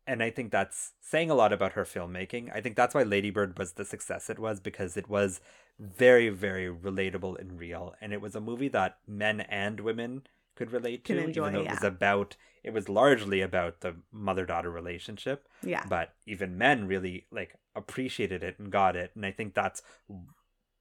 And 0.06 0.22
I 0.22 0.30
think 0.30 0.50
that's 0.50 0.92
saying 1.00 1.30
a 1.30 1.34
lot 1.34 1.52
about 1.52 1.74
her 1.74 1.84
filmmaking. 1.84 2.50
I 2.52 2.60
think 2.60 2.74
that's 2.74 2.94
why 2.94 3.02
Lady 3.02 3.30
Bird 3.30 3.58
was 3.58 3.72
the 3.72 3.84
success 3.84 4.28
it 4.28 4.38
was 4.38 4.58
because 4.58 4.96
it 4.96 5.08
was 5.08 5.40
very, 5.78 6.28
very 6.30 6.68
relatable 6.68 7.38
and 7.38 7.58
real. 7.58 7.94
And 8.00 8.12
it 8.12 8.20
was 8.20 8.34
a 8.34 8.40
movie 8.40 8.68
that 8.68 8.98
men 9.06 9.40
and 9.42 9.80
women 9.80 10.22
could 10.56 10.72
relate 10.72 11.04
to, 11.06 11.16
enjoy, 11.16 11.48
even 11.48 11.54
though 11.54 11.62
yeah. 11.62 11.70
it 11.70 11.74
was 11.76 11.84
about 11.84 12.36
it 12.62 12.72
was 12.72 12.88
largely 12.88 13.40
about 13.40 13.80
the 13.80 13.96
mother 14.12 14.44
daughter 14.44 14.70
relationship. 14.70 15.48
Yeah. 15.62 15.84
But 15.88 16.14
even 16.26 16.58
men 16.58 16.86
really 16.86 17.26
like 17.30 17.54
appreciated 17.74 18.42
it 18.42 18.58
and 18.58 18.70
got 18.70 18.96
it. 18.96 19.12
And 19.14 19.24
I 19.24 19.30
think 19.30 19.54
that's 19.54 19.82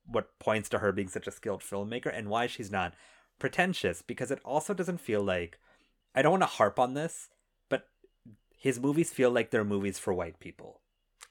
what 0.06 0.38
points 0.40 0.70
to 0.70 0.80
her 0.80 0.92
being 0.92 1.08
such 1.08 1.28
a 1.28 1.32
skilled 1.32 1.62
filmmaker 1.62 2.12
and 2.14 2.30
why 2.30 2.48
she's 2.48 2.72
not 2.72 2.94
pretentious 3.40 4.02
because 4.02 4.32
it 4.32 4.40
also 4.44 4.74
doesn't 4.74 5.02
feel 5.02 5.22
like 5.24 5.58
I 6.14 6.22
don't 6.22 6.32
want 6.32 6.44
to 6.44 6.48
harp 6.48 6.80
on 6.80 6.94
this, 6.94 7.30
but 7.70 7.88
his 8.58 8.80
movies 8.80 9.12
feel 9.12 9.32
like 9.32 9.52
they're 9.52 9.64
movies 9.64 10.00
for 10.00 10.14
white 10.14 10.40
people. 10.40 10.82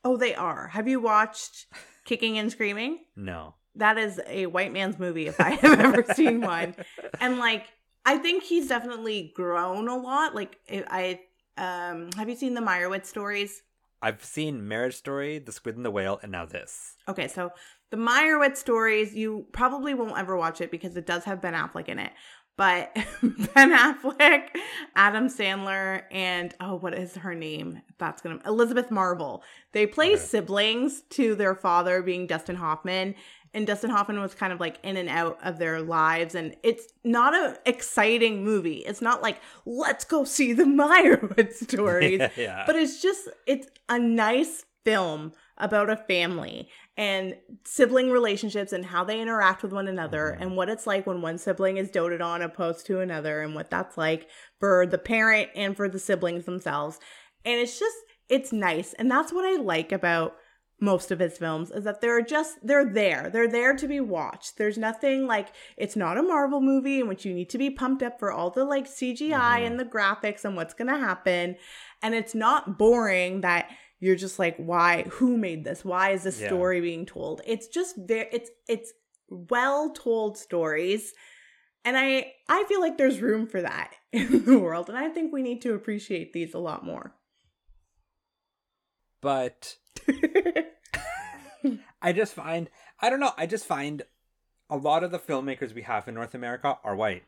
Oh, 0.04 0.16
they 0.16 0.34
are. 0.34 0.68
Have 0.68 0.88
you 0.88 1.00
watched 1.00 1.66
Kicking 2.04 2.38
and 2.38 2.50
Screaming? 2.50 3.00
No. 3.16 3.54
That 3.74 3.98
is 3.98 4.20
a 4.26 4.46
white 4.46 4.72
man's 4.72 4.98
movie 4.98 5.26
if 5.26 5.40
I 5.40 5.50
have 5.50 5.80
ever 5.80 6.04
seen 6.14 6.40
one. 6.40 6.74
And 7.20 7.38
like 7.38 7.66
I 8.04 8.16
think 8.18 8.42
he's 8.42 8.68
definitely 8.68 9.32
grown 9.34 9.88
a 9.88 9.96
lot. 9.96 10.34
Like 10.34 10.59
I 10.70 11.20
um 11.56 12.11
have 12.16 12.28
you 12.28 12.36
seen 12.36 12.54
the 12.54 12.61
Meyerowitz 12.61 13.06
stories? 13.06 13.62
I've 14.00 14.24
seen 14.24 14.68
Marriage 14.68 14.94
Story, 14.94 15.40
The 15.40 15.50
Squid 15.50 15.76
and 15.76 15.84
the 15.84 15.90
Whale, 15.90 16.20
and 16.22 16.30
now 16.30 16.46
this. 16.46 16.94
Okay, 17.09 17.26
so 17.26 17.50
the 17.91 17.97
Meyerowitz 17.97 18.57
stories, 18.57 19.14
you 19.14 19.47
probably 19.53 19.95
won't 19.95 20.18
ever 20.18 20.36
watch 20.36 20.61
it 20.61 20.70
because 20.70 20.97
it 20.97 21.07
does 21.07 21.24
have 21.24 21.41
Ben 21.41 21.55
Affleck 21.55 21.89
in 21.89 21.99
it. 21.99 22.12
But 22.57 22.93
Ben 23.22 23.70
Affleck, 23.70 24.49
Adam 24.97 25.28
Sandler, 25.28 26.03
and 26.11 26.53
oh, 26.61 26.74
what 26.74 26.93
is 26.93 27.14
her 27.14 27.34
name? 27.34 27.80
That's 27.99 28.20
gonna 28.20 28.41
Elizabeth 28.45 28.91
Marvel. 28.91 29.45
They 29.72 29.86
play 29.86 30.14
okay. 30.14 30.16
siblings 30.16 31.03
to 31.11 31.36
their 31.36 31.55
father 31.55 32.03
being 32.03 32.26
Dustin 32.26 32.57
Hoffman, 32.57 33.14
and 33.55 33.66
Dustin 33.66 33.91
Hoffman 33.91 34.20
was 34.20 34.34
kind 34.34 34.53
of 34.53 34.61
like 34.61 34.78
in 34.82 34.97
and 34.97 35.09
out 35.09 35.39
of 35.43 35.59
their 35.59 35.80
lives. 35.80 36.34
And 36.34 36.57
it's 36.62 36.93
not 37.05 37.34
an 37.34 37.57
exciting 37.64 38.45
movie. 38.45 38.78
It's 38.78 39.01
not 39.01 39.22
like, 39.22 39.41
let's 39.64 40.05
go 40.05 40.24
see 40.24 40.53
the 40.53 40.62
Meyerowitz 40.64 41.55
stories. 41.55 42.18
yeah, 42.20 42.30
yeah. 42.36 42.62
But 42.66 42.76
it's 42.76 43.01
just, 43.01 43.28
it's 43.47 43.68
a 43.89 43.99
nice 43.99 44.64
film 44.84 45.32
about 45.57 45.91
a 45.91 45.97
family 45.97 46.68
and 46.99 47.36
sibling 47.64 48.11
relationships 48.11 48.72
and 48.72 48.84
how 48.84 49.05
they 49.05 49.20
interact 49.20 49.62
with 49.62 49.72
one 49.72 49.86
another 49.86 50.32
mm-hmm. 50.32 50.42
and 50.42 50.57
what 50.57 50.68
it's 50.68 50.86
like 50.86 51.07
when 51.07 51.22
one 51.22 51.38
sibling 51.38 51.76
is 51.76 51.92
doted 51.92 52.20
on 52.20 52.42
opposed 52.42 52.84
to 52.84 52.99
another 52.99 53.40
and 53.40 53.55
what 53.55 53.70
that's 53.70 53.96
like 53.96 54.28
for 54.59 54.84
the 54.84 54.99
parent 54.99 55.49
and 55.55 55.76
for 55.76 55.88
the 55.88 56.01
siblings 56.01 56.44
themselves. 56.44 56.99
And 57.44 57.61
it's 57.61 57.78
just, 57.78 57.96
it's 58.28 58.53
nice. 58.53 58.94
And 58.94 59.09
that's 59.09 59.32
what 59.32 59.44
I 59.44 59.62
like 59.62 59.92
about 59.92 60.34
most 60.80 61.12
of 61.12 61.20
his 61.20 61.38
films 61.38 61.70
is 61.70 61.84
that 61.84 62.01
they're 62.01 62.22
just 62.22 62.57
they're 62.62 62.84
there 62.84 63.30
they're 63.32 63.49
there 63.49 63.74
to 63.74 63.88
be 63.88 63.99
watched 63.99 64.57
there's 64.59 64.78
nothing 64.78 65.26
like 65.26 65.49
it's 65.76 65.96
not 65.96 66.16
a 66.16 66.22
marvel 66.22 66.61
movie 66.61 67.01
in 67.01 67.09
which 67.09 67.24
you 67.24 67.34
need 67.34 67.51
to 67.51 67.59
be 67.59 67.68
pumped 67.68 68.01
up 68.01 68.16
for 68.16 68.30
all 68.30 68.49
the 68.49 68.64
like 68.64 68.86
cgi 68.86 69.32
mm-hmm. 69.32 69.64
and 69.64 69.80
the 69.80 69.84
graphics 69.84 70.44
and 70.44 70.55
what's 70.55 70.74
gonna 70.74 70.96
happen 70.96 71.57
and 72.01 72.14
it's 72.14 72.32
not 72.32 72.78
boring 72.78 73.40
that 73.40 73.68
you're 74.01 74.16
just 74.16 74.38
like 74.38 74.57
why 74.57 75.03
who 75.11 75.36
made 75.36 75.64
this 75.64 75.84
why 75.84 76.11
is 76.11 76.22
this 76.22 76.40
yeah. 76.40 76.46
story 76.46 76.80
being 76.80 77.07
told 77.07 77.40
it's 77.46 77.68
just 77.68 77.96
very 77.96 78.28
it's 78.32 78.51
it's 78.68 78.92
well 79.28 79.90
told 79.92 80.38
stories 80.38 81.12
and 81.84 81.96
i 81.96 82.32
i 82.49 82.64
feel 82.68 82.80
like 82.80 82.96
there's 82.96 83.20
room 83.20 83.46
for 83.46 83.61
that 83.61 83.94
in 84.12 84.44
the 84.44 84.59
world 84.59 84.88
and 84.88 84.99
i 84.99 85.09
think 85.09 85.32
we 85.32 85.42
need 85.42 85.61
to 85.62 85.74
appreciate 85.74 86.32
these 86.32 86.55
a 86.55 86.59
lot 86.59 86.84
more 86.84 87.14
but 89.20 89.76
I 92.01 92.12
just 92.12 92.34
find 92.34 92.70
I 93.01 93.11
don't 93.11 93.20
know, 93.20 93.32
I 93.36 93.46
just 93.46 93.66
find 93.66 94.03
a 94.70 94.76
lot 94.76 95.05
of 95.05 95.11
the 95.11 95.18
filmmakers 95.18 95.74
we 95.74 95.82
have 95.82 96.09
in 96.09 96.14
North 96.14 96.34
America 96.34 96.78
are 96.84 96.96
white. 96.96 97.24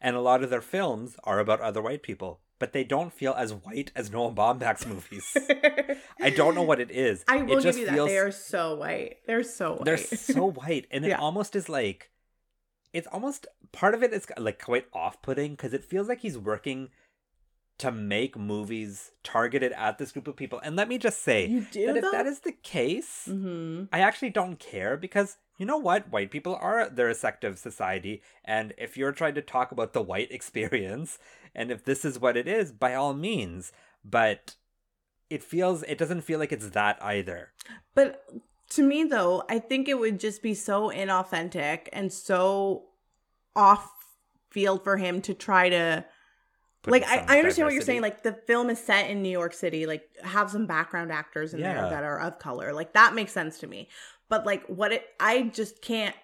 And 0.00 0.14
a 0.14 0.20
lot 0.20 0.42
of 0.42 0.50
their 0.50 0.60
films 0.60 1.16
are 1.24 1.40
about 1.40 1.60
other 1.60 1.82
white 1.82 2.02
people, 2.02 2.40
but 2.58 2.72
they 2.72 2.84
don't 2.84 3.12
feel 3.12 3.34
as 3.36 3.52
white 3.52 3.90
as 3.96 4.12
Noah 4.12 4.32
Baumbach's 4.32 4.86
movies. 4.86 5.36
I 6.20 6.30
don't 6.30 6.54
know 6.54 6.62
what 6.62 6.80
it 6.80 6.90
is. 6.90 7.24
I 7.26 7.42
will 7.42 7.60
give 7.60 7.76
you 7.76 7.86
that. 7.86 7.96
They 8.06 8.18
are 8.18 8.30
so 8.30 8.76
white. 8.76 9.18
They're 9.26 9.42
so 9.42 9.72
white. 9.72 9.84
They're 9.84 9.96
so 9.96 10.50
white. 10.52 10.86
And 10.90 11.04
it 11.04 11.08
yeah. 11.08 11.18
almost 11.18 11.56
is 11.56 11.68
like 11.68 12.10
it's 12.92 13.08
almost 13.08 13.46
part 13.72 13.94
of 13.94 14.02
it 14.02 14.12
is 14.12 14.26
like 14.38 14.62
quite 14.62 14.86
off-putting 14.92 15.52
because 15.52 15.74
it 15.74 15.84
feels 15.84 16.08
like 16.08 16.20
he's 16.20 16.38
working 16.38 16.88
to 17.78 17.92
make 17.92 18.36
movies 18.36 19.12
targeted 19.22 19.72
at 19.72 19.98
this 19.98 20.12
group 20.12 20.26
of 20.26 20.36
people. 20.36 20.60
And 20.62 20.74
let 20.74 20.88
me 20.88 20.98
just 20.98 21.22
say 21.22 21.46
you 21.46 21.66
do, 21.70 21.86
that 21.86 22.00
though? 22.00 22.08
if 22.08 22.12
that 22.12 22.26
is 22.26 22.40
the 22.40 22.52
case, 22.52 23.28
mm-hmm. 23.28 23.84
I 23.92 24.00
actually 24.00 24.30
don't 24.30 24.58
care 24.58 24.96
because 24.96 25.36
you 25.58 25.66
know 25.66 25.76
what? 25.76 26.10
White 26.10 26.30
people 26.30 26.56
are 26.60 26.88
their 26.88 27.12
sective 27.12 27.58
society. 27.58 28.22
And 28.44 28.72
if 28.78 28.96
you're 28.96 29.12
trying 29.12 29.34
to 29.34 29.42
talk 29.42 29.72
about 29.72 29.92
the 29.92 30.00
white 30.00 30.30
experience, 30.30 31.18
and 31.54 31.70
if 31.70 31.84
this 31.84 32.04
is 32.04 32.18
what 32.18 32.36
it 32.36 32.48
is, 32.48 32.72
by 32.72 32.94
all 32.94 33.12
means. 33.12 33.72
But 34.04 34.54
it 35.28 35.42
feels, 35.42 35.82
it 35.82 35.98
doesn't 35.98 36.22
feel 36.22 36.38
like 36.38 36.52
it's 36.52 36.70
that 36.70 36.98
either. 37.02 37.50
But 37.94 38.24
to 38.70 38.82
me, 38.82 39.04
though, 39.04 39.44
I 39.50 39.58
think 39.58 39.88
it 39.88 39.98
would 39.98 40.20
just 40.20 40.42
be 40.42 40.54
so 40.54 40.90
inauthentic 40.90 41.88
and 41.92 42.12
so 42.12 42.84
off 43.56 43.90
field 44.50 44.84
for 44.84 44.96
him 44.96 45.20
to 45.22 45.34
try 45.34 45.68
to 45.68 46.04
like 46.86 47.02
I, 47.04 47.06
I 47.06 47.12
understand 47.12 47.36
diversity. 47.36 47.62
what 47.64 47.72
you're 47.74 47.82
saying 47.82 48.02
like 48.02 48.22
the 48.22 48.32
film 48.32 48.70
is 48.70 48.78
set 48.78 49.10
in 49.10 49.20
new 49.20 49.28
york 49.28 49.52
city 49.52 49.84
like 49.84 50.08
have 50.22 50.50
some 50.50 50.66
background 50.66 51.12
actors 51.12 51.52
in 51.52 51.60
yeah. 51.60 51.74
there 51.74 51.90
that 51.90 52.04
are 52.04 52.20
of 52.20 52.38
color 52.38 52.72
like 52.72 52.94
that 52.94 53.14
makes 53.14 53.32
sense 53.32 53.58
to 53.58 53.66
me 53.66 53.88
but 54.28 54.46
like 54.46 54.64
what 54.66 54.92
it 54.92 55.04
i 55.20 55.42
just 55.42 55.82
can't 55.82 56.14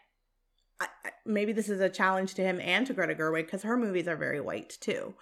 I, 0.81 0.89
maybe 1.25 1.53
this 1.53 1.69
is 1.69 1.81
a 1.81 1.89
challenge 1.89 2.35
to 2.35 2.43
him 2.43 2.61
and 2.61 2.87
to 2.87 2.95
greta 2.95 3.15
gerwig 3.15 3.47
because 3.47 3.63
her 3.63 3.77
movies 3.77 4.09
are 4.09 4.17
very 4.17 4.41
white 4.41 4.77
too. 4.81 5.15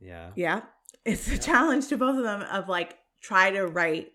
Yeah. 0.00 0.30
Yeah. 0.34 0.62
It's 1.04 1.28
a 1.28 1.32
yeah. 1.32 1.38
challenge 1.38 1.88
to 1.88 1.98
both 1.98 2.16
of 2.16 2.24
them 2.24 2.42
of 2.42 2.68
like 2.68 2.96
try 3.20 3.50
to 3.50 3.66
write 3.66 4.12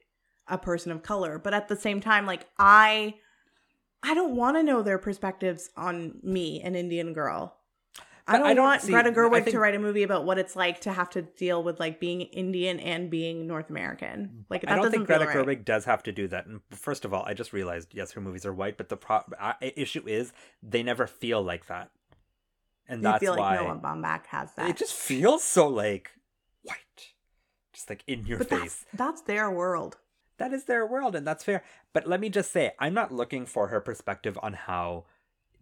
a 0.48 0.58
person 0.58 0.92
of 0.92 1.04
color. 1.04 1.40
But 1.40 1.54
at 1.54 1.68
the 1.68 1.76
same 1.76 2.02
time 2.02 2.26
like 2.26 2.48
i 2.58 3.16
i 4.04 4.14
don't 4.14 4.36
want 4.36 4.58
to 4.58 4.64
know 4.64 4.82
their 4.82 5.00
perspectives 5.00 5.70
on 5.76 6.20
me 6.24 6.62
an 6.62 6.76
indian 6.76 7.14
girl 7.14 7.58
I 8.28 8.38
don't, 8.38 8.48
I 8.48 8.54
don't 8.56 8.66
want 8.66 8.82
see, 8.82 8.92
Greta 8.92 9.12
Gerwig 9.12 9.44
think, 9.44 9.54
to 9.54 9.60
write 9.60 9.76
a 9.76 9.80
movie 9.80 10.02
about 10.02 10.26
what 10.26 10.40
it's 10.40 10.56
like 10.56 10.82
to 10.82 10.94
have 10.94 11.12
to 11.12 11.22
deal 11.22 11.62
with 11.62 11.80
like 11.80 12.00
being 12.00 12.22
Indian 12.22 12.80
and 12.80 13.12
being 13.12 13.46
North 13.46 13.70
American. 13.70 14.46
Like 14.50 14.66
I 14.68 14.76
don't 14.76 14.90
think 14.90 15.06
Greta 15.06 15.26
right. 15.28 15.36
Gerwig 15.36 15.64
does 15.64 15.86
have 15.86 16.02
to 16.04 16.12
do 16.12 16.28
that. 16.30 16.48
And 16.48 16.62
first 16.72 17.06
of 17.06 17.14
all, 17.14 17.24
I 17.24 17.36
just 17.36 17.54
realized 17.54 17.94
yes, 17.94 18.14
her 18.14 18.22
movies 18.22 18.46
are 18.46 18.54
white, 18.54 18.78
but 18.78 18.90
the 18.90 18.98
pro- 18.98 19.24
issue 19.62 20.08
is 20.08 20.34
they 20.64 20.82
never 20.82 21.06
feel 21.06 21.44
like 21.44 21.68
that, 21.68 21.92
and 22.88 23.02
you 23.02 23.04
that's 23.04 23.20
feel 23.20 23.36
why 23.38 23.58
like 23.58 23.68
Noah 23.68 23.80
Baumbach 23.80 24.26
has 24.28 24.52
that. 24.56 24.72
It 24.72 24.78
just 24.78 24.94
feels 24.94 25.44
so 25.44 25.68
like 25.68 26.10
white, 26.64 27.14
just 27.74 27.92
like 27.92 28.04
in 28.08 28.26
your 28.26 28.40
but 28.40 28.50
face. 28.50 28.86
That's, 28.92 28.98
that's 28.98 29.22
their 29.22 29.52
world. 29.52 29.98
That 30.38 30.52
is 30.52 30.66
their 30.66 30.86
world, 30.86 31.16
and 31.16 31.28
that's 31.28 31.44
fair. 31.44 31.64
But 31.94 32.08
let 32.08 32.20
me 32.20 32.30
just 32.30 32.52
say, 32.52 32.72
I'm 32.80 32.94
not 32.96 33.12
looking 33.12 33.46
for 33.46 33.68
her 33.68 33.80
perspective 33.80 34.38
on 34.42 34.54
how 34.54 35.06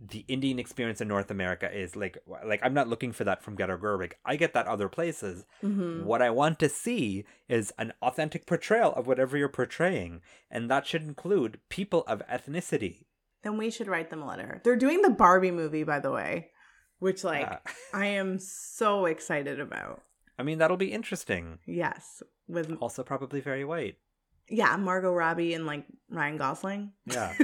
the 0.10 0.26
Indian 0.28 0.60
experience 0.60 1.00
in 1.00 1.08
North 1.08 1.32
America 1.32 1.72
is 1.72 1.96
like 1.96 2.18
like 2.46 2.60
I'm 2.62 2.74
not 2.74 2.90
looking 2.90 3.12
for 3.12 3.24
that 3.24 3.42
from 3.42 3.56
Greta 3.56 3.78
Gerwig. 3.78 4.14
I 4.26 4.36
get 4.36 4.54
that 4.54 4.68
other 4.68 4.90
places. 4.90 5.46
Mm-hmm. 5.64 6.06
What 6.06 6.22
I 6.22 6.30
want 6.30 6.60
to 6.60 6.70
see 6.70 7.24
is 7.48 7.72
an 7.78 7.94
authentic 8.02 8.46
portrayal 8.46 8.94
of 8.94 9.08
whatever 9.08 9.38
you're 9.38 9.50
portraying, 9.50 10.22
and 10.52 10.70
that 10.70 10.86
should 10.86 11.04
include 11.04 11.60
people 11.70 12.04
of 12.06 12.22
ethnicity. 12.28 13.06
Then 13.44 13.58
we 13.58 13.70
should 13.70 13.88
write 13.88 14.10
them 14.10 14.22
a 14.22 14.28
letter. 14.28 14.62
They're 14.64 14.76
doing 14.76 15.02
the 15.02 15.10
Barbie 15.10 15.52
movie, 15.52 15.84
by 15.84 16.00
the 16.00 16.12
way, 16.12 16.50
which 17.00 17.24
like 17.24 17.48
uh, 17.48 17.58
I 17.94 18.08
am 18.08 18.40
so 18.40 19.06
excited 19.06 19.60
about. 19.60 20.02
I 20.38 20.44
mean, 20.44 20.58
that'll 20.58 20.78
be 20.78 20.92
interesting. 20.92 21.60
Yes, 21.66 22.24
with 22.48 22.76
also 22.82 23.04
probably 23.04 23.40
very 23.40 23.64
white. 23.64 23.98
Yeah, 24.50 24.76
Margot 24.76 25.14
Robbie 25.14 25.54
and 25.54 25.66
like 25.66 25.86
Ryan 26.10 26.38
Gosling. 26.38 26.92
Yeah. 27.06 27.34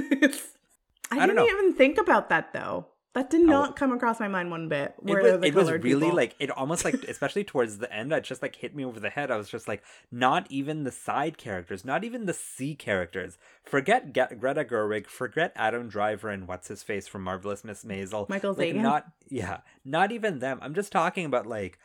I, 1.10 1.20
I 1.20 1.26
didn't 1.26 1.48
even 1.48 1.74
think 1.74 1.98
about 1.98 2.28
that 2.28 2.52
though. 2.52 2.86
That 3.12 3.28
did 3.28 3.40
oh. 3.42 3.46
not 3.46 3.74
come 3.74 3.90
across 3.90 4.20
my 4.20 4.28
mind 4.28 4.52
one 4.52 4.68
bit. 4.68 4.94
It 5.04 5.04
was, 5.04 5.44
it 5.44 5.54
was 5.54 5.70
really 5.72 6.06
people. 6.06 6.14
like 6.14 6.36
it 6.38 6.48
almost 6.50 6.84
like 6.84 6.94
especially 7.08 7.42
towards 7.42 7.78
the 7.78 7.92
end 7.92 8.12
it 8.12 8.22
just 8.22 8.40
like 8.40 8.54
hit 8.54 8.74
me 8.74 8.84
over 8.84 9.00
the 9.00 9.10
head. 9.10 9.32
I 9.32 9.36
was 9.36 9.48
just 9.48 9.66
like 9.66 9.82
not 10.12 10.46
even 10.48 10.84
the 10.84 10.92
side 10.92 11.36
characters 11.36 11.84
not 11.84 12.04
even 12.04 12.26
the 12.26 12.34
c 12.34 12.76
characters. 12.76 13.36
Forget 13.64 14.12
Ge- 14.12 14.38
greta 14.38 14.64
gerwig 14.64 15.08
forget 15.08 15.52
adam 15.56 15.88
driver 15.88 16.28
and 16.28 16.46
what's 16.46 16.68
his 16.68 16.84
face 16.84 17.08
from 17.08 17.24
marvelous 17.24 17.64
miss 17.64 17.84
maisel. 17.84 18.28
Michael 18.28 18.54
like 18.54 18.76
not 18.76 19.06
yeah 19.28 19.58
not 19.84 20.12
even 20.12 20.38
them. 20.38 20.60
I'm 20.62 20.74
just 20.74 20.92
talking 20.92 21.24
about 21.26 21.48
like 21.48 21.80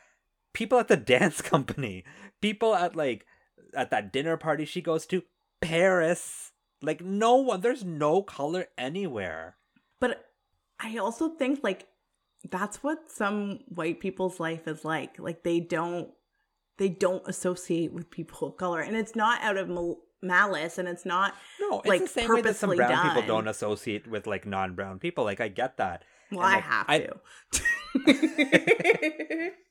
people 0.54 0.78
at 0.78 0.90
the 0.90 0.98
dance 1.14 1.42
company. 1.42 2.04
People 2.40 2.76
at 2.76 2.96
like 2.96 3.26
at 3.76 3.90
that 3.90 4.14
dinner 4.14 4.38
party 4.38 4.64
she 4.64 4.82
goes 4.82 5.08
to 5.08 5.24
paris 5.60 6.52
like 6.86 7.02
no 7.02 7.36
one 7.36 7.62
there's 7.62 7.84
no 7.84 8.22
color 8.22 8.68
anywhere 8.78 9.58
But 10.00 10.26
I 10.80 10.98
also 10.98 11.30
think 11.30 11.62
like 11.64 11.88
that's 12.50 12.84
what 12.84 13.10
some 13.12 13.60
white 13.70 14.00
people's 14.00 14.40
life 14.40 14.68
is 14.68 14.86
like. 14.86 15.18
Like 15.18 15.42
they 15.44 15.60
don't 15.60 16.10
they 16.78 16.90
don't 16.90 17.24
associate 17.28 17.92
with 17.94 18.12
people 18.12 18.50
of 18.50 18.58
color, 18.58 18.82
and 18.82 18.96
it's 18.96 19.16
not 19.16 19.42
out 19.42 19.58
of 19.58 19.68
mal- 19.70 20.02
malice, 20.22 20.78
and 20.78 20.88
it's 20.88 21.06
not. 21.06 21.34
no 21.62 21.80
it's 21.80 21.88
like, 21.88 22.02
the 22.02 22.08
same 22.08 22.30
way 22.30 22.42
that 22.42 22.56
some 22.58 22.76
brown 22.76 22.92
done. 22.92 23.08
people 23.08 23.26
don't 23.28 23.48
associate 23.48 24.06
with 24.08 24.28
like 24.28 24.46
non-brown 24.46 25.00
people 25.00 25.24
like 25.24 25.40
i 25.42 25.48
get 25.48 25.78
that 25.78 26.04
Well, 26.32 26.42
And, 26.46 26.50
I 26.50 26.56
like, 26.56 26.64
have 26.64 26.86
I- 26.90 27.00
to. 27.00 27.16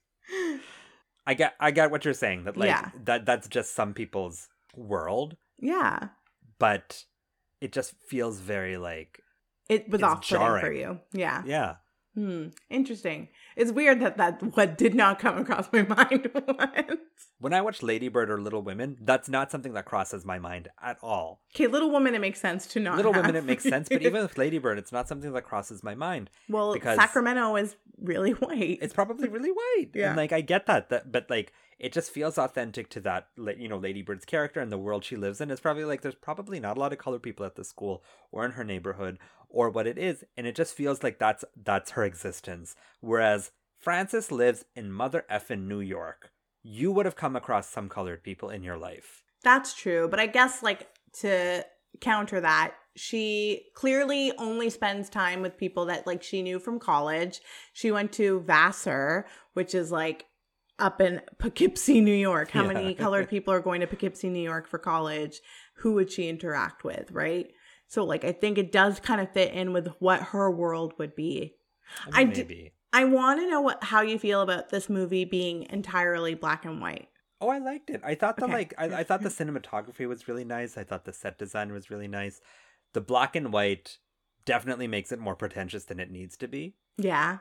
I 1.27 1.35
get 1.35 1.55
I 1.61 1.71
get 1.71 1.91
what 1.91 2.05
you're 2.05 2.15
saying 2.15 2.45
that 2.45 2.57
like 2.57 2.69
Yeah. 2.69 2.91
that 3.05 3.27
that's 3.27 3.49
just 3.49 3.75
some 3.75 3.95
people's 3.95 4.49
world, 4.77 5.37
yeah, 5.59 6.09
but 6.59 7.05
it 7.61 7.73
just 7.73 7.95
feels 8.09 8.39
very 8.41 8.77
like 8.77 9.21
it 9.69 9.89
was 9.89 10.03
off-putting 10.03 10.61
for 10.61 10.73
you. 10.73 11.01
Yeah. 11.13 11.43
yeah. 11.47 11.75
Hmm. 12.15 12.49
Interesting. 12.71 13.29
It's 13.57 13.73
weird 13.73 14.01
that 14.01 14.19
that 14.19 14.41
what 14.57 14.79
did 14.79 14.95
not 14.95 15.19
come 15.19 15.37
across 15.39 15.69
my 15.73 15.83
mind 15.83 16.31
once. 16.35 17.01
When 17.41 17.53
I 17.53 17.61
watch 17.61 17.83
Lady 17.83 18.07
Bird 18.09 18.31
or 18.31 18.41
Little 18.41 18.63
Women, 18.63 18.97
that's 19.01 19.29
not 19.29 19.51
something 19.51 19.73
that 19.73 19.85
crosses 19.85 20.25
my 20.25 20.39
mind 20.39 20.69
at 20.81 20.97
all. 21.03 21.43
Okay, 21.55 21.67
Little 21.67 21.91
Woman, 21.91 22.15
it 22.15 22.21
makes 22.21 22.41
sense 22.41 22.67
to 22.69 22.81
not. 22.81 22.97
Little 22.97 23.13
Women, 23.13 23.35
it 23.35 23.45
makes 23.45 23.65
sense, 23.65 23.89
but 23.89 24.01
even 24.03 24.23
with 24.23 24.39
Lady 24.39 24.59
Bird, 24.59 24.79
it's 24.79 24.93
not 24.93 25.09
something 25.09 25.33
that 25.33 25.43
crosses 25.43 25.83
my 25.83 25.95
mind. 25.97 26.31
well, 26.49 26.73
because- 26.73 26.97
Sacramento 26.97 27.57
is 27.57 27.75
really 28.01 28.31
white. 28.45 28.79
It's 28.81 28.95
probably 28.95 29.29
really 29.29 29.51
white, 29.51 29.91
Yeah. 29.95 30.09
and 30.09 30.17
like 30.17 30.33
I 30.33 30.41
get 30.41 30.67
that, 30.67 30.91
that, 30.91 31.11
but 31.11 31.29
like 31.29 31.53
it 31.79 31.93
just 31.93 32.11
feels 32.11 32.39
authentic 32.39 32.89
to 32.91 33.01
that, 33.01 33.29
you 33.37 33.68
know, 33.68 33.79
Lady 33.79 34.03
Bird's 34.03 34.25
character 34.25 34.61
and 34.61 34.70
the 34.70 34.79
world 34.79 35.05
she 35.05 35.16
lives 35.16 35.41
in. 35.41 35.51
It's 35.51 35.61
probably 35.61 35.85
like 35.85 36.03
there's 36.03 36.14
probably 36.14 36.61
not 36.61 36.77
a 36.77 36.81
lot 36.81 36.93
of 36.93 36.99
colored 36.99 37.22
people 37.22 37.45
at 37.47 37.57
the 37.57 37.64
school 37.64 38.03
or 38.31 38.45
in 38.45 38.53
her 38.53 38.64
neighborhood 38.64 39.18
or 39.49 39.70
what 39.70 39.87
it 39.87 39.99
is, 39.99 40.25
and 40.37 40.47
it 40.47 40.57
just 40.57 40.75
feels 40.75 41.03
like 41.03 41.18
that's 41.18 41.45
that's 41.62 41.93
her 41.93 42.05
existence. 42.05 42.75
Whereas 43.01 43.53
Frances 43.79 44.33
lives 44.33 44.64
in 44.75 44.91
mother 44.91 45.25
effing 45.31 45.66
New 45.66 45.81
York. 45.81 46.33
You 46.62 46.91
would 46.93 47.07
have 47.07 47.16
come 47.16 47.37
across 47.37 47.68
some 47.68 47.89
colored 47.89 48.22
people 48.25 48.51
in 48.51 48.62
your 48.62 48.79
life. 48.79 49.22
That's 49.43 49.75
true, 49.75 50.09
but 50.09 50.18
I 50.18 50.27
guess 50.27 50.62
like 50.62 50.89
to 51.20 51.64
counter 52.01 52.41
that, 52.41 52.75
she 52.97 53.66
clearly 53.75 54.33
only 54.39 54.70
spends 54.70 55.09
time 55.09 55.43
with 55.43 55.59
people 55.59 55.87
that 55.87 56.07
like 56.07 56.22
she 56.22 56.43
knew 56.43 56.59
from 56.59 56.79
college. 56.79 57.41
She 57.72 57.91
went 57.91 58.12
to 58.14 58.41
Vassar, 58.41 59.27
which 59.53 59.75
is 59.75 59.93
like 59.93 60.27
up 60.79 61.01
in 61.01 61.20
Poughkeepsie, 61.39 62.01
New 62.01 62.14
York. 62.14 62.51
How 62.51 62.62
Yeah. 62.62 62.72
many 62.72 62.95
colored 62.95 63.29
people 63.31 63.53
are 63.55 63.61
going 63.61 63.81
to 63.81 63.87
Poughkeepsie, 63.87 64.29
New 64.31 64.43
York 64.43 64.68
for 64.68 64.79
college? 64.79 65.41
Who 65.79 65.95
would 65.95 66.11
she 66.11 66.29
interact 66.29 66.85
with, 66.85 67.11
right? 67.11 67.51
So 67.87 68.05
like 68.05 68.25
I 68.25 68.33
think 68.33 68.59
it 68.59 68.72
does 68.72 69.01
kind 69.01 69.20
of 69.20 69.33
fit 69.33 69.53
in 69.53 69.72
with 69.72 69.89
what 69.99 70.20
her 70.22 70.51
world 70.51 70.95
would 70.99 71.14
be. 71.14 71.55
I, 72.12 72.22
I 72.22 72.25
mean, 72.25 72.35
d- 72.35 72.41
maybe. 72.43 72.72
I 72.93 73.05
want 73.05 73.41
to 73.41 73.51
know 73.51 73.61
what 73.61 73.83
how 73.85 74.01
you 74.03 74.18
feel 74.18 74.41
about 74.41 74.70
this 74.70 74.89
movie 74.89 75.25
being 75.25 75.66
entirely 75.70 76.35
black 76.35 76.64
and 76.64 76.81
white. 76.81 77.09
Oh, 77.41 77.49
I 77.49 77.59
liked 77.59 77.91
it. 77.91 78.01
I 78.05 78.14
thought 78.14 78.37
the 78.37 78.45
Okay. 78.45 78.53
like 78.53 78.75
I, 78.79 78.85
I 78.87 79.05
thought 79.05 79.22
the 79.22 79.29
cinematography 79.29 80.09
was 80.09 80.29
really 80.29 80.45
nice. 80.45 80.79
I 80.79 80.85
thought 80.85 81.05
the 81.05 81.12
set 81.12 81.39
design 81.39 81.72
was 81.72 81.91
really 81.91 82.09
nice. 82.09 82.41
The 82.95 83.01
black 83.01 83.37
and 83.37 83.53
white 83.53 83.99
definitely 84.45 84.87
makes 84.87 85.11
it 85.12 85.18
more 85.18 85.35
pretentious 85.35 85.85
than 85.85 85.99
it 86.01 86.11
needs 86.11 86.37
to 86.39 86.49
be. 86.49 86.77
Yeah. 86.97 87.39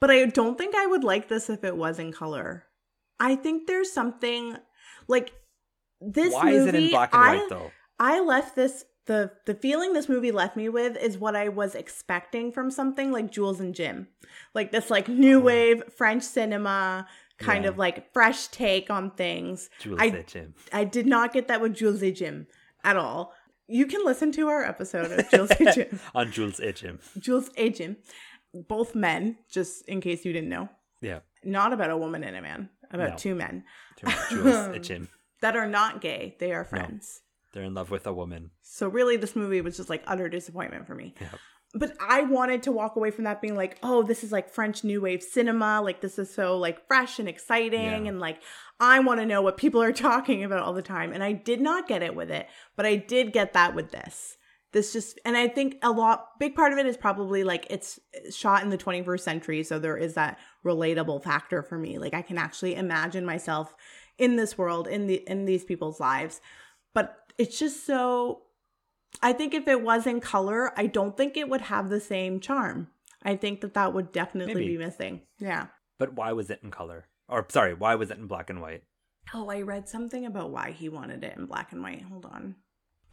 But 0.00 0.10
I 0.10 0.26
don't 0.26 0.58
think 0.58 0.74
I 0.74 0.86
would 0.86 1.04
like 1.04 1.28
this 1.28 1.48
if 1.48 1.64
it 1.64 1.76
was 1.76 1.98
in 1.98 2.12
color. 2.12 2.64
I 3.20 3.36
think 3.36 3.66
there's 3.66 3.92
something 3.92 4.56
like 5.08 5.32
this 6.00 6.32
Why 6.34 6.44
movie. 6.52 6.56
is 6.56 6.66
it 6.66 6.74
in 6.74 6.90
black 6.90 7.14
and 7.14 7.22
I, 7.22 7.36
white 7.36 7.48
though? 7.48 7.70
I 7.98 8.20
left 8.20 8.56
this 8.56 8.84
the 9.06 9.30
the 9.46 9.54
feeling 9.54 9.92
this 9.92 10.08
movie 10.08 10.32
left 10.32 10.56
me 10.56 10.68
with 10.68 10.96
is 10.96 11.18
what 11.18 11.36
I 11.36 11.48
was 11.48 11.74
expecting 11.74 12.52
from 12.52 12.70
something 12.70 13.12
like 13.12 13.30
Jules 13.30 13.60
and 13.60 13.74
Jim. 13.74 14.08
Like 14.54 14.72
this 14.72 14.90
like 14.90 15.08
new 15.08 15.38
Oh. 15.38 15.42
wave 15.42 15.82
French 15.96 16.22
cinema 16.22 17.06
kind 17.38 17.64
Yeah. 17.64 17.70
of 17.70 17.78
like 17.78 18.12
fresh 18.12 18.48
take 18.48 18.90
on 18.90 19.10
things. 19.12 19.70
Jules 19.80 19.98
I- 20.00 20.10
said 20.10 20.26
Jim. 20.28 20.54
I 20.72 20.84
did 20.84 21.06
not 21.06 21.32
get 21.32 21.48
that 21.48 21.60
with 21.60 21.74
Jules 21.74 22.02
and 22.02 22.16
Jim 22.16 22.46
at 22.82 22.96
all. 22.96 23.32
You 23.66 23.86
can 23.86 24.04
listen 24.04 24.30
to 24.32 24.48
our 24.48 24.62
episode 24.64 25.10
of 25.12 25.30
Jules 25.30 25.50
and 25.52 25.72
Jim. 25.74 26.00
On 26.14 26.30
Jules 26.32 26.58
and 26.60 26.74
Jim. 26.76 26.98
Jules 27.18 27.50
and 27.56 27.74
Jim. 27.74 27.96
Both 28.68 28.94
men, 28.94 29.36
just 29.50 29.86
in 29.88 30.00
case 30.00 30.24
you 30.24 30.32
didn't 30.32 30.48
know. 30.48 30.68
Yeah. 31.00 31.20
Not 31.42 31.72
about 31.72 31.90
a 31.90 31.96
woman 31.96 32.22
and 32.24 32.36
a 32.36 32.40
man, 32.42 32.70
about 32.90 33.10
No. 33.10 33.16
two 33.16 33.34
men 33.34 33.64
Jules 34.30 34.46
et 34.74 34.78
Jim. 34.82 35.08
that 35.40 35.56
are 35.56 35.66
not 35.66 36.00
gay. 36.00 36.36
They 36.40 36.52
are 36.52 36.64
friends. 36.64 37.20
They're 37.52 37.64
in 37.64 37.74
love 37.74 37.90
with 37.90 38.06
a 38.06 38.12
woman. 38.12 38.50
So 38.62 38.88
really 38.88 39.16
this 39.16 39.36
movie 39.36 39.60
was 39.60 39.76
just 39.76 39.90
like 39.90 40.02
utter 40.06 40.28
disappointment 40.28 40.86
for 40.86 40.94
me. 40.94 41.14
Yep. 41.20 41.38
But 41.76 41.96
I 42.00 42.22
wanted 42.22 42.62
to 42.64 42.72
walk 42.72 42.94
away 42.96 43.10
from 43.10 43.24
that 43.24 43.40
being 43.42 43.56
like, 43.56 43.78
oh, 43.82 44.04
this 44.04 44.22
is 44.22 44.30
like 44.30 44.48
French 44.48 44.84
new 44.84 45.00
wave 45.00 45.22
cinema. 45.22 45.80
Like 45.82 46.00
this 46.00 46.18
is 46.20 46.32
so 46.32 46.56
like 46.56 46.86
fresh 46.86 47.18
and 47.18 47.28
exciting 47.28 48.04
Yeah. 48.04 48.08
and 48.10 48.20
like 48.20 48.40
I 48.80 49.00
want 49.00 49.20
to 49.20 49.26
know 49.26 49.42
what 49.42 49.56
people 49.56 49.82
are 49.82 49.92
talking 50.10 50.44
about 50.44 50.60
all 50.60 50.72
the 50.72 50.82
time. 50.82 51.12
And 51.12 51.22
I 51.22 51.32
did 51.32 51.60
not 51.60 51.88
get 51.88 52.02
it 52.02 52.14
with 52.14 52.30
it, 52.30 52.46
but 52.76 52.86
I 52.86 52.96
did 52.96 53.32
get 53.32 53.52
that 53.54 53.74
with 53.74 53.90
this. 53.90 54.36
This 54.74 54.92
just 54.92 55.20
and 55.24 55.36
I 55.36 55.46
think 55.46 55.76
a 55.82 55.92
lot 55.92 56.36
big 56.40 56.56
part 56.56 56.72
of 56.72 56.80
it 56.80 56.84
is 56.84 56.96
probably 56.96 57.44
like 57.44 57.64
it's 57.70 58.00
shot 58.30 58.64
in 58.64 58.70
the 58.70 58.76
21st 58.76 59.20
century, 59.20 59.62
so 59.62 59.78
there 59.78 59.96
is 59.96 60.14
that 60.14 60.36
relatable 60.64 61.22
factor 61.22 61.62
for 61.62 61.78
me. 61.78 61.96
Like 61.96 62.12
I 62.12 62.22
can 62.22 62.38
actually 62.38 62.74
imagine 62.74 63.24
myself 63.24 63.72
in 64.18 64.34
this 64.34 64.58
world, 64.58 64.88
in 64.88 65.06
the 65.06 65.22
in 65.28 65.44
these 65.44 65.64
people's 65.64 66.00
lives. 66.00 66.40
But 66.92 67.16
it's 67.38 67.56
just 67.56 67.86
so 67.86 68.42
I 69.22 69.32
think 69.32 69.54
if 69.54 69.68
it 69.68 69.80
was 69.80 70.08
in 70.08 70.20
color, 70.20 70.76
I 70.76 70.86
don't 70.86 71.16
think 71.16 71.36
it 71.36 71.48
would 71.48 71.60
have 71.60 71.88
the 71.88 72.00
same 72.00 72.40
charm. 72.40 72.88
I 73.22 73.36
think 73.36 73.60
that 73.60 73.74
that 73.74 73.94
would 73.94 74.10
definitely 74.10 74.54
Maybe. 74.54 74.76
be 74.76 74.78
missing. 74.78 75.20
Yeah. 75.38 75.68
But 76.00 76.14
why 76.14 76.32
was 76.32 76.50
it 76.50 76.58
in 76.64 76.72
color? 76.72 77.06
Or 77.28 77.46
sorry, 77.48 77.74
why 77.74 77.94
was 77.94 78.10
it 78.10 78.18
in 78.18 78.26
black 78.26 78.50
and 78.50 78.60
white? 78.60 78.82
Oh, 79.32 79.48
I 79.48 79.62
read 79.62 79.88
something 79.88 80.26
about 80.26 80.50
why 80.50 80.72
he 80.72 80.88
wanted 80.88 81.22
it 81.22 81.36
in 81.36 81.46
black 81.46 81.70
and 81.70 81.80
white. 81.80 82.02
Hold 82.02 82.26
on. 82.26 82.56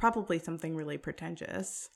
Probably 0.01 0.39
something 0.39 0.75
really 0.75 0.97
pretentious. 0.97 1.89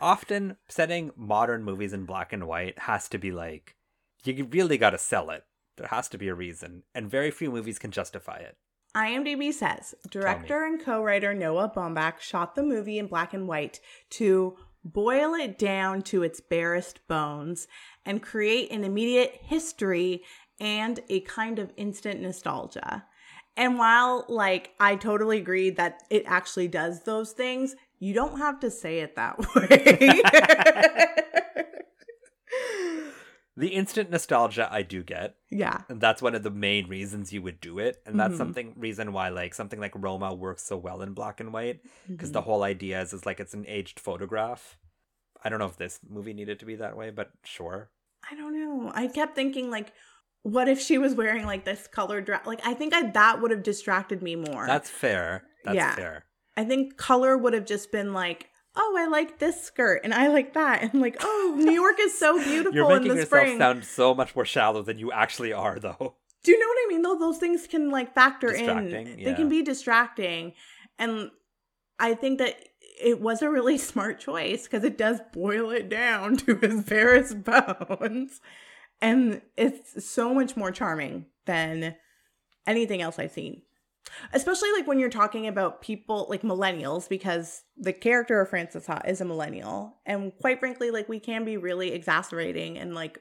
Often 0.00 0.56
setting 0.68 1.12
modern 1.16 1.62
movies 1.62 1.92
in 1.92 2.06
black 2.06 2.32
and 2.32 2.48
white 2.48 2.76
has 2.80 3.08
to 3.10 3.18
be 3.18 3.30
like 3.30 3.76
you 4.24 4.44
really 4.46 4.76
got 4.76 4.90
to 4.90 4.98
sell 4.98 5.30
it. 5.30 5.44
There 5.76 5.86
has 5.86 6.08
to 6.08 6.18
be 6.18 6.26
a 6.26 6.34
reason, 6.34 6.82
and 6.92 7.08
very 7.08 7.30
few 7.30 7.52
movies 7.52 7.78
can 7.78 7.92
justify 7.92 8.38
it. 8.38 8.56
IMDb 8.96 9.52
says 9.52 9.94
director 10.10 10.64
and 10.64 10.84
co 10.84 11.02
writer 11.04 11.34
Noah 11.34 11.72
Baumbach 11.74 12.20
shot 12.20 12.56
the 12.56 12.64
movie 12.64 12.98
in 12.98 13.06
black 13.06 13.32
and 13.32 13.46
white 13.46 13.78
to 14.10 14.56
boil 14.84 15.34
it 15.34 15.56
down 15.56 16.02
to 16.02 16.24
its 16.24 16.40
barest 16.40 17.06
bones 17.06 17.68
and 18.04 18.20
create 18.20 18.72
an 18.72 18.82
immediate 18.82 19.38
history 19.40 20.24
and 20.58 20.98
a 21.08 21.20
kind 21.20 21.60
of 21.60 21.72
instant 21.76 22.20
nostalgia. 22.20 23.04
And 23.56 23.78
while, 23.78 24.24
like, 24.28 24.72
I 24.80 24.96
totally 24.96 25.38
agree 25.38 25.70
that 25.70 26.02
it 26.10 26.24
actually 26.26 26.66
does 26.68 27.04
those 27.04 27.32
things, 27.32 27.76
you 28.00 28.12
don't 28.12 28.38
have 28.38 28.58
to 28.60 28.70
say 28.70 28.98
it 29.00 29.14
that 29.16 29.38
way. 29.54 30.22
The 33.56 33.68
instant 33.68 34.10
nostalgia 34.10 34.68
I 34.68 34.82
do 34.82 35.04
get, 35.04 35.36
yeah. 35.48 35.82
and 35.88 36.00
that's 36.00 36.20
one 36.20 36.34
of 36.34 36.42
the 36.42 36.50
main 36.50 36.88
reasons 36.88 37.32
you 37.32 37.40
would 37.42 37.60
do 37.60 37.78
it, 37.78 38.02
and 38.04 38.18
that's 38.18 38.34
Mhm. 38.34 38.38
something 38.38 38.74
reason 38.76 39.12
why 39.12 39.28
like 39.28 39.54
something 39.54 39.78
like 39.78 39.92
Roma 39.94 40.34
works 40.34 40.64
so 40.64 40.76
well 40.76 41.00
in 41.02 41.12
black 41.14 41.38
and 41.38 41.52
white 41.52 41.80
because 42.08 42.32
the 42.32 42.40
Mhm. 42.40 42.44
whole 42.46 42.62
idea 42.64 43.00
is 43.00 43.12
is 43.12 43.24
like 43.24 43.38
it's 43.38 43.54
an 43.54 43.64
aged 43.68 44.00
photograph. 44.00 44.76
I 45.44 45.50
don't 45.50 45.60
know 45.60 45.66
if 45.66 45.76
this 45.76 46.00
movie 46.08 46.32
needed 46.32 46.58
to 46.58 46.66
be 46.66 46.74
that 46.74 46.96
way, 46.96 47.10
but 47.10 47.30
sure. 47.44 47.90
I 48.28 48.34
don't 48.34 48.54
know. 48.58 48.90
I 48.92 49.06
kept 49.06 49.36
thinking 49.36 49.70
like, 49.70 49.92
what 50.44 50.68
if 50.68 50.80
she 50.80 50.96
was 50.98 51.14
wearing 51.14 51.44
like 51.46 51.64
this 51.64 51.86
colored 51.88 52.24
dress? 52.26 52.46
Like, 52.46 52.60
I 52.64 52.72
think 52.74 52.94
I, 52.94 53.10
that 53.10 53.42
would 53.42 53.50
have 53.50 53.62
distracted 53.64 54.22
me 54.22 54.36
more. 54.36 54.66
That's 54.66 54.88
fair. 54.88 55.42
That's 55.64 55.74
Yeah. 55.76 55.94
fair. 55.96 56.24
I 56.56 56.64
think 56.64 56.96
color 56.96 57.36
would 57.36 57.52
have 57.54 57.66
just 57.66 57.90
been 57.90 58.12
like, 58.12 58.48
oh, 58.76 58.94
I 58.96 59.06
like 59.06 59.38
this 59.38 59.60
skirt 59.62 60.02
and 60.04 60.14
I 60.14 60.28
like 60.28 60.54
that, 60.54 60.82
and 60.82 61.00
like, 61.00 61.16
oh, 61.20 61.54
New 61.58 61.72
York 61.72 61.96
is 62.00 62.16
so 62.16 62.38
beautiful 62.44 62.72
You're 62.74 62.90
in 62.92 62.98
making 62.98 63.08
the 63.08 63.20
yourself 63.22 63.42
spring. 63.42 63.58
sound 63.58 63.84
so 63.84 64.14
much 64.14 64.36
more 64.36 64.44
shallow 64.44 64.82
than 64.82 64.98
you 64.98 65.10
actually 65.10 65.52
are, 65.52 65.78
though. 65.80 66.14
Do 66.44 66.52
you 66.52 66.58
know 66.58 66.66
what 66.68 66.78
I 66.78 66.86
mean? 66.90 67.02
Though 67.02 67.18
those 67.18 67.38
things 67.38 67.66
can 67.66 67.90
like 67.90 68.14
factor 68.14 68.48
in. 68.50 68.58
Distracting, 68.66 69.24
They 69.24 69.34
can 69.34 69.48
be 69.48 69.62
distracting, 69.62 70.52
and 70.98 71.30
I 71.98 72.14
think 72.14 72.38
that 72.38 72.56
it 73.02 73.20
was 73.20 73.40
a 73.42 73.48
really 73.48 73.78
smart 73.90 74.18
choice 74.20 74.64
because 74.64 74.84
it 74.84 74.98
does 74.98 75.20
boil 75.32 75.70
it 75.70 75.88
down 75.88 76.36
to 76.38 76.54
his 76.62 76.82
barest 76.84 77.42
bones. 77.44 78.40
And 79.04 79.42
it's 79.58 80.02
so 80.02 80.32
much 80.32 80.56
more 80.56 80.70
charming 80.70 81.26
than 81.44 81.94
anything 82.66 83.02
else 83.02 83.18
I've 83.18 83.32
seen. 83.32 83.60
Especially 84.32 84.72
like 84.72 84.86
when 84.86 84.98
you're 84.98 85.10
talking 85.10 85.46
about 85.46 85.82
people 85.82 86.26
like 86.30 86.40
millennials, 86.40 87.06
because 87.06 87.64
the 87.76 87.92
character 87.92 88.40
of 88.40 88.48
Frances 88.48 88.86
Ha 88.86 89.02
is 89.06 89.20
a 89.20 89.26
millennial. 89.26 89.98
And 90.06 90.32
quite 90.40 90.58
frankly, 90.58 90.90
like 90.90 91.06
we 91.06 91.20
can 91.20 91.44
be 91.44 91.58
really 91.58 91.92
exasperating 91.92 92.78
and 92.78 92.94
like 92.94 93.18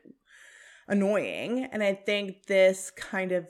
annoying. 0.88 1.66
And 1.66 1.84
I 1.84 1.96
think 1.96 2.46
this 2.46 2.90
kind 2.90 3.34
of 3.34 3.50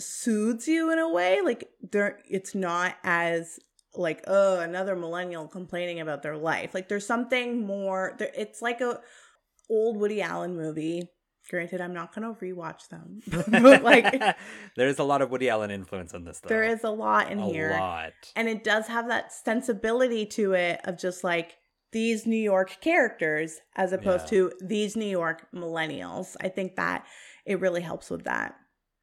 soothes 0.00 0.66
you 0.66 0.92
in 0.92 0.98
a 0.98 1.08
way. 1.08 1.42
Like 1.44 1.68
there 1.80 2.18
it's 2.28 2.56
not 2.56 2.96
as 3.04 3.60
like, 3.94 4.24
oh, 4.26 4.58
another 4.58 4.96
millennial 4.96 5.46
complaining 5.46 6.00
about 6.00 6.24
their 6.24 6.36
life. 6.36 6.74
Like 6.74 6.88
there's 6.88 7.06
something 7.06 7.64
more 7.64 8.16
there 8.18 8.32
it's 8.36 8.60
like 8.60 8.80
a 8.80 8.98
old 9.70 9.96
Woody 9.96 10.20
Allen 10.20 10.56
movie 10.56 11.08
Granted, 11.50 11.80
I'm 11.80 11.92
not 11.92 12.14
going 12.14 12.32
to 12.32 12.40
rewatch 12.40 12.88
them, 12.90 13.20
but 13.62 13.82
like, 13.82 14.22
there's 14.76 15.00
a 15.00 15.04
lot 15.04 15.20
of 15.20 15.30
Woody 15.30 15.48
Allen 15.48 15.72
influence 15.72 16.14
on 16.14 16.22
this. 16.22 16.38
Though. 16.38 16.48
There 16.48 16.62
is 16.62 16.84
a 16.84 16.90
lot 16.90 17.32
in 17.32 17.40
here. 17.40 17.70
a 17.70 17.72
here, 17.72 17.80
lot, 17.80 18.12
and 18.36 18.48
it 18.48 18.62
does 18.62 18.86
have 18.86 19.08
that 19.08 19.32
sensibility 19.32 20.24
to 20.26 20.52
it 20.52 20.80
of 20.84 20.96
just 20.96 21.24
like 21.24 21.56
these 21.90 22.24
New 22.24 22.40
York 22.40 22.80
characters 22.80 23.58
as 23.74 23.92
opposed 23.92 24.26
yeah. 24.26 24.38
to 24.38 24.52
these 24.60 24.96
New 24.96 25.08
York 25.10 25.48
millennials. 25.52 26.36
I 26.40 26.48
think 26.48 26.76
that 26.76 27.04
it 27.44 27.58
really 27.58 27.82
helps 27.82 28.10
with 28.10 28.24
that. 28.24 28.54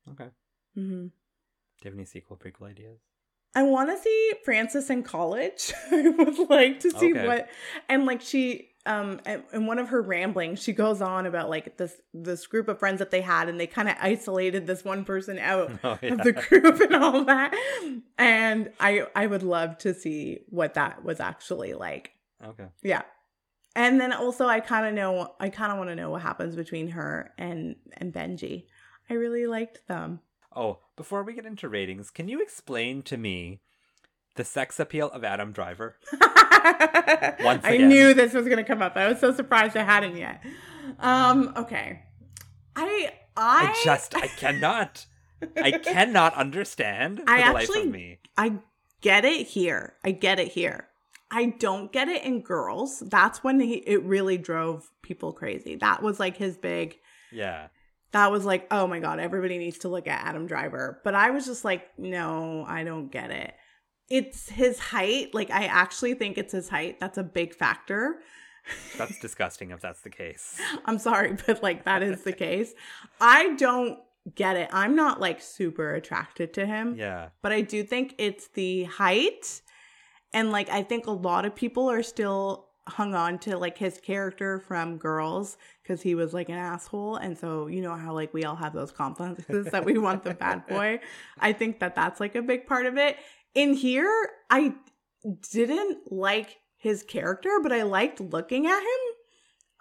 Okay. 0.10 0.30
Mm-hmm. 0.78 1.08
Do 1.08 1.84
you 1.84 1.91
have 1.91 1.93
any 1.93 2.06
sequel 2.06 2.38
prequel 2.38 2.70
ideas? 2.70 3.02
I 3.56 3.64
want 3.64 3.89
to 3.89 3.98
see 4.02 4.32
Frances 4.45 4.89
in 4.89 5.04
college. 5.04 5.74
I 5.91 6.10
would 6.10 6.50
like 6.50 6.80
to 6.82 6.91
see 6.91 7.12
okay. 7.12 7.28
what, 7.28 7.50
and 7.89 8.06
like 8.06 8.22
she 8.22 8.70
um 8.88 9.20
in 9.54 9.68
one 9.68 9.78
of 9.78 9.90
her 9.90 10.02
ramblings 10.02 10.62
she 10.62 10.72
goes 10.72 11.02
on 11.02 11.26
about 11.26 11.50
like 11.50 11.78
this 11.78 12.02
this 12.14 12.48
group 12.48 12.68
of 12.68 12.80
friends 12.80 13.00
that 13.00 13.12
they 13.12 13.22
had 13.22 13.50
and 13.50 13.60
they 13.60 13.68
kind 13.68 13.90
of 13.90 13.96
isolated 14.02 14.66
this 14.66 14.84
one 14.84 15.04
person 15.04 15.38
out 15.38 15.72
oh, 15.84 16.00
yeah. 16.02 16.14
of 16.14 16.20
the 16.24 16.34
group 16.34 16.80
and 16.80 16.96
all 16.96 17.26
that. 17.26 17.54
And 18.18 18.72
i 18.80 19.06
i 19.16 19.28
would 19.28 19.44
love 19.44 19.78
to 19.80 19.94
see 19.94 20.40
what 20.50 20.74
that 20.76 21.04
was 21.04 21.20
actually 21.20 21.74
like. 21.74 22.12
Okay. 22.44 22.68
Yeah. 22.82 23.04
And 23.76 24.00
then 24.02 24.14
also 24.14 24.48
i 24.48 24.60
kind 24.60 24.88
of 24.88 24.94
know 24.94 25.36
i 25.40 25.50
kind 25.50 25.72
of 25.72 25.78
want 25.78 25.90
to 25.90 25.96
know 25.96 26.10
what 26.10 26.22
happens 26.22 26.56
between 26.56 26.90
her 26.90 27.32
and 27.38 27.76
and 27.98 28.14
benji. 28.14 28.66
I 29.10 29.16
really 29.16 29.48
liked 29.48 29.88
them. 29.88 30.22
Oh 30.56 30.80
before 30.96 31.24
we 31.24 31.34
get 31.34 31.46
into 31.46 31.68
ratings 31.70 32.10
can 32.10 32.28
you 32.28 32.42
explain 32.42 33.04
to 33.04 33.18
me 33.18 33.62
the 34.38 34.46
sex 34.46 34.80
appeal 34.80 35.10
of 35.10 35.24
Adam 35.24 35.52
Driver. 35.52 35.98
Once 37.42 37.66
again. 37.66 37.66
I 37.66 37.78
knew 37.78 38.14
this 38.14 38.34
was 38.34 38.46
going 38.46 38.58
to 38.58 38.64
come 38.64 38.82
up. 38.82 38.96
I 38.96 39.08
was 39.08 39.20
so 39.20 39.34
surprised 39.34 39.76
I 39.76 39.84
hadn't 39.84 40.16
yet. 40.16 40.44
Um, 41.00 41.54
okay. 41.58 42.04
I 42.76 43.12
I, 43.36 43.74
I 43.76 43.82
just 43.84 44.16
I 44.16 44.28
cannot 44.28 45.06
I 45.56 45.72
cannot 45.84 46.34
understand 46.36 47.20
for 47.20 47.26
life 47.26 47.68
for 47.68 47.84
me 47.86 48.20
I 48.38 48.46
actually, 48.46 48.58
I 48.58 48.60
get 49.02 49.26
it 49.26 49.48
here. 49.48 49.96
I 50.04 50.12
get 50.12 50.40
it 50.40 50.50
here. 50.50 50.88
I 51.30 51.48
don't 51.60 51.92
get 51.92 52.08
it 52.08 52.24
in 52.24 52.42
girls. 52.42 53.00
That's 53.06 53.44
when 53.44 53.60
he, 53.60 53.76
it 53.76 54.02
really 54.04 54.38
drove 54.38 54.90
people 55.02 55.34
crazy. 55.34 55.76
That 55.76 56.02
was 56.02 56.20
like 56.20 56.38
his 56.38 56.58
big 56.58 56.98
Yeah. 57.32 57.68
That 58.12 58.32
was 58.32 58.46
like, 58.46 58.68
oh 58.72 58.88
my 58.88 59.00
god, 59.00 59.20
everybody 59.20 59.58
needs 59.58 59.80
to 59.80 59.90
look 59.90 60.08
at 60.08 60.26
Adam 60.26 60.48
Driver. 60.48 61.02
But 61.04 61.14
I 61.14 61.32
was 61.32 61.46
just 61.46 61.66
like, 61.66 61.86
no, 61.98 62.64
I 62.68 62.84
don't 62.84 63.12
get 63.12 63.32
it 63.32 63.54
it's 64.10 64.49
his 64.49 64.80
height. 64.80 65.34
Like 65.34 65.51
I 65.51 65.66
actually 65.66 66.14
think 66.14 66.38
it's 66.38 66.53
his 66.53 66.70
height. 66.70 66.99
That's 66.99 67.18
a 67.18 67.24
big 67.24 67.53
factor. 67.53 68.20
That's 68.97 69.18
disgusting 69.20 69.72
if 69.72 69.80
that's 69.82 70.01
the 70.01 70.10
case. 70.10 70.60
I'm 70.86 70.99
sorry, 70.99 71.38
but 71.45 71.64
like 71.64 71.86
that 71.86 72.03
is 72.03 72.24
the 72.24 72.34
case. 72.34 72.74
I 73.22 73.55
don't 73.55 73.99
get 74.36 74.58
it. 74.58 74.70
I'm 74.74 74.95
not 74.95 75.22
like 75.22 75.41
super 75.41 75.93
attracted 75.93 76.53
to 76.55 76.66
him. 76.66 76.95
Yeah. 76.95 77.30
But 77.41 77.51
I 77.51 77.62
do 77.62 77.84
think 77.84 78.16
it's 78.18 78.49
the 78.49 78.84
height. 78.86 79.62
And 80.34 80.51
like 80.51 80.70
I 80.70 80.84
think 80.84 81.08
a 81.08 81.12
lot 81.12 81.45
of 81.45 81.55
people 81.55 81.89
are 81.89 82.03
still 82.03 82.68
hung 82.88 83.14
on 83.14 83.38
to 83.38 83.58
like 83.58 83.78
his 83.78 83.99
character 83.99 84.60
from 84.60 84.97
girls 84.97 85.58
because 85.84 86.01
he 86.01 86.16
was 86.16 86.34
like 86.34 86.49
an 86.49 86.55
asshole 86.55 87.18
and 87.18 87.38
so 87.38 87.68
you 87.68 87.82
know 87.82 87.93
how 87.93 88.14
like 88.14 88.34
we 88.34 88.45
all 88.45 88.55
have 88.55 88.74
those 88.74 88.91
complexes 89.03 89.68
that 89.68 89.84
we 89.84 89.97
want 89.97 90.24
the 90.24 90.34
bad 90.34 90.66
boy 90.68 90.99
i 91.39 91.51
think 91.51 91.80
that 91.80 91.95
that's 91.95 92.20
like 92.20 92.36
a 92.36 92.41
big 92.41 92.66
part 92.66 92.86
of 92.86 92.97
it 92.97 93.18
in 93.58 93.74
here, 93.74 94.30
I 94.51 94.76
didn't 95.51 96.12
like 96.12 96.58
his 96.78 97.01
character, 97.01 97.60
but 97.62 97.74
I 97.74 97.82
liked 97.82 98.22
looking 98.22 98.68
at 98.68 98.80
him. 98.80 99.16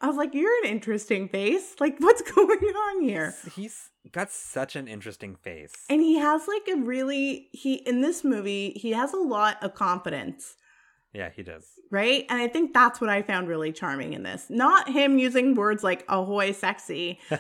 I 0.01 0.07
was 0.09 0.17
like, 0.17 0.35
you're 0.35 0.65
an 0.65 0.71
interesting 0.71 1.29
face. 1.29 1.77
Like, 1.79 1.97
what's 1.99 2.23
going 2.35 2.59
on 2.59 3.03
here? 3.03 3.35
He's 3.55 3.91
got 4.13 4.33
such 4.33 4.77
an 4.77 4.89
interesting 4.89 5.37
face. 5.37 5.75
And 5.91 6.01
he 6.01 6.19
has 6.19 6.49
like 6.49 6.67
a 6.73 6.77
really 6.81 7.49
he 7.53 7.75
in 7.75 8.01
this 8.01 8.25
movie, 8.25 8.71
he 8.71 8.93
has 8.93 9.13
a 9.13 9.19
lot 9.19 9.63
of 9.63 9.75
confidence. 9.75 10.57
Yeah, 11.13 11.31
he 11.31 11.43
does. 11.43 11.67
Right? 11.91 12.27
And 12.29 12.41
I 12.41 12.49
think 12.49 12.75
that's 12.75 13.01
what 13.01 13.11
I 13.11 13.23
found 13.23 13.47
really 13.47 13.73
charming 13.73 14.13
in 14.13 14.25
this. 14.25 14.47
Not 14.49 14.89
him 14.89 15.19
using 15.19 15.55
words 15.55 15.85
like 15.85 16.05
ahoy 16.09 16.51
sexy 16.53 17.21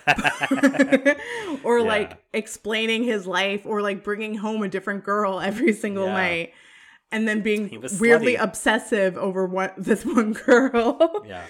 or 1.64 1.78
yeah. 1.78 1.84
like 1.84 2.22
explaining 2.32 3.02
his 3.02 3.26
life 3.26 3.66
or 3.66 3.82
like 3.82 4.04
bringing 4.04 4.36
home 4.36 4.62
a 4.62 4.68
different 4.68 5.02
girl 5.02 5.40
every 5.40 5.72
single 5.72 6.06
yeah. 6.06 6.12
night 6.12 6.52
and 7.12 7.26
then 7.26 7.40
being 7.40 7.82
weirdly 7.98 8.36
obsessive 8.36 9.16
over 9.16 9.46
what 9.46 9.74
this 9.78 10.04
one 10.04 10.32
girl. 10.32 11.24
yeah. 11.26 11.44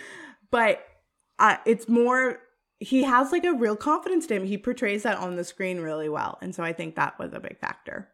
But 0.51 0.85
uh, 1.39 1.57
it's 1.67 1.89
more 1.89 2.41
he 2.79 3.05
has 3.05 3.33
like 3.33 3.45
a 3.45 3.53
real 3.53 3.77
confidence 3.77 4.27
to 4.27 4.35
him. 4.35 4.45
He 4.45 4.59
portrays 4.59 5.03
that 5.05 5.17
on 5.19 5.37
the 5.37 5.45
screen 5.45 5.81
really 5.81 6.09
well. 6.09 6.39
And 6.43 6.55
so 6.55 6.63
I 6.63 6.73
think 6.73 6.97
that 6.97 7.19
was 7.19 7.33
a 7.33 7.41
big 7.41 7.59
factor 7.59 8.09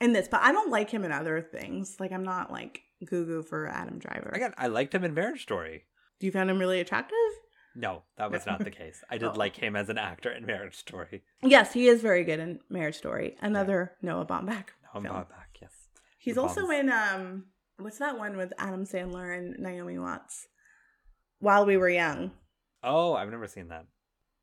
in 0.00 0.12
this. 0.12 0.28
But 0.28 0.40
I 0.42 0.52
don't 0.52 0.70
like 0.70 0.90
him 0.90 1.04
in 1.04 1.12
other 1.12 1.40
things. 1.40 1.96
Like 2.00 2.12
I'm 2.12 2.24
not 2.24 2.50
like 2.50 2.82
goo 3.04 3.24
goo 3.26 3.42
for 3.42 3.68
Adam 3.68 3.98
Driver. 3.98 4.32
I 4.34 4.38
got 4.38 4.54
I 4.56 4.66
liked 4.68 4.94
him 4.94 5.04
in 5.04 5.14
Marriage 5.14 5.42
Story. 5.42 5.84
Do 6.20 6.26
you 6.26 6.32
find 6.32 6.50
him 6.50 6.58
really 6.58 6.80
attractive? 6.80 7.16
No, 7.74 8.02
that 8.16 8.30
was 8.30 8.46
not 8.46 8.62
the 8.62 8.70
case. 8.82 9.02
I 9.10 9.18
did 9.18 9.30
oh. 9.30 9.34
like 9.34 9.56
him 9.56 9.76
as 9.76 9.88
an 9.88 9.98
actor 9.98 10.30
in 10.30 10.44
Marriage 10.44 10.76
Story. 10.76 11.22
Yes, 11.42 11.72
he 11.72 11.88
is 11.88 12.02
very 12.02 12.24
good 12.24 12.38
in 12.38 12.60
Marriage 12.68 12.96
Story. 12.96 13.36
Another 13.40 13.92
yeah. 14.02 14.10
Noah 14.10 14.26
Baumbach. 14.26 14.68
Noah 14.82 15.02
film. 15.02 15.04
Baumbach, 15.04 15.60
yes. 15.60 15.72
He's 16.18 16.38
also 16.38 16.68
in 16.70 16.90
um 16.90 17.46
what's 17.78 17.98
that 17.98 18.18
one 18.18 18.36
with 18.36 18.52
Adam 18.58 18.84
Sandler 18.84 19.36
and 19.36 19.58
Naomi 19.58 19.98
Watts? 19.98 20.48
While 21.38 21.66
We 21.66 21.76
Were 21.76 21.88
Young. 21.88 22.32
Oh, 22.84 23.14
I've 23.14 23.30
never 23.30 23.48
seen 23.48 23.68
that. 23.68 23.86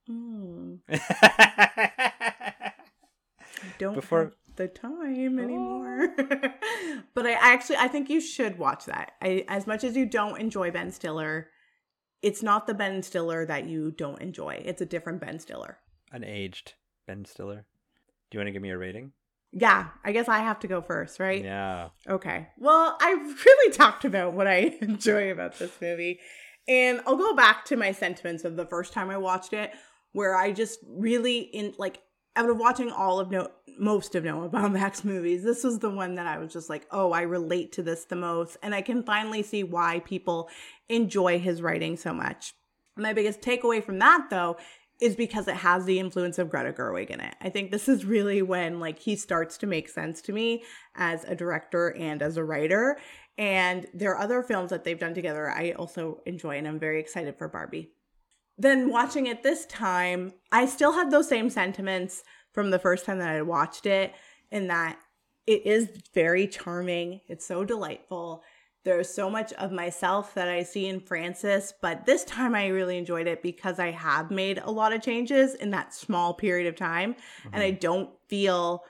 Mm. 0.09 0.79
don't 3.77 3.93
Before 3.93 4.33
the 4.59 4.67
time 4.67 5.39
anymore. 5.39 6.13
Oh. 6.19 6.49
but 7.15 7.25
I, 7.25 7.31
I 7.31 7.53
actually 7.53 7.77
I 7.77 7.87
think 7.87 8.09
you 8.09 8.21
should 8.21 8.59
watch 8.59 8.85
that. 8.85 9.13
I 9.21 9.45
as 9.47 9.65
much 9.65 9.83
as 9.83 9.95
you 9.95 10.05
don't 10.05 10.39
enjoy 10.39 10.69
Ben 10.69 10.91
Stiller, 10.91 11.47
it's 12.21 12.43
not 12.43 12.67
the 12.67 12.75
Ben 12.75 13.01
Stiller 13.01 13.45
that 13.45 13.67
you 13.67 13.89
don't 13.89 14.21
enjoy. 14.21 14.61
It's 14.63 14.81
a 14.81 14.85
different 14.85 15.21
Ben 15.21 15.39
Stiller. 15.39 15.79
An 16.11 16.23
aged 16.23 16.73
Ben 17.07 17.25
Stiller. 17.25 17.65
Do 18.29 18.37
you 18.37 18.39
want 18.39 18.49
to 18.49 18.51
give 18.51 18.61
me 18.61 18.69
a 18.69 18.77
rating? 18.77 19.13
Yeah, 19.51 19.87
I 20.03 20.11
guess 20.11 20.27
I 20.27 20.39
have 20.39 20.59
to 20.59 20.67
go 20.67 20.81
first, 20.81 21.19
right? 21.19 21.43
Yeah. 21.43 21.89
Okay. 22.07 22.49
Well, 22.57 22.97
I've 23.01 23.45
really 23.45 23.73
talked 23.73 24.05
about 24.05 24.33
what 24.33 24.45
I 24.45 24.77
enjoy 24.81 25.31
about 25.31 25.57
this 25.57 25.71
movie. 25.81 26.19
And 26.67 27.01
I'll 27.07 27.17
go 27.17 27.33
back 27.33 27.65
to 27.65 27.77
my 27.77 27.93
sentiments 27.93 28.43
of 28.43 28.57
the 28.57 28.65
first 28.65 28.93
time 28.93 29.09
I 29.09 29.17
watched 29.17 29.53
it, 29.53 29.71
where 30.11 30.35
I 30.35 30.51
just 30.51 30.79
really 30.85 31.39
in 31.39 31.73
like 31.79 31.99
out 32.35 32.49
of 32.49 32.57
watching 32.57 32.91
all 32.91 33.19
of 33.19 33.31
no 33.31 33.49
most 33.77 34.13
of 34.13 34.25
Noah 34.25 34.49
Baumbach's 34.49 35.03
movies, 35.05 35.43
this 35.43 35.63
was 35.63 35.79
the 35.79 35.89
one 35.89 36.15
that 36.15 36.27
I 36.27 36.37
was 36.37 36.51
just 36.51 36.69
like, 36.69 36.85
oh, 36.91 37.11
I 37.11 37.21
relate 37.21 37.71
to 37.73 37.83
this 37.83 38.05
the 38.05 38.15
most, 38.15 38.57
and 38.61 38.75
I 38.75 38.81
can 38.81 39.03
finally 39.03 39.41
see 39.41 39.63
why 39.63 39.99
people 39.99 40.49
enjoy 40.89 41.39
his 41.39 41.61
writing 41.61 41.95
so 41.95 42.13
much. 42.13 42.53
My 42.97 43.13
biggest 43.13 43.41
takeaway 43.41 43.83
from 43.83 43.99
that, 43.99 44.27
though, 44.29 44.57
is 44.99 45.15
because 45.15 45.47
it 45.47 45.55
has 45.55 45.85
the 45.85 45.99
influence 45.99 46.37
of 46.37 46.49
Greta 46.49 46.73
Gerwig 46.73 47.09
in 47.09 47.21
it. 47.21 47.33
I 47.39 47.49
think 47.49 47.71
this 47.71 47.87
is 47.87 48.03
really 48.03 48.41
when 48.41 48.81
like 48.81 48.99
he 48.99 49.15
starts 49.15 49.57
to 49.59 49.67
make 49.67 49.87
sense 49.87 50.21
to 50.23 50.33
me 50.33 50.63
as 50.95 51.23
a 51.23 51.35
director 51.35 51.95
and 51.95 52.21
as 52.21 52.35
a 52.35 52.43
writer. 52.43 52.97
And 53.37 53.87
there 53.93 54.11
are 54.11 54.19
other 54.19 54.43
films 54.43 54.71
that 54.71 54.83
they've 54.83 54.99
done 54.99 55.13
together 55.13 55.49
I 55.49 55.71
also 55.71 56.21
enjoy, 56.25 56.57
and 56.57 56.67
I'm 56.67 56.79
very 56.79 56.99
excited 56.99 57.37
for 57.37 57.47
Barbie 57.47 57.93
then 58.59 58.91
watching 58.91 59.25
it 59.25 59.41
this 59.41 59.65
time, 59.65 60.33
I 60.51 60.65
still 60.65 60.91
had 60.91 61.09
those 61.09 61.27
same 61.27 61.49
sentiments 61.49 62.23
from 62.51 62.69
the 62.69 62.79
first 62.79 63.05
time 63.05 63.19
that 63.19 63.29
I 63.29 63.41
watched 63.41 63.85
it, 63.85 64.13
in 64.51 64.67
that 64.67 64.99
it 65.47 65.65
is 65.65 65.89
very 66.13 66.45
charming. 66.47 67.21
It's 67.27 67.45
so 67.45 67.63
delightful. 67.63 68.43
There's 68.85 69.09
so 69.09 69.29
much 69.29 69.51
of 69.53 69.71
myself 69.71 70.33
that 70.35 70.47
I 70.47 70.63
see 70.63 70.87
in 70.87 70.99
Frances, 70.99 71.73
but 71.81 72.05
this 72.05 72.23
time 72.23 72.55
I 72.55 72.67
really 72.67 72.97
enjoyed 72.97 73.27
it 73.27 73.43
because 73.43 73.79
I 73.79 73.91
have 73.91 74.31
made 74.31 74.57
a 74.57 74.71
lot 74.71 74.93
of 74.93 75.01
changes 75.01 75.53
in 75.55 75.71
that 75.71 75.93
small 75.93 76.33
period 76.33 76.67
of 76.67 76.75
time. 76.75 77.13
Mm-hmm. 77.13 77.49
And 77.53 77.63
I 77.63 77.71
don't 77.71 78.09
feel 78.27 78.83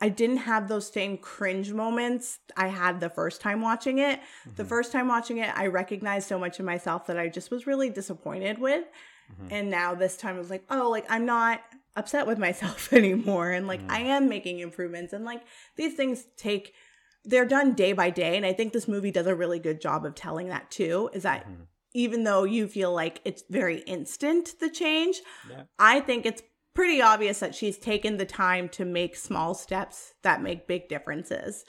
I 0.00 0.08
didn't 0.08 0.38
have 0.38 0.68
those 0.68 0.90
same 0.90 1.18
cringe 1.18 1.72
moments 1.72 2.38
I 2.56 2.68
had 2.68 3.00
the 3.00 3.10
first 3.10 3.40
time 3.40 3.60
watching 3.60 3.98
it. 3.98 4.20
The 4.56 4.64
Mhm. 4.64 4.68
first 4.68 4.92
time 4.92 5.08
watching 5.08 5.38
it, 5.38 5.50
I 5.56 5.66
recognized 5.66 6.26
so 6.28 6.38
much 6.38 6.58
of 6.58 6.64
myself 6.64 7.06
that 7.06 7.18
I 7.18 7.28
just 7.28 7.50
was 7.50 7.66
really 7.66 7.90
disappointed 7.90 8.58
with. 8.58 8.84
Mhm. 9.32 9.48
And 9.52 9.70
now 9.70 9.94
this 9.94 10.16
time 10.16 10.36
I 10.36 10.38
was 10.38 10.50
like, 10.50 10.64
oh, 10.70 10.88
like 10.90 11.04
I'm 11.08 11.26
not 11.26 11.60
upset 11.96 12.26
with 12.26 12.38
myself 12.38 12.92
anymore. 12.92 13.50
And 13.50 13.66
like 13.66 13.82
Mm. 13.82 13.90
I 13.90 14.00
am 14.00 14.28
making 14.28 14.60
improvements. 14.60 15.12
And 15.12 15.24
like 15.24 15.42
these 15.76 15.94
things 15.94 16.26
take, 16.36 16.74
they're 17.24 17.44
done 17.44 17.74
day 17.74 17.92
by 17.92 18.08
day. 18.10 18.36
And 18.36 18.46
I 18.46 18.52
think 18.54 18.72
this 18.72 18.88
movie 18.88 19.10
does 19.10 19.26
a 19.26 19.34
really 19.34 19.58
good 19.58 19.80
job 19.80 20.06
of 20.06 20.14
telling 20.14 20.48
that 20.48 20.70
too. 20.70 21.10
Is 21.12 21.24
that 21.24 21.46
Mhm. 21.46 21.66
even 21.92 22.24
though 22.24 22.44
you 22.44 22.66
feel 22.68 22.92
like 22.94 23.20
it's 23.24 23.42
very 23.50 23.78
instant, 23.80 24.54
the 24.60 24.70
change, 24.70 25.20
Yeah. 25.50 25.64
I 25.78 26.00
think 26.00 26.24
it's 26.24 26.42
pretty 26.80 27.02
obvious 27.02 27.40
that 27.40 27.54
she's 27.54 27.76
taken 27.76 28.16
the 28.16 28.24
time 28.24 28.66
to 28.66 28.86
make 28.86 29.14
small 29.14 29.52
steps 29.52 30.14
that 30.22 30.42
make 30.42 30.66
big 30.66 30.88
differences. 30.88 31.66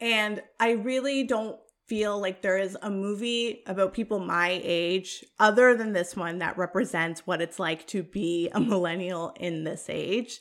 And 0.00 0.40
I 0.60 0.70
really 0.70 1.24
don't 1.24 1.58
feel 1.88 2.20
like 2.20 2.42
there 2.42 2.56
is 2.56 2.78
a 2.80 2.88
movie 2.88 3.64
about 3.66 3.92
people 3.92 4.20
my 4.20 4.60
age 4.62 5.24
other 5.40 5.76
than 5.76 5.92
this 5.92 6.14
one 6.14 6.38
that 6.38 6.56
represents 6.56 7.26
what 7.26 7.42
it's 7.42 7.58
like 7.58 7.88
to 7.88 8.04
be 8.04 8.48
a 8.52 8.60
millennial 8.60 9.34
in 9.40 9.64
this 9.64 9.86
age. 9.88 10.38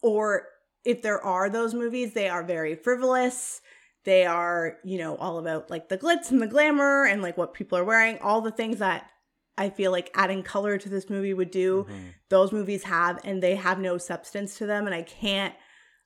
Or 0.00 0.46
if 0.84 1.02
there 1.02 1.20
are 1.20 1.50
those 1.50 1.74
movies, 1.74 2.14
they 2.14 2.28
are 2.28 2.44
very 2.44 2.76
frivolous. 2.76 3.60
They 4.04 4.26
are, 4.26 4.76
you 4.84 4.98
know, 4.98 5.16
all 5.16 5.40
about 5.40 5.70
like 5.70 5.88
the 5.88 5.98
glitz 5.98 6.30
and 6.30 6.40
the 6.40 6.46
glamour 6.46 7.04
and 7.04 7.20
like 7.20 7.36
what 7.36 7.52
people 7.52 7.76
are 7.78 7.84
wearing, 7.84 8.16
all 8.18 8.42
the 8.42 8.52
things 8.52 8.78
that 8.78 9.10
I 9.56 9.70
feel 9.70 9.92
like 9.92 10.10
adding 10.14 10.42
color 10.42 10.78
to 10.78 10.88
this 10.88 11.08
movie 11.08 11.34
would 11.34 11.50
do 11.50 11.86
Mhm. 11.88 12.14
those 12.28 12.52
movies 12.52 12.82
have 12.84 13.20
and 13.24 13.42
they 13.42 13.54
have 13.56 13.78
no 13.78 13.98
substance 13.98 14.58
to 14.58 14.66
them 14.66 14.86
and 14.86 14.94
I 14.94 15.02
can't 15.02 15.54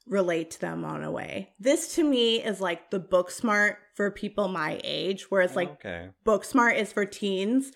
relate 0.07 0.51
to 0.53 0.61
them 0.61 0.85
on 0.85 1.03
a 1.05 1.11
way. 1.11 1.55
This 1.59 1.95
to 1.97 2.05
me 2.05 2.43
is 2.43 2.61
like 2.61 2.91
the 2.91 3.01
Booksmart 3.01 3.77
for 3.95 4.11
people 4.11 4.49
my 4.49 4.81
age 4.85 5.31
whereas 5.31 5.55
like 5.57 5.71
okay. 5.71 6.11
Booksmart 6.25 6.77
is 6.79 6.93
for 6.93 7.05
teens 7.05 7.73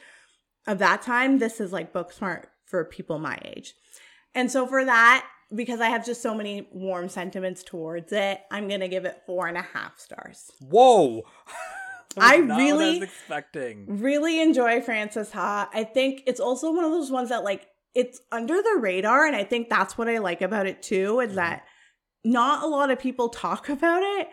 of 0.67 0.79
that 0.79 1.03
time 1.03 1.39
this 1.39 1.61
is 1.61 1.73
like 1.73 1.93
Booksmart 1.93 2.45
for 2.65 2.85
people 2.85 3.19
my 3.19 3.39
age. 3.45 3.75
And 4.35 4.51
so 4.51 4.67
for 4.67 4.85
that 4.85 5.27
because 5.55 5.81
I 5.83 5.89
have 5.91 6.07
just 6.07 6.23
so 6.23 6.35
many 6.35 6.67
warm 6.73 7.11
sentiments 7.11 7.63
towards 7.63 8.11
it, 8.13 8.41
I'm 8.51 8.69
gonna 8.69 8.89
give 8.89 9.05
it 9.05 9.23
four 9.27 9.47
and 9.49 9.59
a 9.59 9.63
half 9.63 9.99
stars. 9.99 10.51
Whoa. 10.61 11.23
I 12.19 12.39
Was 12.39 12.47
not 12.49 12.55
what 12.57 12.63
really- 12.65 13.01
was 13.01 13.03
expecting. 13.09 13.85
really 13.89 14.41
enjoy 14.41 14.81
Frances 14.81 15.33
Ha. 15.33 15.69
I 15.73 15.85
think 15.85 16.23
it's 16.27 16.41
also 16.41 16.73
one 16.73 16.85
of 16.85 16.91
those 16.91 17.11
ones 17.11 17.29
that 17.31 17.45
like 17.45 17.67
it's 17.95 18.21
under 18.31 18.61
the 18.63 18.77
radar 18.81 19.27
and 19.27 19.37
I 19.37 19.45
think 19.45 19.69
that's 19.69 19.99
what 19.99 20.09
I 20.09 20.19
like 20.19 20.41
about 20.43 20.67
it 20.67 20.83
too 20.83 21.21
is 21.21 21.33
Mhm. 21.33 21.37
that 21.37 21.65
not 22.25 22.63
a 22.63 22.67
lot 22.67 22.91
of 22.91 22.99
people 22.99 23.29
talk 23.29 23.69
about 23.69 24.03
it 24.03 24.29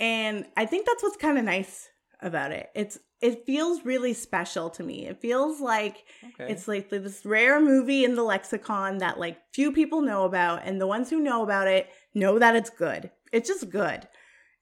and 0.00 0.46
I 0.56 0.66
think 0.66 0.86
that's 0.86 1.02
what's 1.02 1.16
kind 1.16 1.38
of 1.38 1.44
nice 1.44 1.88
about 2.20 2.52
it. 2.52 2.70
It's 2.74 2.98
it 3.20 3.46
feels 3.46 3.84
really 3.84 4.14
special 4.14 4.68
to 4.68 4.82
me. 4.82 5.06
It 5.06 5.20
feels 5.20 5.60
like 5.60 6.04
Okay. 6.34 6.50
it's 6.52 6.66
like 6.66 6.88
this 6.90 7.24
rare 7.24 7.60
movie 7.60 8.04
in 8.04 8.16
the 8.16 8.24
lexicon 8.24 8.98
that 8.98 9.16
like 9.20 9.38
few 9.54 9.70
people 9.70 10.00
know 10.02 10.24
about 10.24 10.62
and 10.64 10.80
the 10.80 10.88
ones 10.88 11.08
who 11.08 11.20
know 11.20 11.44
about 11.44 11.68
it 11.68 11.88
know 12.14 12.40
that 12.40 12.56
it's 12.56 12.68
good. 12.70 13.12
It's 13.32 13.48
just 13.48 13.70
good. 13.70 14.08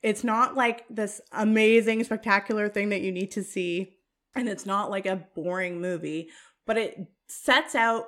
It's 0.02 0.24
not 0.24 0.56
like 0.56 0.84
this 0.88 1.20
amazing 1.32 2.04
spectacular 2.04 2.68
thing 2.68 2.88
that 2.88 3.02
you 3.02 3.12
need 3.12 3.30
to 3.32 3.42
see 3.42 3.96
and 4.34 4.48
it's 4.48 4.66
not 4.66 4.90
like 4.90 5.06
a 5.06 5.26
boring 5.34 5.80
movie, 5.80 6.28
but 6.66 6.76
it 6.76 7.06
sets 7.26 7.74
out 7.74 8.06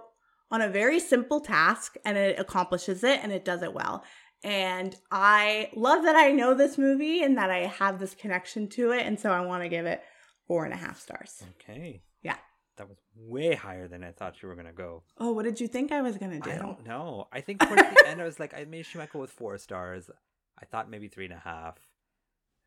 on 0.50 0.60
a 0.60 0.68
very 0.68 1.00
simple 1.00 1.40
task 1.40 1.96
and 2.04 2.16
it 2.16 2.38
accomplishes 2.38 3.02
it 3.02 3.20
and 3.22 3.32
it 3.32 3.44
does 3.44 3.62
it 3.62 3.74
well. 3.74 4.04
And 4.44 4.94
I 5.10 5.70
love 5.74 6.02
that 6.04 6.16
I 6.16 6.32
know 6.32 6.54
this 6.54 6.76
movie 6.76 7.22
and 7.22 7.38
that 7.38 7.50
I 7.50 7.66
have 7.66 7.98
this 7.98 8.14
connection 8.14 8.68
to 8.70 8.90
it. 8.90 9.06
And 9.06 9.18
so 9.18 9.30
I 9.30 9.40
want 9.40 9.62
to 9.62 9.68
give 9.68 9.86
it 9.86 10.02
four 10.46 10.64
and 10.64 10.74
a 10.74 10.76
half 10.76 11.00
stars. 11.00 11.42
okay. 11.60 12.02
Yeah. 12.22 12.36
That 12.76 12.88
was 12.88 12.98
way 13.16 13.54
higher 13.54 13.86
than 13.86 14.02
I 14.02 14.10
thought 14.12 14.42
you 14.42 14.48
were 14.48 14.56
gonna 14.56 14.72
go. 14.72 15.04
Oh, 15.18 15.32
what 15.32 15.44
did 15.44 15.60
you 15.60 15.68
think 15.68 15.92
I 15.92 16.02
was 16.02 16.18
going 16.18 16.32
to 16.32 16.40
do? 16.40 16.50
I 16.50 16.58
don't 16.58 16.84
know. 16.86 17.28
I 17.32 17.40
think 17.40 17.60
towards 17.60 17.82
the 17.82 18.04
end 18.06 18.20
I 18.20 18.24
was 18.24 18.40
like, 18.40 18.54
I 18.54 18.64
made 18.64 18.86
go 19.12 19.18
with 19.20 19.30
four 19.30 19.58
stars. 19.58 20.10
I 20.62 20.64
thought 20.64 20.88
maybe 20.88 21.08
three 21.08 21.24
and 21.24 21.34
a 21.34 21.38
half. 21.38 21.76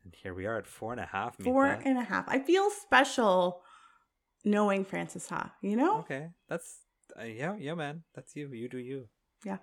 And 0.04 0.14
here 0.14 0.34
we 0.34 0.46
are 0.46 0.58
at 0.58 0.66
four 0.66 0.92
and 0.92 1.00
a 1.00 1.06
half. 1.06 1.36
Four 1.42 1.68
Mita. 1.68 1.88
and 1.88 1.98
a 1.98 2.04
half. 2.04 2.28
I 2.28 2.38
feel 2.38 2.70
special 2.70 3.62
knowing 4.44 4.84
Frances 4.84 5.28
Ha, 5.28 5.52
you 5.62 5.76
know? 5.76 5.98
Okay. 6.00 6.28
That's 6.48 6.82
uh, 7.18 7.24
yeah, 7.24 7.56
yeah, 7.58 7.74
man. 7.74 8.02
That's 8.14 8.36
you. 8.36 8.48
You 8.52 8.68
do 8.68 8.78
you. 8.78 9.08
Yeah. 9.44 9.58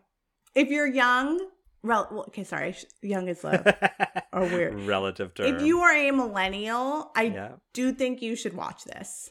If 0.56 0.70
you're 0.70 0.88
young, 0.88 1.40
rel- 1.84 2.08
well, 2.12 2.26
okay, 2.30 2.44
sorry, 2.44 2.76
young 3.02 3.28
is 3.28 3.44
love 3.44 3.66
Or 4.34 4.42
weird. 4.42 4.82
Relative 4.82 5.34
term. 5.36 5.56
if 5.56 5.62
you 5.62 5.80
are 5.82 5.94
a 5.96 6.12
millennial, 6.12 7.12
I 7.16 7.24
yeah. 7.24 7.52
do 7.74 7.94
think 7.94 8.22
you 8.22 8.36
should 8.36 8.56
watch 8.56 8.84
this. 8.84 9.30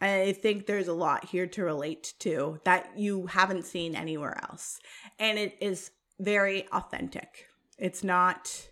I 0.00 0.32
think 0.32 0.66
there's 0.66 0.88
a 0.88 0.94
lot 0.94 1.26
here 1.26 1.46
to 1.48 1.62
relate 1.62 2.14
to 2.20 2.58
that 2.64 2.98
you 2.98 3.26
haven't 3.26 3.66
seen 3.66 3.94
anywhere 3.94 4.40
else. 4.50 4.80
And 5.18 5.38
it 5.38 5.58
is 5.60 5.90
very 6.18 6.66
authentic. 6.72 7.49
It's 7.80 8.04
not 8.04 8.68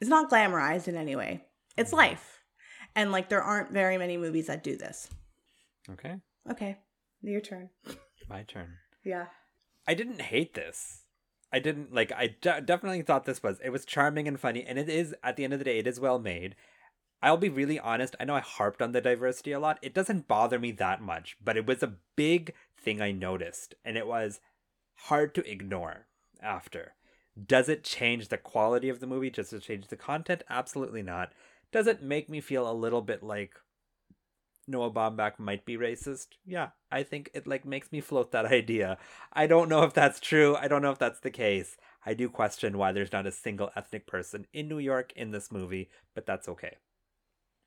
it's 0.00 0.10
not 0.10 0.30
glamorized 0.30 0.88
in 0.88 0.96
any 0.96 1.16
way. 1.16 1.44
It's 1.76 1.92
mm. 1.92 1.98
life. 1.98 2.42
And 2.94 3.12
like 3.12 3.28
there 3.28 3.42
aren't 3.42 3.72
very 3.72 3.98
many 3.98 4.16
movies 4.16 4.46
that 4.46 4.62
do 4.62 4.76
this. 4.76 5.08
Okay. 5.90 6.16
Okay. 6.50 6.78
Your 7.22 7.40
turn. 7.40 7.70
My 8.28 8.42
turn. 8.42 8.74
Yeah. 9.04 9.26
I 9.86 9.94
didn't 9.94 10.20
hate 10.20 10.54
this. 10.54 11.02
I 11.52 11.58
didn't 11.58 11.92
like. 11.92 12.12
I 12.12 12.36
de- 12.40 12.60
definitely 12.60 13.02
thought 13.02 13.24
this 13.24 13.42
was. 13.42 13.58
It 13.64 13.70
was 13.70 13.84
charming 13.84 14.28
and 14.28 14.38
funny, 14.38 14.64
and 14.64 14.78
it 14.78 14.88
is. 14.88 15.14
At 15.22 15.36
the 15.36 15.44
end 15.44 15.52
of 15.52 15.58
the 15.58 15.64
day, 15.64 15.78
it 15.78 15.86
is 15.86 15.98
well 15.98 16.18
made. 16.18 16.54
I'll 17.22 17.36
be 17.36 17.48
really 17.48 17.78
honest. 17.78 18.14
I 18.20 18.24
know 18.24 18.36
I 18.36 18.40
harped 18.40 18.80
on 18.80 18.92
the 18.92 19.00
diversity 19.00 19.52
a 19.52 19.60
lot. 19.60 19.78
It 19.82 19.92
doesn't 19.92 20.28
bother 20.28 20.58
me 20.58 20.70
that 20.72 21.02
much, 21.02 21.36
but 21.42 21.56
it 21.56 21.66
was 21.66 21.82
a 21.82 21.96
big 22.16 22.54
thing 22.78 23.02
I 23.02 23.10
noticed, 23.10 23.74
and 23.84 23.96
it 23.96 24.06
was 24.06 24.40
hard 24.94 25.34
to 25.34 25.50
ignore. 25.50 26.06
After, 26.42 26.94
does 27.46 27.68
it 27.68 27.84
change 27.84 28.28
the 28.28 28.38
quality 28.38 28.88
of 28.88 29.00
the 29.00 29.06
movie? 29.06 29.30
Does 29.30 29.52
it 29.52 29.62
change 29.62 29.88
the 29.88 29.96
content? 29.96 30.42
Absolutely 30.48 31.02
not. 31.02 31.32
Does 31.72 31.86
it 31.86 32.02
make 32.02 32.28
me 32.28 32.40
feel 32.40 32.70
a 32.70 32.72
little 32.72 33.02
bit 33.02 33.22
like 33.22 33.54
Noah 34.66 34.90
Baumbach 34.90 35.38
might 35.38 35.64
be 35.64 35.76
racist? 35.76 36.28
Yeah, 36.44 36.70
I 36.90 37.02
think 37.02 37.30
it 37.34 37.46
like 37.46 37.64
makes 37.64 37.92
me 37.92 38.00
float 38.00 38.32
that 38.32 38.46
idea. 38.52 38.98
I 39.32 39.46
don't 39.46 39.68
know 39.68 39.82
if 39.82 39.92
that's 39.92 40.20
true. 40.20 40.56
I 40.56 40.68
don't 40.68 40.82
know 40.82 40.90
if 40.90 40.98
that's 40.98 41.20
the 41.20 41.30
case. 41.30 41.76
I 42.04 42.14
do 42.14 42.28
question 42.28 42.78
why 42.78 42.92
there's 42.92 43.12
not 43.12 43.26
a 43.26 43.32
single 43.32 43.70
ethnic 43.76 44.06
person 44.06 44.46
in 44.52 44.68
New 44.68 44.78
York 44.78 45.12
in 45.14 45.30
this 45.30 45.52
movie, 45.52 45.90
but 46.14 46.26
that's 46.26 46.48
okay. 46.48 46.76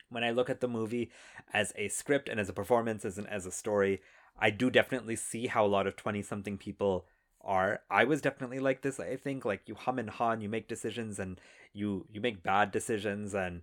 When 0.09 0.23
I 0.23 0.31
look 0.31 0.49
at 0.49 0.59
the 0.59 0.67
movie 0.67 1.11
as 1.53 1.71
a 1.75 1.87
script 1.87 2.29
and 2.29 2.39
as 2.39 2.49
a 2.49 2.53
performance 2.53 3.05
as 3.05 3.17
an 3.17 3.27
as 3.27 3.45
a 3.45 3.51
story, 3.51 4.01
I 4.37 4.49
do 4.49 4.69
definitely 4.69 5.15
see 5.15 5.47
how 5.47 5.65
a 5.65 5.67
lot 5.67 5.87
of 5.87 5.95
20 5.95 6.21
something 6.21 6.57
people 6.57 7.05
are. 7.43 7.81
I 7.89 8.03
was 8.05 8.21
definitely 8.21 8.59
like 8.59 8.81
this. 8.81 8.99
I 8.99 9.15
think 9.15 9.45
like 9.45 9.61
you 9.67 9.75
hum 9.75 9.99
and 9.99 10.09
han, 10.09 10.41
you 10.41 10.49
make 10.49 10.67
decisions 10.67 11.19
and 11.19 11.39
you 11.73 12.05
you 12.11 12.21
make 12.21 12.43
bad 12.43 12.71
decisions 12.71 13.33
and 13.33 13.61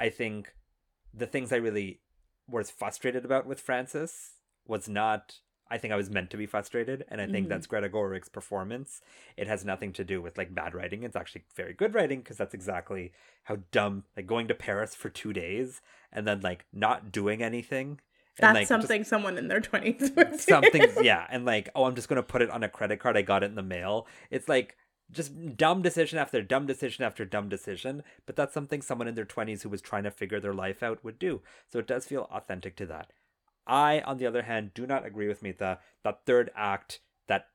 I 0.00 0.08
think 0.08 0.54
the 1.14 1.26
things 1.26 1.52
I 1.52 1.56
really 1.56 2.00
was 2.48 2.70
frustrated 2.70 3.24
about 3.24 3.46
with 3.46 3.60
Frances 3.60 4.32
was 4.66 4.88
not 4.88 5.36
I 5.70 5.78
think 5.78 5.92
I 5.92 5.96
was 5.96 6.10
meant 6.10 6.30
to 6.30 6.36
be 6.36 6.44
frustrated 6.44 7.04
and 7.08 7.18
I 7.20 7.26
think 7.26 7.46
Mhm. 7.46 7.48
that's 7.48 7.66
Greta 7.66 7.88
Gerwig's 7.88 8.28
performance. 8.28 9.00
It 9.38 9.46
has 9.46 9.64
nothing 9.64 9.92
to 9.94 10.04
do 10.04 10.20
with 10.20 10.36
like 10.36 10.54
bad 10.54 10.74
writing. 10.74 11.02
It's 11.02 11.16
actually 11.16 11.44
very 11.54 11.72
good 11.72 11.94
writing 11.94 12.20
because 12.20 12.36
that's 12.36 12.52
exactly 12.52 13.12
how 13.44 13.56
dumb 13.70 14.04
like 14.16 14.26
going 14.26 14.48
to 14.48 14.54
Paris 14.54 14.94
for 14.94 15.08
2 15.08 15.32
days 15.32 15.80
and 16.12 16.26
then 16.26 16.40
like 16.40 16.66
not 16.74 17.10
doing 17.10 17.42
anything. 17.42 18.00
That's 18.38 18.54
like, 18.54 18.62
just- 18.62 18.68
something 18.68 19.04
someone 19.04 19.36
in 19.38 19.48
their 19.48 19.60
20s 19.60 20.16
would 20.16 20.32
do. 20.32 20.38
something 20.38 20.86
yeah 21.02 21.26
and 21.30 21.44
like 21.44 21.68
oh 21.74 21.84
i'm 21.84 21.94
just 21.94 22.08
gonna 22.08 22.22
put 22.22 22.40
it 22.42 22.50
on 22.50 22.62
a 22.62 22.68
credit 22.68 22.98
card 22.98 23.16
i 23.16 23.22
got 23.22 23.42
it 23.42 23.46
in 23.46 23.54
the 23.56 23.62
mail. 23.62 24.06
It's 24.30 24.48
like 24.48 24.76
just 25.10 25.56
dumb 25.58 25.82
decision 25.82 26.18
after 26.18 26.40
dumb 26.40 26.66
decision 26.66 27.04
after 27.04 27.26
dumb 27.26 27.50
decision 27.50 28.02
but 28.24 28.34
that's 28.34 28.54
something 28.54 28.80
someone 28.80 29.06
in 29.08 29.14
their 29.14 29.26
20s 29.26 29.62
who 29.62 29.68
was 29.68 29.82
trying 29.82 30.04
to 30.04 30.10
figure 30.10 30.40
their 30.40 30.54
life 30.54 30.82
out 30.82 31.04
would 31.04 31.18
do. 31.18 31.42
So 31.70 31.78
it 31.78 31.86
does 31.86 32.06
feel 32.06 32.28
authentic 32.32 32.76
to 32.76 32.86
that. 32.86 33.12
I 33.66 34.00
on 34.00 34.16
the 34.16 34.26
other 34.26 34.42
hand 34.42 34.72
do 34.74 34.86
not 34.86 35.04
agree 35.04 35.28
with 35.28 35.42
mita 35.42 35.78
that 36.02 36.24
third 36.24 36.50
act 36.56 37.00
that 37.28 37.48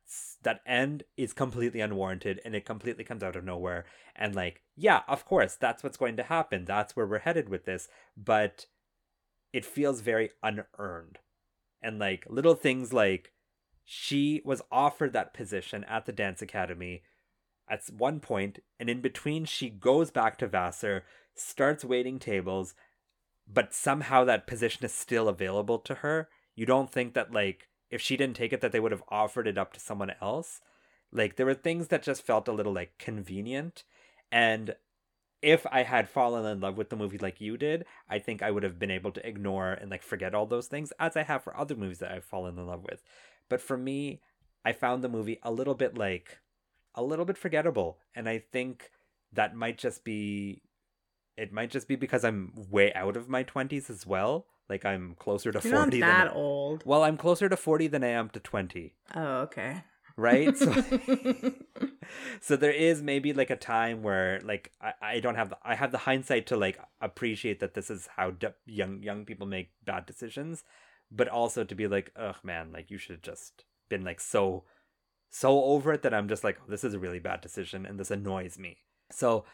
that 0.43 0.61
end 0.65 1.03
is 1.17 1.34
completely 1.34 1.82
unwarranted 1.82 2.39
and 2.45 2.55
it 2.55 2.65
completely 2.65 3.03
comes 3.03 3.23
out 3.23 3.36
of 3.36 3.43
nowhere. 3.43 3.86
And 4.15 4.36
like 4.36 4.61
yeah 4.75 5.01
of 5.07 5.25
course 5.25 5.55
that's 5.55 5.82
what's 5.84 5.97
going 5.97 6.17
to 6.17 6.23
happen. 6.23 6.65
That's 6.65 6.95
where 6.95 7.07
we're 7.07 7.19
headed 7.19 7.49
with 7.49 7.65
this. 7.65 7.88
But 8.15 8.67
it 9.57 9.65
feels 9.65 10.01
very 10.01 10.29
unearned. 10.43 11.17
And 11.81 11.97
like 11.97 12.27
little 12.29 12.53
things 12.53 12.93
like 12.93 13.31
she 13.83 14.39
was 14.45 14.61
offered 14.71 15.13
that 15.13 15.33
position 15.33 15.83
at 15.85 16.05
the 16.05 16.11
dance 16.11 16.43
academy 16.43 17.01
at 17.67 17.81
one 17.89 18.19
point 18.19 18.59
and 18.79 18.87
in 18.87 19.01
between 19.01 19.45
she 19.45 19.67
goes 19.69 20.11
back 20.11 20.37
to 20.37 20.47
Vassar 20.47 21.05
starts 21.33 21.83
waiting 21.83 22.19
tables 22.19 22.75
but 23.51 23.73
somehow 23.73 24.23
that 24.25 24.45
position 24.45 24.85
is 24.85 24.93
still 24.93 25.27
available 25.27 25.79
to 25.79 25.95
her. 25.95 26.29
You 26.53 26.67
don't 26.67 26.91
think 26.91 27.15
that 27.15 27.33
like 27.33 27.67
if 27.89 27.99
she 27.99 28.15
didn't 28.15 28.35
take 28.35 28.53
it 28.53 28.61
that 28.61 28.71
they 28.71 28.79
would 28.79 28.91
have 28.91 29.03
offered 29.09 29.47
it 29.47 29.57
up 29.57 29.73
to 29.73 29.79
someone 29.79 30.11
else? 30.21 30.61
Like 31.11 31.35
there 31.35 31.47
were 31.47 31.55
things 31.55 31.87
that 31.87 32.03
just 32.03 32.25
felt 32.25 32.47
a 32.47 32.51
little 32.51 32.73
like 32.73 32.99
convenient. 32.99 33.85
And 34.31 34.75
if 35.41 35.65
I 35.71 35.83
had 35.83 36.09
fallen 36.09 36.45
in 36.45 36.59
love 36.59 36.77
with 36.77 36.89
the 36.89 36.95
movie 36.95 37.17
like 37.17 37.39
you 37.39 37.57
did, 37.57 37.85
I 38.09 38.19
think 38.19 38.41
I 38.41 38.51
would 38.51 38.63
have 38.63 38.79
been 38.79 38.91
able 38.91 39.11
to 39.11 39.27
ignore 39.27 39.73
and 39.73 39.91
like 39.91 40.03
forget 40.03 40.33
all 40.33 40.45
those 40.45 40.67
things 40.67 40.91
as 40.99 41.15
I 41.15 41.23
have 41.23 41.43
for 41.43 41.55
other 41.55 41.75
movies 41.75 41.99
that 41.99 42.11
I've 42.11 42.23
fallen 42.23 42.57
in 42.57 42.65
love 42.65 42.83
with. 42.83 43.03
But 43.49 43.61
for 43.61 43.77
me, 43.77 44.21
I 44.65 44.73
found 44.73 45.03
the 45.03 45.09
movie 45.09 45.39
a 45.43 45.51
little 45.51 45.75
bit 45.75 45.97
like 45.97 46.39
a 46.95 47.03
little 47.03 47.25
bit 47.25 47.38
forgettable 47.38 47.99
and 48.15 48.27
I 48.27 48.39
think 48.39 48.91
that 49.33 49.55
might 49.55 49.77
just 49.77 50.03
be 50.03 50.61
it 51.38 51.53
might 51.53 51.69
just 51.69 51.88
be 51.88 51.95
because 51.95 52.25
I'm 52.25 52.51
way 52.71 52.91
out 52.93 53.15
of 53.15 53.29
my 53.29 53.43
20s 53.43 53.91
as 53.91 54.07
well. 54.07 54.47
Like 54.67 54.83
I'm 54.85 55.15
closer 55.19 55.51
to 55.51 55.61
You're 55.63 55.73
not 55.73 55.83
40 55.85 56.01
that 56.01 56.27
than 56.29 56.35
old. 56.35 56.83
Well, 56.83 57.03
I'm 57.03 57.15
closer 57.15 57.47
to 57.47 57.55
40 57.55 57.88
than 57.88 58.03
I 58.03 58.07
am 58.09 58.29
to 58.29 58.39
20, 58.39 58.95
Oh, 59.15 59.38
okay. 59.41 59.83
Right? 60.18 60.57
So 60.57 60.74
so 62.41 62.55
there 62.55 62.72
is 62.72 63.01
maybe 63.01 63.34
like 63.34 63.49
a 63.49 63.55
time 63.55 64.01
where 64.01 64.41
like 64.43 64.72
I, 64.82 64.93
I 65.01 65.20
don't 65.20 65.36
have 65.36 65.49
the, 65.49 65.57
I 65.63 65.76
have 65.76 65.91
the 65.91 65.99
hindsight 65.99 66.47
to 66.47 66.57
like 66.57 66.80
appreciate 66.99 67.59
that 67.59 67.76
this 67.76 67.89
is 67.89 68.09
how 68.15 68.32
d- 68.32 68.47
young 68.65 69.01
young 69.03 69.26
people 69.26 69.47
make 69.47 69.72
bad 69.86 70.05
decisions, 70.05 70.63
but 71.11 71.28
also 71.28 71.63
to 71.63 71.76
be 71.76 71.88
like, 71.88 72.11
ugh, 72.15 72.38
man, 72.43 72.72
like 72.74 72.91
you 72.91 72.97
should 72.97 73.15
have 73.15 73.22
just 73.22 73.63
been 73.89 74.03
like 74.03 74.20
so 74.20 74.63
so 75.30 75.63
over 75.63 75.93
it 75.93 76.01
that 76.01 76.13
I'm 76.13 76.28
just 76.28 76.43
like, 76.43 76.57
oh, 76.61 76.70
this 76.70 76.84
is 76.84 76.93
a 76.93 76.99
really 76.99 77.20
bad 77.20 77.41
decision 77.41 77.86
and 77.86 77.99
this 77.99 78.11
annoys 78.11 78.57
me. 78.57 78.78
So 79.11 79.45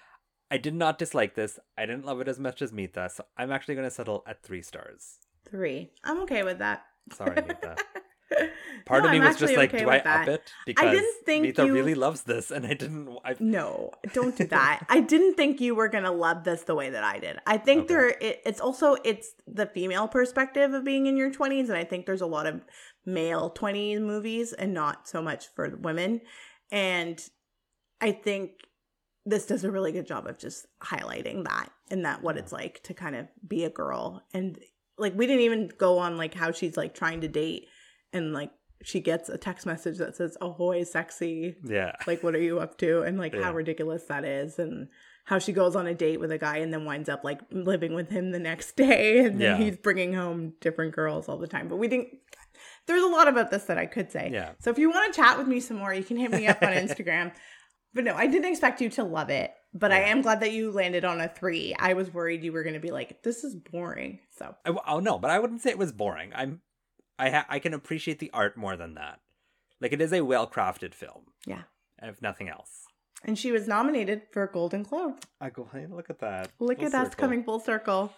I 0.49 0.57
did 0.57 0.75
not 0.75 0.99
dislike 0.99 1.35
this. 1.35 1.59
I 1.77 1.85
didn't 1.85 2.05
love 2.05 2.21
it 2.21 2.27
as 2.27 2.39
much 2.39 2.61
as 2.61 2.71
Mita, 2.71 3.09
so 3.09 3.25
I'm 3.37 3.51
actually 3.51 3.75
going 3.75 3.87
to 3.87 3.93
settle 3.93 4.23
at 4.27 4.43
three 4.43 4.61
stars. 4.61 5.17
Three. 5.49 5.91
I'm 6.03 6.21
okay 6.21 6.43
with 6.43 6.59
that. 6.59 6.85
Sorry, 7.11 7.35
Mita. 7.35 7.75
Part 8.85 9.03
No, 9.03 9.07
of 9.07 9.13
me 9.13 9.19
I'm 9.19 9.27
was 9.27 9.37
just 9.37 9.55
like, 9.55 9.73
okay 9.73 9.83
do 9.85 9.89
I 9.89 9.99
that. 9.99 10.21
up 10.23 10.35
it? 10.35 10.53
Because 10.65 11.01
think 11.25 11.43
Mita 11.43 11.65
you- 11.65 11.73
really 11.73 11.95
loves 11.95 12.23
this, 12.23 12.51
and 12.51 12.65
I 12.65 12.73
didn't. 12.73 13.17
I, 13.23 13.35
No, 13.39 13.91
don't 14.13 14.35
do 14.35 14.45
that. 14.47 14.85
I 14.89 14.99
didn't 14.99 15.35
think 15.35 15.61
you 15.61 15.73
were 15.73 15.87
gonna 15.87 16.11
love 16.11 16.43
this 16.43 16.63
the 16.63 16.75
way 16.75 16.89
that 16.89 17.03
I 17.03 17.19
did. 17.19 17.37
I 17.47 17.57
think 17.57 17.83
Okay. 17.85 17.93
there, 17.93 18.07
it, 18.09 18.41
it's 18.45 18.59
also 18.59 18.95
it's 19.05 19.33
the 19.47 19.67
female 19.67 20.07
perspective 20.09 20.73
of 20.73 20.83
being 20.83 21.05
in 21.07 21.15
your 21.15 21.31
twenties, 21.31 21.69
and 21.69 21.77
I 21.77 21.85
think 21.85 22.05
there's 22.05 22.21
a 22.21 22.25
lot 22.27 22.45
of 22.45 22.61
male 23.05 23.49
twenties 23.51 23.99
movies 24.01 24.51
and 24.53 24.73
not 24.73 25.07
so 25.07 25.21
much 25.21 25.47
for 25.55 25.69
women. 25.77 26.19
And 26.71 27.23
I 28.01 28.11
think 28.11 28.51
this 29.25 29.45
does 29.45 29.63
a 29.63 29.71
really 29.71 29.93
good 29.93 30.05
job 30.07 30.27
of 30.27 30.37
just 30.37 30.65
highlighting 30.83 31.45
that 31.45 31.69
and 31.89 32.03
that 32.03 32.21
what 32.21 32.35
it's 32.37 32.51
like 32.51 32.83
to 32.83 32.93
kind 32.93 33.15
of 33.15 33.27
be 33.47 33.63
a 33.63 33.69
girl. 33.69 34.21
And 34.33 34.59
like 34.97 35.13
we 35.15 35.25
didn't 35.25 35.43
even 35.43 35.71
go 35.77 35.99
on 35.99 36.17
like 36.17 36.33
how 36.33 36.51
she's 36.51 36.75
like 36.75 36.93
trying 36.93 37.21
to 37.21 37.29
date, 37.29 37.67
and 38.13 38.33
like 38.33 38.51
she 38.83 38.99
gets 38.99 39.29
a 39.29 39.37
text 39.37 39.65
message 39.65 39.97
that 39.97 40.15
says 40.15 40.37
"Ahoy, 40.41 40.83
sexy." 40.83 41.55
yeah. 41.63 41.93
like 42.07 42.21
what 42.23 42.35
are 42.35 42.41
you 42.41 42.59
up 42.59 42.77
to 42.79 43.01
and 43.01 43.17
like 43.17 43.33
Yeah. 43.33 43.43
how 43.43 43.53
ridiculous 43.53 44.03
that 44.05 44.23
is 44.25 44.59
and 44.59 44.87
how 45.25 45.39
she 45.39 45.53
goes 45.53 45.75
on 45.75 45.87
a 45.87 45.93
date 45.95 46.19
with 46.19 46.31
a 46.33 46.37
guy 46.37 46.57
and 46.57 46.73
then 46.73 46.83
winds 46.83 47.07
up 47.07 47.23
like 47.23 47.39
living 47.51 47.93
with 47.93 48.09
him 48.09 48.31
the 48.31 48.39
next 48.39 48.75
day 48.75 49.19
and 49.19 49.39
then 49.39 49.57
Yeah. 49.59 49.65
he's 49.65 49.77
bringing 49.77 50.13
home 50.13 50.53
different 50.59 50.93
girls 50.93 51.29
all 51.29 51.37
the 51.37 51.47
time 51.47 51.67
but 51.69 51.77
we 51.77 51.87
didn't 51.87 52.09
there's 52.87 53.03
a 53.03 53.07
lot 53.07 53.27
about 53.29 53.49
this 53.51 53.63
that 53.63 53.77
i 53.77 53.85
could 53.85 54.11
say 54.11 54.29
Yeah. 54.33 54.51
so 54.59 54.69
if 54.69 54.77
you 54.77 54.89
want 54.89 55.13
to 55.13 55.21
chat 55.21 55.37
with 55.37 55.47
me 55.47 55.59
some 55.61 55.77
more 55.77 55.93
you 55.93 56.03
can 56.03 56.17
hit 56.17 56.31
me 56.31 56.47
up 56.47 56.61
on 56.61 56.69
instagram 56.73 57.31
but 57.93 58.03
no 58.03 58.13
i 58.15 58.27
didn't 58.27 58.51
expect 58.51 58.81
you 58.81 58.89
to 58.89 59.03
love 59.05 59.29
it 59.29 59.53
but 59.73 59.91
i 59.93 59.99
am 60.01 60.21
glad 60.21 60.41
that 60.41 60.51
you 60.51 60.71
landed 60.71 61.05
on 61.05 61.21
a 61.21 61.29
three 61.29 61.73
i 61.79 61.93
was 61.93 62.13
worried 62.13 62.43
you 62.43 62.51
were 62.51 62.63
going 62.63 62.73
to 62.73 62.79
be 62.81 62.91
like 62.91 63.23
this 63.23 63.43
is 63.45 63.55
boring 63.55 64.19
so 64.37 64.53
I, 64.65 64.75
oh 64.87 64.99
no, 64.99 65.17
but 65.19 65.31
I 65.31 65.39
wouldn't 65.39 65.61
say 65.61 65.69
it 65.69 65.77
was 65.77 65.91
boring. 65.93 66.31
I'm, 66.35 66.59
I 67.19 67.29
ha- 67.29 67.45
I 67.49 67.59
can 67.59 67.73
appreciate 67.73 68.19
the 68.19 68.31
art 68.33 68.57
more 68.57 68.75
than 68.75 68.95
that. 68.95 69.19
Like 69.81 69.93
it 69.93 70.01
is 70.01 70.13
a 70.13 70.21
well 70.21 70.47
crafted 70.47 70.93
film, 70.93 71.25
yeah 71.45 71.63
if 72.01 72.21
nothing 72.21 72.49
else. 72.49 72.83
and 73.23 73.37
she 73.39 73.51
was 73.51 73.67
nominated 73.67 74.23
for 74.31 74.43
a 74.43 74.51
golden 74.51 74.83
globe 74.83 75.21
I 75.39 75.49
go, 75.49 75.69
hey, 75.71 75.85
look 75.89 76.09
at 76.09 76.19
that. 76.19 76.49
look 76.59 76.77
Full 76.79 76.87
at 76.87 76.93
us 76.93 77.15
coming 77.15 77.43
full 77.43 77.59
circle 77.59 78.13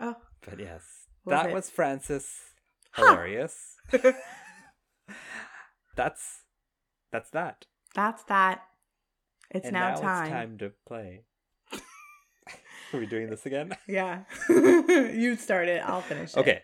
oh 0.00 0.16
But 0.48 0.60
yes, 0.60 0.82
Love 1.24 1.42
that 1.42 1.50
it. 1.50 1.54
was 1.54 1.70
Frances. 1.70 2.28
Hilarious. 2.94 3.54
that's, 5.96 6.42
that's 7.12 7.30
that. 7.30 7.66
That's 7.94 8.22
that. 8.24 8.62
It's 9.50 9.66
and 9.66 9.74
now, 9.74 9.94
now 9.94 10.00
time. 10.00 10.22
it's 10.24 10.32
time 10.32 10.58
to 10.58 10.72
play. 10.86 11.22
Are 12.92 13.00
we 13.00 13.06
doing 13.06 13.28
this 13.30 13.46
again? 13.46 13.72
Yeah. 13.88 14.20
you 14.48 15.34
start 15.36 15.68
it. 15.68 15.82
I'll 15.84 16.02
finish 16.02 16.32
it. 16.34 16.38
Okay. 16.38 16.62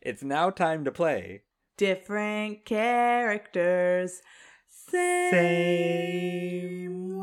It's 0.00 0.22
now 0.22 0.50
time 0.50 0.84
to 0.84 0.92
play. 0.92 1.42
Different 1.76 2.64
characters. 2.64 4.22
Same, 4.68 5.30
Same 5.30 7.16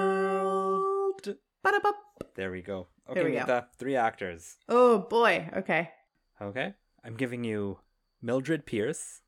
world. 0.00 1.36
Ba-da-bup. 1.62 1.96
There 2.34 2.50
we 2.50 2.62
go. 2.62 2.88
Okay, 3.08 3.20
There 3.22 3.30
we 3.30 3.36
go. 3.38 3.62
Three 3.78 3.96
actors. 3.96 4.56
Oh 4.68 4.98
boy. 5.00 5.48
Okay. 5.56 5.90
Okay. 6.40 6.74
I'm 7.04 7.14
giving 7.16 7.44
you 7.44 7.78
Mildred 8.22 8.66
Pierce, 8.66 9.20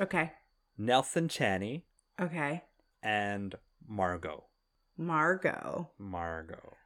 Okay. 0.00 0.32
Nelson 0.76 1.28
Chaney, 1.28 1.84
Okay. 2.20 2.62
and 3.02 3.54
Margot. 3.86 4.44
Margot 4.96 5.90
Margot. 5.98 6.76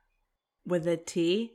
with 0.66 0.86
a 0.86 0.96
T. 0.96 1.54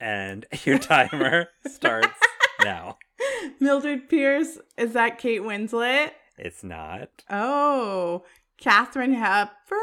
And 0.00 0.46
your 0.64 0.78
timer 0.78 1.48
starts 1.66 2.18
now. 2.62 2.98
Mildred 3.60 4.08
Pierce. 4.08 4.58
Is 4.76 4.92
that 4.92 5.18
Kate 5.18 5.42
Winslet? 5.42 6.10
It's 6.36 6.62
not. 6.62 7.10
Oh, 7.30 8.24
Katharine 8.58 9.14
Hepburn. 9.14 9.78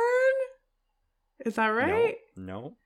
Is 1.46 1.56
that 1.56 1.68
right? 1.68 2.16
No. 2.36 2.78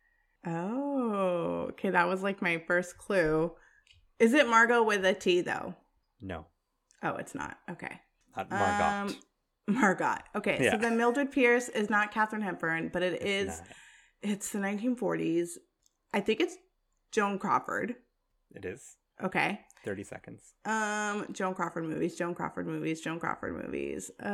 Oh, 0.45 1.67
okay. 1.69 1.89
That 1.89 2.07
was 2.07 2.23
like 2.23 2.41
my 2.41 2.57
first 2.65 2.97
clue. 2.97 3.51
Is 4.19 4.33
it 4.33 4.47
Margot 4.47 4.83
with 4.83 5.05
a 5.05 5.13
T 5.13 5.41
though? 5.41 5.75
No. 6.21 6.45
Oh, 7.03 7.15
it's 7.15 7.35
not. 7.35 7.57
Okay. 7.69 7.99
Not 8.35 8.49
Margot. 8.49 9.13
Um, 9.13 9.75
Margot. 9.75 10.17
Okay. 10.35 10.57
Yeah. 10.61 10.71
So 10.71 10.77
then 10.77 10.97
Mildred 10.97 11.31
Pierce 11.31 11.69
is 11.69 11.89
not 11.89 12.11
Katharine 12.11 12.41
Hepburn, 12.41 12.89
but 12.91 13.03
it 13.03 13.21
It's 13.21 13.59
is. 13.59 13.61
It's 14.21 14.51
the 14.51 14.59
1940s. 14.59 15.51
I 16.13 16.19
think 16.19 16.41
it's 16.41 16.57
Joan 17.11 17.39
Crawford. 17.39 17.95
It 18.53 18.65
is. 18.65 18.97
Okay. 19.23 19.61
30 19.85 20.03
seconds. 20.03 20.53
Um, 20.65 21.25
Joan 21.31 21.53
Crawford 21.53 21.85
movies. 21.85 22.15
Joan 22.15 22.35
Crawford 22.35 22.67
movies. 22.67 23.01
Joan 23.01 23.19
Crawford 23.19 23.55
movies. 23.63 24.09
Uh, 24.19 24.25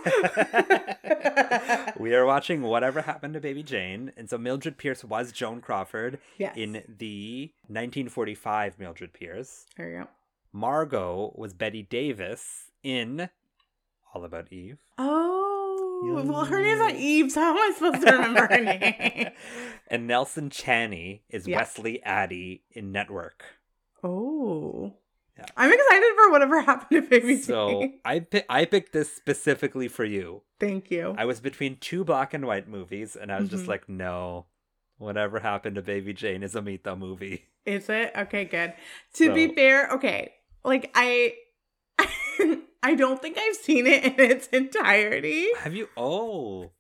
we 1.98 2.14
are 2.14 2.24
watching 2.24 2.62
Whatever 2.62 3.02
Happened 3.02 3.34
to 3.34 3.40
Baby 3.40 3.62
Jane. 3.62 4.10
And 4.16 4.30
so 4.30 4.38
Mildred 4.38 4.78
Pierce 4.78 5.04
was 5.04 5.32
Joan 5.32 5.60
Crawford 5.60 6.18
in 6.38 6.82
the 6.98 7.52
1945 7.66 8.78
Mildred 8.78 9.12
Pierce. 9.12 9.66
There 9.76 9.90
you 9.90 9.98
go. 10.00 10.08
Margot 10.52 11.32
was 11.36 11.52
Bette 11.52 11.82
Davis 11.82 12.70
in 12.82 13.28
All 14.14 14.24
About 14.24 14.50
Eve. 14.52 14.78
Oh, 14.98 15.49
well, 16.03 16.44
her 16.44 16.62
name's 16.62 16.78
not 16.80 16.94
Eve, 16.96 17.30
so 17.32 17.40
how 17.40 17.51
am 17.51 17.57
I 17.59 17.72
supposed 17.76 18.07
to 18.07 18.12
remember 18.12 18.46
her 18.46 18.61
name? 18.64 19.28
and 19.88 20.07
Nelson 20.07 20.51
Chaney 20.51 21.22
is 21.28 21.46
Yeah. 21.46 21.59
Wesley 21.59 22.03
Addy 22.03 22.62
in 22.72 22.92
Network. 22.92 23.44
Oh. 24.03 24.94
Yeah. 25.38 25.46
I'm 25.57 25.72
excited 25.72 26.09
for 26.16 26.30
whatever 26.30 26.61
happened 26.61 27.03
to 27.03 27.09
Baby 27.09 27.36
So 27.36 27.80
Jane. 27.80 28.01
I 28.05 28.20
pi- 28.20 28.44
I 28.48 28.64
picked 28.66 28.92
this 28.92 29.12
specifically 29.12 29.88
for 29.88 30.05
you. 30.05 30.42
Thank 30.59 30.90
you. 30.90 31.14
I 31.16 31.24
was 31.24 31.40
between 31.40 31.76
two 31.76 32.05
black 32.05 32.34
and 32.34 32.46
white 32.46 32.68
movies, 32.68 33.16
and 33.16 33.32
I 33.32 33.40
was 33.40 33.48
just 33.48 33.64
Mhm. 33.64 33.68
like, 33.68 33.88
no, 33.88 34.46
whatever 34.98 35.40
happened 35.40 35.76
to 35.76 35.82
Baby 35.82 36.12
Jane 36.12 36.42
is 36.42 36.55
a 36.55 36.61
Mita 36.62 36.94
movie. 36.96 37.46
Is 37.64 37.88
it? 37.88 38.12
Okay, 38.16 38.44
good. 38.44 38.74
To 39.14 39.32
be 39.34 39.48
fair, 39.55 39.88
okay. 39.92 40.34
Like 40.64 40.90
I 40.94 41.34
I 42.82 42.94
don't 42.94 43.20
think 43.20 43.38
I've 43.38 43.56
seen 43.56 43.86
it 43.86 44.04
in 44.04 44.14
its 44.30 44.46
entirety. 44.48 45.48
Have 45.58 45.74
you? 45.74 45.88
Oh, 45.96 46.70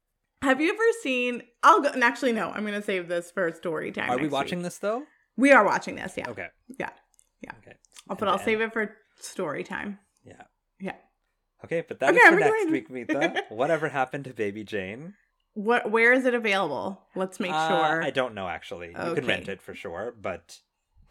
Have 0.42 0.60
you 0.60 0.70
ever 0.72 0.82
seen 1.02 1.42
I'll 1.62 1.80
go 1.82 1.90
actually 2.02 2.32
no, 2.32 2.50
I'm 2.50 2.64
gonna 2.64 2.82
save 2.82 3.08
this 3.08 3.30
for 3.30 3.50
story 3.52 3.92
time. 3.92 4.10
are 4.10 4.18
we 4.18 4.28
watching 4.28 4.58
week. 4.60 4.64
this 4.64 4.78
though? 4.78 5.02
We 5.36 5.52
are 5.52 5.64
watching 5.64 5.96
this, 5.96 6.14
yeah. 6.16 6.28
Okay. 6.30 6.48
Yeah. 6.78 6.90
Yeah. 7.42 7.52
Okay. 7.62 7.76
I'll 8.08 8.16
but 8.16 8.22
And 8.22 8.30
I'll 8.30 8.38
save 8.38 8.60
it 8.60 8.72
for 8.72 8.94
story 9.20 9.62
time. 9.64 9.98
Yeah. 10.24 10.42
Yeah. 10.80 10.94
Okay, 11.64 11.84
but 11.86 12.00
that 12.00 12.14
is 12.14 12.20
Okay, 12.20 12.28
for 12.30 12.40
next 12.40 12.52
excited. 12.54 12.72
week, 12.72 12.90
Mita. 12.90 13.44
Whatever 13.50 13.88
happened 13.90 14.24
to 14.24 14.32
Baby 14.34 14.64
Jane? 14.64 15.14
What 15.54 15.90
where 15.90 16.12
is 16.14 16.24
it 16.24 16.34
available? 16.34 17.02
Let's 17.14 17.38
make 17.40 17.52
Uh, 17.52 17.68
sure. 17.68 18.02
I 18.02 18.10
don't 18.10 18.34
know 18.34 18.48
actually. 18.48 18.88
You 18.88 19.14
can 19.14 19.26
rent 19.26 19.48
it 19.48 19.60
for 19.60 19.74
sure, 19.74 20.14
but 20.20 20.58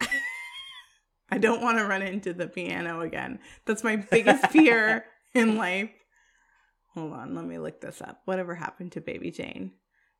I 1.30 1.38
don't 1.38 1.62
want 1.62 1.78
to 1.78 1.84
run 1.84 2.02
into 2.02 2.32
the 2.32 2.48
piano 2.48 3.00
again. 3.00 3.38
That's 3.66 3.84
my 3.84 3.96
biggest 3.96 4.46
fear 4.48 5.04
in 5.34 5.56
life. 5.56 5.90
Hold 6.94 7.12
on, 7.12 7.34
let 7.34 7.44
me 7.44 7.58
look 7.58 7.80
this 7.80 8.00
up. 8.02 8.22
Whatever 8.24 8.54
happened 8.56 8.92
to 8.92 9.00
Baby 9.00 9.30
Jane? 9.30 9.72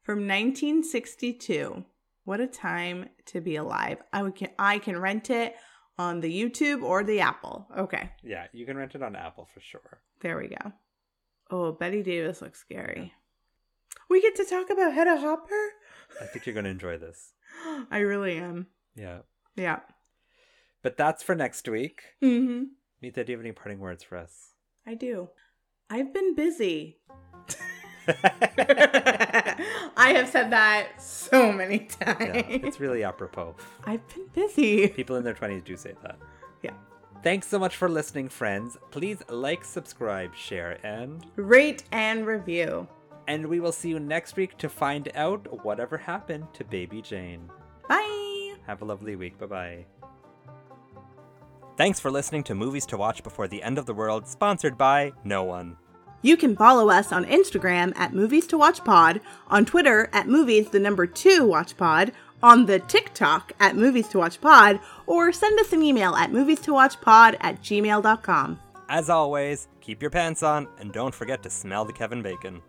From 0.03 0.19
1962. 0.29 1.85
What 2.25 2.41
a 2.41 2.47
time 2.47 3.09
to 3.27 3.41
be 3.41 3.57
alive. 3.57 3.99
I 4.13 4.23
would 4.23 4.35
can, 4.37 4.51
I 4.59 4.79
can 4.79 4.99
rent 4.99 5.31
it 5.31 5.55
on 5.99 6.21
the 6.21 6.31
YouTube 6.33 6.83
or 6.83 7.03
the 7.03 7.21
Apple. 7.21 7.67
Okay, 7.77 8.11
Yeah, 8.23 8.47
you 8.53 8.65
can 8.67 8.77
rent 8.77 8.95
it 8.95 9.03
on 9.03 9.17
Apple 9.17 9.49
for 9.53 9.61
sure. 9.61 10.01
there 10.21 10.37
we 10.39 10.49
go. 10.49 10.73
Oh, 11.51 11.73
Bette 11.73 12.03
Davis 12.03 12.41
looks 12.41 12.61
scary. 12.61 13.13
We 14.09 14.23
get 14.23 14.37
to 14.37 14.45
talk 14.45 14.71
about 14.71 14.93
Hedda 14.93 15.17
Hopper? 15.19 15.71
I 16.21 16.27
think 16.27 16.47
you're 16.47 16.55
going 16.55 16.65
to 16.65 16.71
enjoy 16.71 16.97
this. 16.99 17.33
I 17.91 17.99
really 17.99 18.39
am. 18.39 18.69
Yeah. 18.95 19.21
Yeah. 19.57 19.81
But 20.83 20.97
that's 20.97 21.23
for 21.23 21.35
next 21.35 21.69
week. 21.69 22.03
Mm-hmm. 22.23 22.65
Mita, 23.03 23.25
do 23.25 23.33
you 23.33 23.39
have 23.39 23.45
any 23.45 23.53
parting 23.53 23.79
words 23.79 24.03
for 24.03 24.17
us? 24.17 24.55
I 24.87 24.95
do. 24.95 25.29
I've 25.89 26.13
been 26.13 26.35
busy. 26.35 26.99
I 29.97 30.13
have 30.15 30.29
said 30.29 30.51
that 30.51 31.01
so 31.01 31.53
many 31.53 31.89
yeah, 32.01 32.15
times. 32.15 32.45
it's 32.49 32.81
really 32.81 33.05
apropos. 33.05 33.55
I've 33.85 34.07
been 34.09 34.27
busy. 34.35 34.89
People 34.89 35.17
in 35.17 35.25
their 35.25 35.35
20s 35.35 35.65
do 35.65 35.77
say 35.77 35.95
that. 36.03 36.19
Yeah. 36.63 36.73
Thanks 37.23 37.47
so 37.47 37.59
much 37.59 37.77
for 37.77 37.89
listening, 37.89 38.29
friends. 38.29 38.79
Please 38.91 39.23
like, 39.29 39.65
subscribe, 39.65 40.35
share, 40.35 40.79
and. 40.85 41.25
Rate 41.37 41.85
and 41.93 42.27
review. 42.27 42.89
And 43.29 43.47
we 43.47 43.61
will 43.61 43.73
see 43.73 43.91
you 43.91 44.01
next 44.01 44.37
week 44.37 44.57
to 44.59 44.69
find 44.69 45.11
out 45.15 45.65
whatever 45.65 45.97
happened 45.97 46.47
to 46.55 46.65
Baby 46.65 47.03
Jane. 47.03 47.51
Bye. 47.89 48.55
Have 48.67 48.83
a 48.83 48.85
lovely 48.85 49.17
week. 49.17 49.39
Bye 49.39 49.47
bye. 49.47 50.00
Thanks 51.77 51.99
for 52.01 52.11
listening 52.11 52.43
to 52.45 52.55
Movies 52.55 52.85
to 52.87 52.97
Watch 52.97 53.23
Before 53.23 53.49
the 53.49 53.63
End 53.63 53.79
of 53.79 53.87
the 53.87 53.95
World, 53.95 54.27
sponsored 54.27 54.77
by 54.77 55.13
no 55.25 55.45
one. 55.45 55.77
You 56.23 56.37
can 56.37 56.55
follow 56.55 56.91
us 56.91 57.13
on 57.13 57.25
Instagram 57.25 57.97
at 57.97 58.13
Movies 58.13 58.47
to 58.49 58.59
Watch 58.59 58.85
Pod, 58.85 59.21
on 59.49 59.65
Twitter 59.65 60.11
at 60.13 60.29
Movies 60.29 60.69
the 60.69 60.79
number 60.81 61.07
two 61.07 61.47
Watch 61.47 61.77
Pod, 61.79 62.13
on 62.43 62.67
the 62.67 62.79
TikTok 62.79 63.53
at 63.61 63.77
Movies 63.77 64.09
to 64.09 64.19
Watch 64.19 64.41
Pod, 64.41 64.81
or 65.07 65.33
send 65.33 65.59
us 65.61 65.73
an 65.73 65.83
email 65.83 66.15
at 66.15 66.33
movies 66.33 66.61
to 66.61 66.73
watch 66.73 67.01
pod 67.01 67.37
at 67.41 67.63
gmail.com. 67.63 68.59
As 68.89 69.11
always, 69.11 69.69
keep 69.81 70.03
your 70.03 70.11
pants 70.11 70.43
on 70.43 70.67
and 70.79 70.93
don't 70.93 71.15
forget 71.15 71.43
to 71.43 71.51
smell 71.51 71.85
the 71.85 71.93
Kevin 71.93 72.23
Bacon. 72.23 72.63